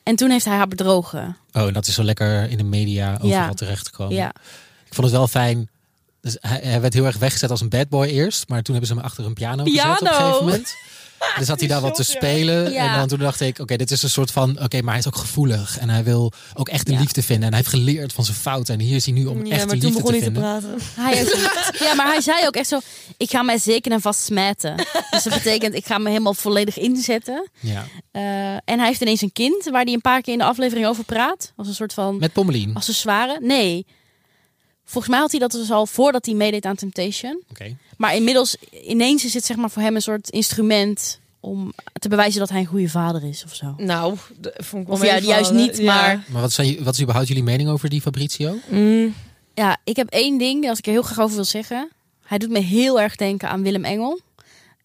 En 0.02 0.16
toen 0.16 0.30
heeft 0.30 0.44
hij 0.44 0.54
haar 0.56 0.68
bedrogen. 0.68 1.36
Oh, 1.52 1.62
en 1.66 1.72
dat 1.72 1.86
is 1.86 1.94
zo 1.94 2.02
lekker 2.02 2.50
in 2.50 2.56
de 2.56 2.64
media 2.64 3.10
overal 3.12 3.28
Ja. 3.30 3.52
terechtgekomen. 3.54 4.14
Ja, 4.14 4.28
Ik 4.86 4.94
vond 4.94 5.06
het 5.06 5.16
wel 5.16 5.28
fijn. 5.28 5.68
Dus 6.20 6.36
hij, 6.40 6.60
hij 6.62 6.80
werd 6.80 6.94
heel 6.94 7.04
erg 7.06 7.16
weggezet 7.18 7.50
als 7.50 7.60
een 7.60 7.68
bad 7.68 7.88
boy 7.88 8.06
eerst. 8.06 8.48
Maar 8.48 8.62
toen 8.62 8.74
hebben 8.74 8.90
ze 8.94 8.96
hem 8.96 9.04
achter 9.10 9.24
een 9.24 9.34
piano, 9.34 9.64
gezet 9.64 9.84
op 9.84 9.90
een 9.90 9.96
Piano! 9.98 10.16
gegeven 10.24 10.44
moment. 10.44 10.74
Dus 11.38 11.46
zat 11.46 11.58
hij 11.58 11.68
daar 11.68 11.80
wat 11.80 11.94
te 11.94 12.02
ja. 12.06 12.08
spelen. 12.16 12.72
Ja. 12.72 12.92
En 12.92 12.98
dan 12.98 13.08
toen 13.08 13.18
dacht 13.18 13.40
ik, 13.40 13.58
oké, 13.58 13.76
dit 13.76 13.90
is 13.90 14.02
een 14.02 14.10
soort 14.10 14.30
van... 14.30 14.62
Oké, 14.62 14.80
maar 14.82 14.90
hij 14.90 14.98
is 14.98 15.06
ook 15.06 15.16
gevoelig. 15.16 15.78
En 15.78 15.88
hij 15.88 16.04
wil 16.04 16.32
ook 16.54 16.68
echt 16.68 16.86
de 16.86 16.92
Ja. 16.92 16.98
liefde 17.00 17.22
vinden. 17.22 17.44
En 17.44 17.48
hij 17.54 17.58
heeft 17.58 17.74
geleerd 17.74 18.12
van 18.12 18.24
zijn 18.24 18.36
fouten. 18.36 18.74
En 18.74 18.80
hier 18.80 18.96
is 18.96 19.04
hij 19.04 19.14
nu 19.14 19.26
om 19.26 19.44
ja, 19.46 19.52
echt 19.52 19.60
de 19.60 19.66
maar 19.66 19.76
toen 19.76 19.84
liefde 19.92 20.02
begon 20.02 20.18
te 20.18 20.18
hij 20.18 20.18
te 20.18 20.24
vinden. 20.24 20.42
praten. 20.42 21.04
hij 21.04 21.16
heeft, 21.16 21.78
ja, 21.88 21.94
maar 21.94 22.06
hij 22.06 22.20
zei 22.20 22.46
ook 22.46 22.54
echt 22.56 22.68
zo: 22.68 22.78
Ik 23.16 23.30
ga 23.30 23.42
mij 23.42 23.58
zeker 23.58 23.92
en 23.92 24.00
vast 24.00 24.20
smijten. 24.24 24.74
Dus 25.10 25.22
dat 25.22 25.32
betekent, 25.34 25.74
ik 25.74 25.86
ga 25.86 25.98
me 25.98 26.08
helemaal 26.08 26.34
volledig 26.34 26.78
inzetten. 26.78 27.48
Ja. 27.60 27.84
Eh, 28.10 28.22
en 28.52 28.78
hij 28.78 28.86
heeft 28.86 29.00
ineens 29.00 29.20
een 29.20 29.32
kind 29.32 29.64
waar 29.64 29.84
hij 29.84 29.92
een 29.92 30.00
paar 30.00 30.20
keer 30.20 30.32
in 30.32 30.38
de 30.38 30.44
aflevering 30.44 30.86
over 30.86 31.04
praat. 31.04 31.52
Als 31.56 31.68
een 31.68 31.74
soort 31.74 31.92
van 31.92 32.18
Met 32.18 32.32
Pommelien. 32.32 32.74
Accessoire. 32.74 33.38
Nee. 33.40 33.86
Volgens 34.88 35.12
mij 35.12 35.18
had 35.22 35.30
hij 35.30 35.40
dat 35.40 35.50
dus 35.50 35.70
al 35.70 35.86
voordat 35.86 36.26
hij 36.26 36.34
meedeed 36.34 36.64
aan 36.64 36.76
Temptation. 36.76 37.42
Maar 37.96 38.14
inmiddels, 38.14 38.56
ineens 38.84 39.24
is 39.24 39.34
het 39.34 39.44
zeg 39.44 39.56
maar 39.56 39.70
voor 39.70 39.82
hem 39.82 39.94
een 39.94 40.02
soort 40.02 40.30
instrument 40.30 41.20
om 41.40 41.72
te 41.92 42.08
bewijzen 42.08 42.40
dat 42.40 42.48
hij 42.48 42.60
een 42.60 42.66
goede 42.66 42.88
vader 42.88 43.24
is 43.28 43.44
of 43.44 43.54
zo. 43.54 43.74
Nou, 43.76 44.16
dat 44.36 44.52
vond 44.56 44.82
ik 44.82 44.88
wel 44.88 44.96
Of 44.96 45.04
ja, 45.04 45.18
juist 45.18 45.52
niet, 45.52 45.76
Ja. 45.78 45.84
maar 45.84 46.24
Maar 46.28 46.40
wat, 46.40 46.52
zijn, 46.52 46.84
wat 46.84 46.94
is 46.94 47.00
überhaupt 47.00 47.28
jullie 47.28 47.42
mening 47.42 47.68
over 47.68 47.88
die 47.88 48.00
Fabrizio? 48.00 48.58
Mm, 48.68 49.14
ja, 49.54 49.76
ik 49.84 49.96
heb 49.96 50.08
één 50.08 50.38
ding 50.38 50.66
dat 50.66 50.78
ik 50.78 50.86
er 50.86 50.92
heel 50.92 51.02
graag 51.02 51.20
over 51.20 51.34
wil 51.36 51.44
zeggen. 51.44 51.90
Hij 52.22 52.38
doet 52.38 52.50
me 52.50 52.58
heel 52.58 53.00
erg 53.00 53.16
denken 53.16 53.48
aan 53.48 53.62
Willem 53.62 53.84
Engel. 53.84 54.20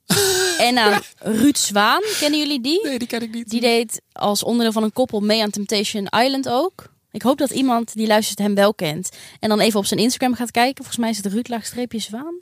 en 0.57 0.77
aan 0.77 1.01
Ruud 1.17 1.57
Zwaan. 1.57 2.01
Kennen 2.19 2.39
jullie 2.39 2.61
die? 2.61 2.79
Nee, 2.83 2.99
die 2.99 3.07
ken 3.07 3.21
ik 3.21 3.33
niet. 3.33 3.49
Die 3.49 3.61
deed 3.61 4.01
als 4.11 4.43
onderdeel 4.43 4.71
van 4.71 4.83
een 4.83 4.93
koppel 4.93 5.19
mee 5.19 5.41
aan 5.41 5.49
Temptation 5.49 6.07
Island 6.23 6.49
ook. 6.49 6.90
Ik 7.11 7.21
hoop 7.21 7.37
dat 7.37 7.49
iemand 7.49 7.93
die 7.93 8.07
luistert 8.07 8.39
hem 8.39 8.55
wel 8.55 8.73
kent. 8.73 9.09
En 9.39 9.49
dan 9.49 9.59
even 9.59 9.79
op 9.79 9.85
zijn 9.85 9.99
Instagram 9.99 10.33
gaat 10.35 10.51
kijken. 10.51 10.75
Volgens 10.75 10.97
mij 10.97 11.09
is 11.09 11.17
het 11.17 11.25
Ruud 11.25 11.47
laagstreepje 11.47 11.99
Zwaan. 11.99 12.39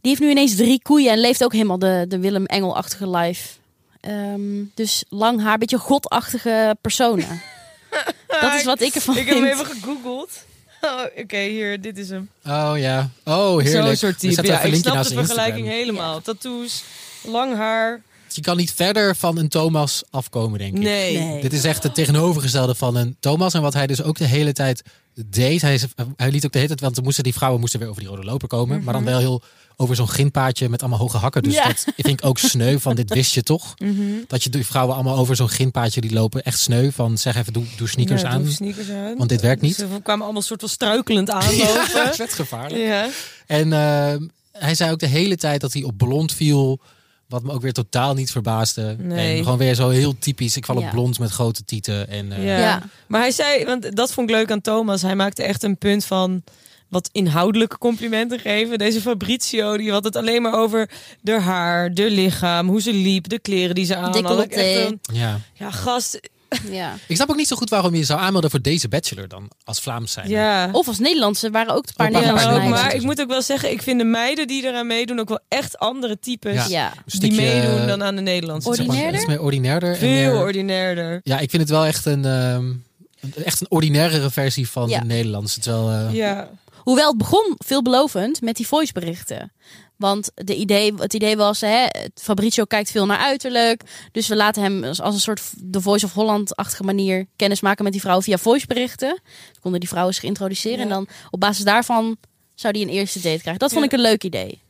Die 0.00 0.10
heeft 0.10 0.20
nu 0.20 0.30
ineens 0.30 0.56
drie 0.56 0.82
koeien 0.82 1.12
en 1.12 1.18
leeft 1.20 1.44
ook 1.44 1.52
helemaal 1.52 1.78
de, 1.78 2.04
de 2.08 2.18
Willem 2.18 2.44
Engel-achtige 2.46 3.10
life. 3.10 3.48
Ehm, 4.00 4.62
dus 4.74 5.04
lang 5.08 5.42
haar, 5.42 5.58
beetje 5.58 5.78
godachtige 5.78 6.76
personen. 6.80 7.40
Dat 8.40 8.54
is 8.54 8.64
wat 8.64 8.80
ik 8.80 8.94
ervan 8.94 9.16
Ik 9.16 9.26
heb 9.26 9.34
hem 9.34 9.44
vind. 9.44 9.60
even 9.60 9.74
gegoogeld. 9.74 10.44
Oh, 10.80 11.00
Oké, 11.16 11.38
hier, 11.38 11.80
dit 11.80 11.98
is 11.98 12.08
hem. 12.08 12.30
Oh 12.46 12.72
ja. 12.76 13.10
Oh, 13.24 13.58
heerlijk. 13.58 13.86
Zo'n 13.86 13.96
soort 13.96 14.18
type. 14.18 14.46
Ja, 14.46 14.60
ik 14.60 14.74
snap 14.74 15.02
de 15.02 15.14
vergelijking 15.14 15.56
Instagram. 15.66 15.78
helemaal. 15.78 16.20
Tattoos, 16.20 16.82
lang 17.22 17.54
haar. 17.56 18.02
Je 18.34 18.40
kan 18.40 18.56
niet 18.56 18.72
verder 18.72 19.16
van 19.16 19.38
een 19.38 19.48
Thomas 19.48 20.02
afkomen, 20.10 20.58
denk 20.58 20.74
ik. 20.76 20.82
Nee. 20.82 21.18
Nee. 21.18 21.42
Dit 21.42 21.52
is 21.52 21.64
echt 21.64 21.82
het 21.82 21.94
tegenovergestelde 21.94 22.74
van 22.74 22.96
een 22.96 23.16
Thomas. 23.20 23.54
En 23.54 23.62
wat 23.62 23.74
hij 23.74 23.86
dus 23.86 24.02
ook 24.02 24.18
de 24.18 24.24
hele 24.24 24.52
tijd 24.52 24.82
deed. 25.26 25.60
Hij, 25.62 25.80
hij 26.16 26.30
liet 26.30 26.44
ook 26.44 26.52
de 26.52 26.58
hele 26.58 26.74
tijd, 26.74 26.80
want 26.94 27.02
moesten 27.02 27.24
die 27.24 27.32
vrouwen 27.34 27.60
moesten 27.60 27.80
weer 27.80 27.88
over 27.88 28.00
die 28.00 28.10
rode 28.10 28.24
loper 28.24 28.48
komen. 28.48 28.84
Maar 28.84 28.94
dan 28.94 29.04
wel 29.04 29.18
heel 29.18 29.42
over 29.80 29.96
zo'n 29.96 30.08
ginpaadje 30.08 30.68
met 30.68 30.80
allemaal 30.80 30.98
hoge 30.98 31.16
hakken. 31.16 31.42
Dus 31.42 31.54
Ja. 31.54 31.66
dat 31.66 31.84
vind 31.96 32.06
ik 32.20 32.24
ook 32.24 32.38
sneu 32.38 32.78
van 32.78 32.94
dit 32.96 33.14
wist 33.14 33.34
je 33.34 33.42
toch? 33.42 33.74
Dat 34.26 34.42
je 34.42 34.50
die 34.50 34.66
vrouwen 34.66 34.94
allemaal 34.94 35.16
over 35.16 35.36
zo'n 35.36 35.48
ginpaadje 35.50 36.00
die 36.00 36.12
lopen. 36.12 36.42
Echt 36.42 36.58
sneu 36.58 36.90
van 36.90 37.18
zeg 37.18 37.36
even 37.36 37.52
doe, 37.52 37.64
doe 37.76 37.88
sneakers 37.88 38.22
Ja, 38.22 38.28
aan. 38.28 38.42
doe 38.42 38.52
sneakers 38.52 38.90
aan. 38.90 39.16
Want 39.16 39.28
dit 39.28 39.40
werkt 39.40 39.62
niet. 39.62 39.74
Ze 39.74 39.86
kwamen 40.02 40.24
allemaal 40.24 40.42
soort 40.42 40.60
van 40.60 40.68
struikelend 40.68 41.28
Ja, 41.32 41.34
aanlopen. 41.34 42.14
vet 42.14 42.32
gevaarlijk. 42.32 42.82
Ja. 42.82 43.08
En 43.46 43.72
eh, 43.72 44.14
hij 44.52 44.74
zei 44.74 44.90
ook 44.92 44.98
de 44.98 45.06
hele 45.06 45.36
tijd 45.36 45.60
dat 45.60 45.72
hij 45.72 45.82
op 45.82 45.96
blond 45.98 46.32
viel. 46.32 46.80
Wat 47.28 47.42
me 47.42 47.52
ook 47.52 47.62
weer 47.62 47.72
totaal 47.72 48.14
niet 48.14 48.30
verbaasde. 48.30 48.96
Nee. 48.98 49.36
En 49.36 49.42
gewoon 49.42 49.58
weer 49.58 49.74
zo 49.74 49.88
heel 49.88 50.18
typisch. 50.18 50.56
Ik 50.56 50.64
val 50.64 50.78
Ja. 50.80 50.86
op 50.86 50.90
blond 50.92 51.18
met 51.18 51.30
grote 51.30 51.64
tieten. 51.64 52.08
En, 52.08 52.32
eh, 52.32 52.44
Ja. 52.44 52.58
Ja. 52.58 52.82
Maar 53.06 53.20
hij 53.20 53.30
zei, 53.30 53.64
want 53.64 53.96
dat 53.96 54.12
vond 54.12 54.30
ik 54.30 54.36
leuk 54.36 54.50
aan 54.50 54.60
Thomas. 54.60 55.02
Hij 55.02 55.16
maakte 55.16 55.42
echt 55.42 55.62
een 55.62 55.76
punt 55.78 56.04
van 56.04 56.42
wat 56.88 57.08
inhoudelijke 57.12 57.78
complimenten 57.78 58.38
geven. 58.38 58.78
Deze 58.78 59.00
Fabrizio, 59.00 59.76
die 59.76 59.90
had 59.90 60.04
het 60.04 60.16
alleen 60.16 60.42
maar 60.42 60.54
over 60.54 60.90
de 61.20 61.40
haar, 61.40 61.94
de 61.94 62.10
lichaam, 62.10 62.68
hoe 62.68 62.80
ze 62.82 62.92
liep, 62.92 63.28
de 63.28 63.38
kleren 63.38 63.74
die 63.74 63.84
ze 63.84 63.96
aan 63.96 64.02
had. 64.24 64.46
Een- 64.50 65.00
ja. 65.12 65.40
Ja, 65.54 65.70
gast. 65.70 66.20
Ja. 66.70 66.94
Ik 67.06 67.16
snap 67.16 67.30
ook 67.30 67.36
niet 67.36 67.48
zo 67.48 67.56
goed 67.56 67.70
waarom 67.70 67.94
je 67.94 68.04
zou 68.04 68.20
aanmelden 68.20 68.50
voor 68.50 68.60
deze 68.62 68.88
bachelor 68.88 69.28
dan. 69.28 69.50
Als 69.64 69.80
Vlaams 69.80 70.12
zijn. 70.12 70.28
Ja. 70.28 70.68
Of 70.72 70.86
als 70.88 70.98
Nederlandse 70.98 71.50
waren 71.50 71.74
ook 71.74 71.86
een 71.86 71.92
paar 71.96 72.10
Nederlandse 72.10 72.46
meiden. 72.48 72.70
maar 72.70 72.94
ik 72.94 73.02
moet 73.02 73.20
ook 73.20 73.28
wel 73.28 73.42
zeggen, 73.42 73.70
ik 73.70 73.82
vind 73.82 73.98
de 73.98 74.04
meiden 74.04 74.46
die 74.46 74.64
eraan 74.66 74.86
meedoen 74.86 75.18
ook 75.20 75.28
wel 75.28 75.40
echt 75.48 75.78
andere 75.78 76.18
types 76.18 76.66
Ja. 76.66 76.92
Die 77.04 77.32
meedoen 77.34 77.86
dan 77.86 78.02
aan 78.02 78.16
de 78.16 78.22
Nederlandse. 78.22 78.74
zeg 78.74 78.86
maar, 78.86 78.96
Ordinairder? 78.96 79.20
Iets 79.20 79.28
meer 79.28 79.40
ordinairder. 79.42 79.90
en 79.92 79.96
Veel 79.98 80.08
meer- 80.32 80.36
ordinairder. 80.40 81.20
Ja, 81.24 81.38
ik 81.38 81.50
vind 81.50 81.62
het 81.62 81.70
wel 81.70 81.84
echt 81.84 82.04
een, 82.06 82.24
ehm, 82.24 82.64
een- 83.20 83.34
echt 83.44 83.60
een 83.60 83.70
ordinairere 83.70 84.30
versie 84.30 84.68
van 84.68 84.88
Ja. 84.88 84.98
de 85.00 85.06
Nederlandse. 85.06 85.60
Terwijl, 85.60 85.90
eh, 86.08 86.14
Ja. 86.14 86.48
Hoewel 86.78 87.08
het 87.08 87.18
begon 87.18 87.54
veelbelovend 87.58 88.40
met 88.40 88.56
die 88.56 88.66
voiceberichten. 88.66 89.52
Want 89.98 90.30
de 90.34 90.54
idee, 90.54 90.94
het 90.94 91.14
idee 91.14 91.36
was, 91.36 91.60
hè, 91.60 91.86
Fabrizio 92.14 92.64
kijkt 92.64 92.90
veel 92.90 93.06
naar 93.06 93.18
uiterlijk. 93.18 93.82
Dus 94.12 94.28
we 94.28 94.36
laten 94.36 94.62
hem 94.62 94.84
als 94.84 95.00
als 95.00 95.14
een 95.14 95.20
soort 95.20 95.42
The 95.70 95.80
Voice 95.80 96.04
of 96.04 96.12
Holland-achtige 96.12 96.82
manier 96.82 97.26
kennis 97.36 97.60
maken 97.60 97.84
met 97.84 97.92
die 97.92 98.02
vrouw 98.02 98.22
via 98.22 98.38
voiceberichten. 98.38 99.08
Dan 99.52 99.60
konden 99.60 99.80
die 99.80 99.88
vrouwen 99.88 100.14
zich 100.14 100.22
introduceren. 100.24 100.76
Ja. 100.78 100.82
En 100.82 100.88
dan 100.88 101.06
op 101.30 101.40
basis 101.40 101.64
daarvan 101.64 102.16
zou 102.54 102.72
die 102.72 102.82
een 102.82 102.92
eerste 102.92 103.20
date 103.20 103.38
krijgen. 103.40 103.58
Dat 103.58 103.72
vond 103.72 103.84
Ja. 103.84 103.90
ik 103.90 103.96
een 103.96 104.04
leuk 104.10 104.24
idee. 104.24 104.60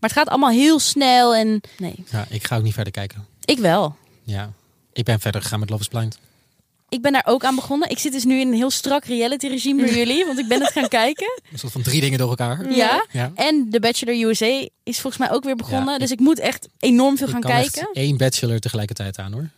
Maar 0.00 0.10
het 0.10 0.18
gaat 0.18 0.28
allemaal 0.28 0.50
heel 0.50 0.78
snel 0.78 1.34
en 1.34 1.60
nee, 1.78 1.94
ja, 2.10 2.26
ik 2.28 2.46
ga 2.46 2.56
ook 2.56 2.62
niet 2.62 2.74
verder 2.74 2.92
kijken. 2.92 3.26
ik 3.44 3.58
wel. 3.58 3.96
Ja. 4.22 4.52
Ik 4.92 5.04
ben 5.04 5.20
verder 5.20 5.42
gegaan 5.42 5.60
met 5.60 5.70
Love 5.70 5.82
is 5.82 5.88
Blind. 5.88 6.18
Ik 6.90 7.02
ben 7.02 7.12
daar 7.12 7.24
ook 7.26 7.44
aan 7.44 7.54
begonnen. 7.54 7.90
Ik 7.90 7.98
zit 7.98 8.12
dus 8.12 8.24
nu 8.24 8.40
in 8.40 8.46
een 8.48 8.54
heel 8.54 8.70
strak 8.70 9.04
reality 9.04 9.46
regime 9.46 9.84
door 9.86 9.94
jullie, 10.02 10.24
want 10.26 10.38
ik 10.38 10.48
ben 10.48 10.60
het 10.60 10.72
gaan 10.72 10.88
kijken. 10.88 11.40
Een 11.52 11.58
soort 11.58 11.72
van 11.72 11.82
drie 11.82 12.00
dingen 12.00 12.18
door 12.18 12.28
elkaar. 12.28 12.72
Ja. 12.72 13.06
Ja. 13.12 13.32
En 13.34 13.68
The 13.70 13.80
Bachelor 13.80 14.14
USA 14.28 14.66
is 14.82 15.00
volgens 15.00 15.16
mij 15.16 15.30
ook 15.36 15.44
weer 15.44 15.56
begonnen. 15.56 15.92
Ja, 15.92 15.98
dus 15.98 16.10
ik 16.10 16.20
moet 16.20 16.38
echt 16.38 16.68
enorm 16.78 17.16
veel 17.16 17.26
Ik 17.26 17.32
gaan 17.32 17.40
kan 17.42 17.50
kijken. 17.50 17.80
echt 17.80 17.90
één 17.92 18.16
bachelor 18.16 18.58
tegelijkertijd 18.58 19.18
aan 19.18 19.32
hoor. 19.32 19.48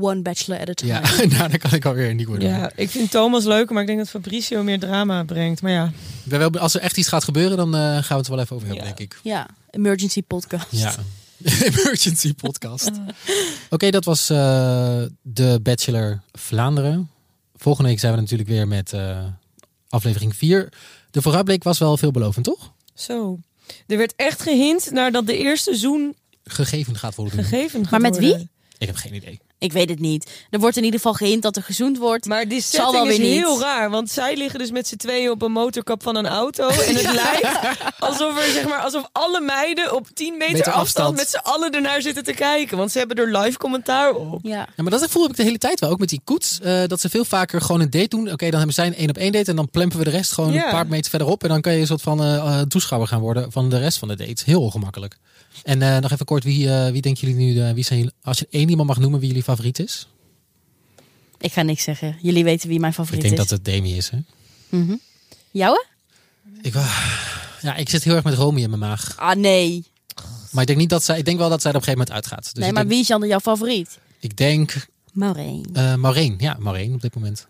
One 0.00 0.20
Bachelor 0.22 0.60
at 0.60 0.68
a 0.68 0.72
time. 0.74 0.92
Ja, 0.92 1.00
nou, 1.36 1.48
dan 1.48 1.58
kan 1.58 1.72
ik 1.72 1.84
alweer 1.84 2.10
een 2.10 2.16
nieuwe 2.16 2.38
doen. 2.38 2.48
ja, 2.48 2.70
ik 2.76 2.90
vind 2.90 3.10
Thomas 3.10 3.44
leuker, 3.44 3.72
maar 3.72 3.82
ik 3.82 3.88
denk 3.88 3.98
dat 3.98 4.08
Fabricio 4.08 4.62
meer 4.62 4.78
drama 4.78 5.24
brengt. 5.24 5.62
Maar 5.62 5.72
ja, 5.72 5.92
wel- 6.24 6.50
Als 6.58 6.74
er 6.74 6.80
echt 6.80 6.96
iets 6.96 7.08
gaat 7.08 7.24
gebeuren, 7.24 7.56
dan 7.56 7.74
eh, 7.74 7.80
gaan 7.80 8.02
we 8.08 8.14
het 8.14 8.28
wel 8.28 8.38
even 8.38 8.56
over 8.56 8.68
hebben, 8.68 8.86
Ja. 8.86 8.94
denk 8.94 9.12
ik. 9.12 9.18
Ja, 9.22 9.46
emergency 9.70 10.22
podcast. 10.22 10.66
Ja. 10.70 10.94
Emergency 11.64 12.34
podcast. 12.34 12.90
Oké, 13.70 13.90
dat 13.90 14.04
was 14.04 14.30
eh, 14.30 15.02
de 15.22 15.60
Bachelor 15.62 16.22
Vlaanderen. 16.32 17.10
Volgende 17.56 17.88
week 17.88 17.98
zijn 18.00 18.14
we 18.14 18.20
natuurlijk 18.20 18.48
weer 18.48 18.68
met 18.68 18.92
eh, 18.92 19.24
aflevering 19.88 20.36
4. 20.36 20.72
De 21.10 21.22
vooruitblik 21.22 21.62
was 21.62 21.78
wel 21.78 21.96
veelbelovend, 21.96 22.44
toch? 22.44 22.72
zo. 22.94 23.38
Er 23.86 23.96
werd 23.96 24.12
echt 24.16 24.42
gehint 24.42 24.90
naar 24.90 25.12
dat 25.12 25.26
de 25.26 25.36
eerste 25.36 25.74
zoen 25.76 26.16
Gegeven 26.44 26.96
gaat 26.96 27.14
worden. 27.14 27.44
gegeven 27.44 27.80
gaat 27.82 27.90
Maar 27.90 28.00
met 28.00 28.18
worden. 28.20 28.36
wie? 28.38 28.48
Ik 28.78 28.86
heb 28.86 28.96
geen 28.96 29.14
idee. 29.14 29.40
Ik 29.58 29.72
weet 29.72 29.88
het 29.88 29.98
niet. 30.00 30.30
Er 30.50 30.58
wordt 30.58 30.76
in 30.76 30.84
ieder 30.84 31.00
geval 31.00 31.14
gehind 31.14 31.42
dat 31.42 31.56
er 31.56 31.62
gezoend 31.62 31.98
wordt. 31.98 32.26
Maar 32.26 32.48
die 32.48 32.60
Zal 32.62 32.92
wel 32.92 33.02
is 33.08 33.16
weer 33.16 33.26
niet. 33.26 33.36
heel 33.36 33.60
raar, 33.60 33.90
want 33.90 34.10
zij 34.10 34.36
liggen 34.36 34.58
dus 34.58 34.70
met 34.70 34.86
z'n 34.88 34.96
tweeën 34.96 35.30
op 35.30 35.42
een 35.42 35.52
motorkap 35.52 36.02
van 36.02 36.16
een 36.16 36.26
auto. 36.26 36.68
En 36.68 36.94
het 36.96 37.12
lijkt 37.24 37.48
alsof, 37.98 38.46
er, 38.46 38.52
zeg 38.52 38.68
maar, 38.68 38.78
alsof 38.80 39.08
alle 39.12 39.40
meiden 39.40 39.94
op 39.94 40.08
10 40.14 40.36
meter, 40.36 40.52
Meter 40.52 40.72
afstand, 40.72 41.08
afstand. 41.08 41.16
met 41.16 41.28
z'n 41.30 41.36
allen 41.52 41.70
ernaar 41.72 42.02
zitten 42.02 42.24
te 42.24 42.32
kijken. 42.32 42.76
Want 42.76 42.92
ze 42.92 42.98
hebben 42.98 43.16
er 43.16 43.38
live 43.38 43.58
commentaar 43.58 44.12
op. 44.14 44.38
Ja. 44.42 44.56
Ja, 44.76 44.82
maar 44.82 44.90
dat 44.90 45.10
voel 45.10 45.28
ik 45.28 45.36
de 45.36 45.42
hele 45.42 45.58
tijd 45.58 45.80
wel. 45.80 45.90
Ook 45.90 45.98
met 45.98 46.08
die 46.08 46.20
koets. 46.24 46.60
eh, 46.60 46.82
dat 46.86 47.00
ze 47.00 47.08
veel 47.08 47.24
vaker 47.24 47.60
gewoon 47.60 47.80
een 47.80 47.90
date 47.90 48.08
doen. 48.08 48.32
Oké, 48.32 48.44
dan 48.46 48.56
hebben 48.58 48.74
zij 48.74 48.86
een 48.86 48.94
één 48.94 49.08
op 49.08 49.16
één 49.16 49.32
date. 49.32 49.50
En 49.50 49.56
dan 49.56 49.70
plempen 49.70 49.98
we 49.98 50.04
de 50.04 50.10
rest 50.10 50.32
gewoon 50.32 50.52
Ja. 50.52 50.64
een 50.64 50.70
paar 50.70 50.86
meter 50.86 51.10
verderop. 51.10 51.42
En 51.42 51.48
dan 51.48 51.60
kan 51.60 51.72
je 51.72 51.80
een 51.80 51.86
soort 51.86 52.02
van 52.02 52.22
eh, 52.22 52.36
eh, 52.36 52.60
toeschouwer 52.60 53.08
gaan 53.08 53.20
worden 53.20 53.52
van 53.52 53.68
de 53.70 53.78
rest 53.78 53.98
van 53.98 54.08
de 54.08 54.16
date. 54.16 54.42
Heel 54.44 54.62
ongemakkelijk. 54.62 55.16
En 55.64 55.82
eh, 55.82 55.98
nog 55.98 56.10
even 56.12 56.26
kort, 56.26 56.44
wie, 56.44 56.70
eh, 56.74 56.90
wie 56.92 57.00
denken 57.02 57.28
jullie 57.28 57.46
nu, 57.46 57.60
eh, 57.62 57.72
wie 57.72 57.84
zijn 57.84 57.98
jullie, 57.98 58.14
als 58.22 58.38
je 58.38 58.46
één 58.50 58.68
iemand 58.68 58.88
mag 58.88 58.98
noemen 58.98 59.18
wie 59.20 59.28
jullie 59.28 59.42
favoriet 59.44 59.78
is? 59.78 60.08
Ik 61.38 61.52
ga 61.52 61.62
niks 61.62 61.82
zeggen. 61.82 62.16
Jullie 62.22 62.44
weten 62.44 62.68
wie 62.68 62.80
mijn 62.80 62.92
favoriet 62.92 63.22
ik 63.24 63.28
denk 63.28 63.42
is. 63.42 63.48
dat 63.48 63.58
het 63.58 63.64
Demi 63.66 63.96
is. 63.96 64.10
Hè? 64.10 64.18
Mhm. 64.68 64.94
Jouwe? 65.50 65.86
Ik, 66.62 66.72
wou- 66.72 66.86
ja, 67.62 67.74
ik 67.76 67.88
zit 67.88 68.04
heel 68.04 68.14
erg 68.14 68.24
met 68.24 68.34
Romy 68.34 68.60
in 68.62 68.68
mijn 68.68 68.80
maag. 68.80 69.14
Ah, 69.18 69.36
nee. 69.36 69.84
Maar 70.50 70.60
ik 70.60 70.66
denk, 70.66 70.78
niet 70.78 70.88
dat 70.90 71.04
zij, 71.04 71.18
ik 71.18 71.24
denk 71.24 71.38
wel 71.38 71.48
dat 71.48 71.62
zij 71.62 71.70
er 71.70 71.76
op 71.76 71.82
een 71.82 71.88
gegeven 71.88 72.08
moment 72.14 72.26
uitgaat. 72.30 72.54
Dus 72.54 72.62
nee, 72.62 72.72
maar 72.72 72.82
denk, 72.82 72.92
wie 72.94 73.00
is 73.02 73.06
dan 73.06 73.26
jouw 73.28 73.40
favoriet? 73.40 73.98
ik 74.20 74.36
denk 74.36 74.86
Maureen. 75.12 75.66
eh 75.72 75.94
Maureen. 75.94 76.34
Ja, 76.38 76.56
Maureen 76.58 76.94
op 76.94 77.00
dit 77.00 77.14
moment. 77.14 77.46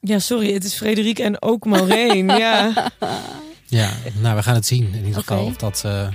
Ja, 0.00 0.18
sorry, 0.18 0.52
het 0.52 0.64
is 0.64 0.74
Frederik 0.74 1.18
en 1.18 1.42
ook 1.42 1.64
Maureen. 1.64 2.28
ja. 2.44 2.90
Ja, 3.66 3.92
nou, 4.20 4.36
we 4.36 4.42
gaan 4.42 4.54
het 4.54 4.66
zien. 4.66 4.94
In 4.94 5.04
ieder 5.04 5.20
geval 5.20 5.44
of 5.44 5.56
dat, 5.56 5.82
eh, 5.84 6.08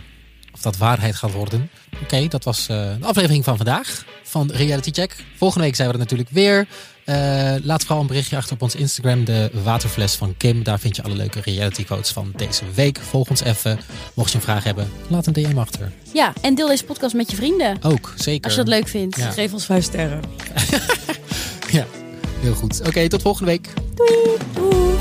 of 0.53 0.61
dat 0.61 0.77
waarheid 0.77 1.15
gaat 1.15 1.31
worden. 1.31 1.69
Oké, 2.03 2.27
dat 2.27 2.43
was 2.43 2.67
eh, 2.67 2.91
de 2.99 3.05
aflevering 3.05 3.43
van 3.43 3.57
vandaag 3.57 4.05
van 4.23 4.51
Reality 4.51 4.91
Check. 4.91 5.15
Volgende 5.37 5.65
week 5.65 5.75
zijn 5.75 5.87
we 5.87 5.93
er 5.93 5.99
natuurlijk 5.99 6.29
weer. 6.29 6.67
Eh, 7.05 7.53
laat 7.61 7.81
vooral 7.81 8.01
een 8.01 8.07
berichtje 8.07 8.37
achter 8.37 8.53
op 8.53 8.61
ons 8.61 8.75
Instagram, 8.75 9.25
de 9.25 9.51
waterfles 9.63 10.15
van 10.15 10.33
Kim. 10.37 10.63
Daar 10.63 10.79
vind 10.79 10.95
je 10.95 11.03
alle 11.03 11.15
leuke 11.15 11.41
reality 11.41 11.83
quotes 11.83 12.11
van 12.11 12.33
deze 12.35 12.63
week. 12.73 12.99
Volg 13.09 13.29
ons 13.29 13.43
even. 13.43 13.79
Mocht 14.13 14.31
je 14.31 14.37
een 14.37 14.43
vraag 14.43 14.63
hebben, 14.63 14.89
laat 15.07 15.25
een 15.27 15.33
DM 15.33 15.57
achter. 15.57 15.91
Ja, 16.13 16.33
en 16.41 16.55
deel 16.55 16.67
deze 16.67 16.83
podcast 16.83 17.13
met 17.13 17.29
je 17.31 17.35
vrienden. 17.35 17.77
Ook, 17.83 18.13
zeker. 18.15 18.43
Als 18.43 18.53
je 18.53 18.59
dat 18.59 18.67
leuk 18.67 18.87
vindt. 18.87 19.17
Ja. 19.17 19.31
Geef 19.31 19.53
ons 19.53 19.65
vijf 19.65 19.83
sterren. 19.83 20.21
Ja, 21.71 21.85
heel 22.39 22.53
goed. 22.53 22.81
Oké, 22.87 23.09
tot 23.09 23.21
volgende 23.21 23.51
week. 23.51 23.69
Doei! 23.95 24.92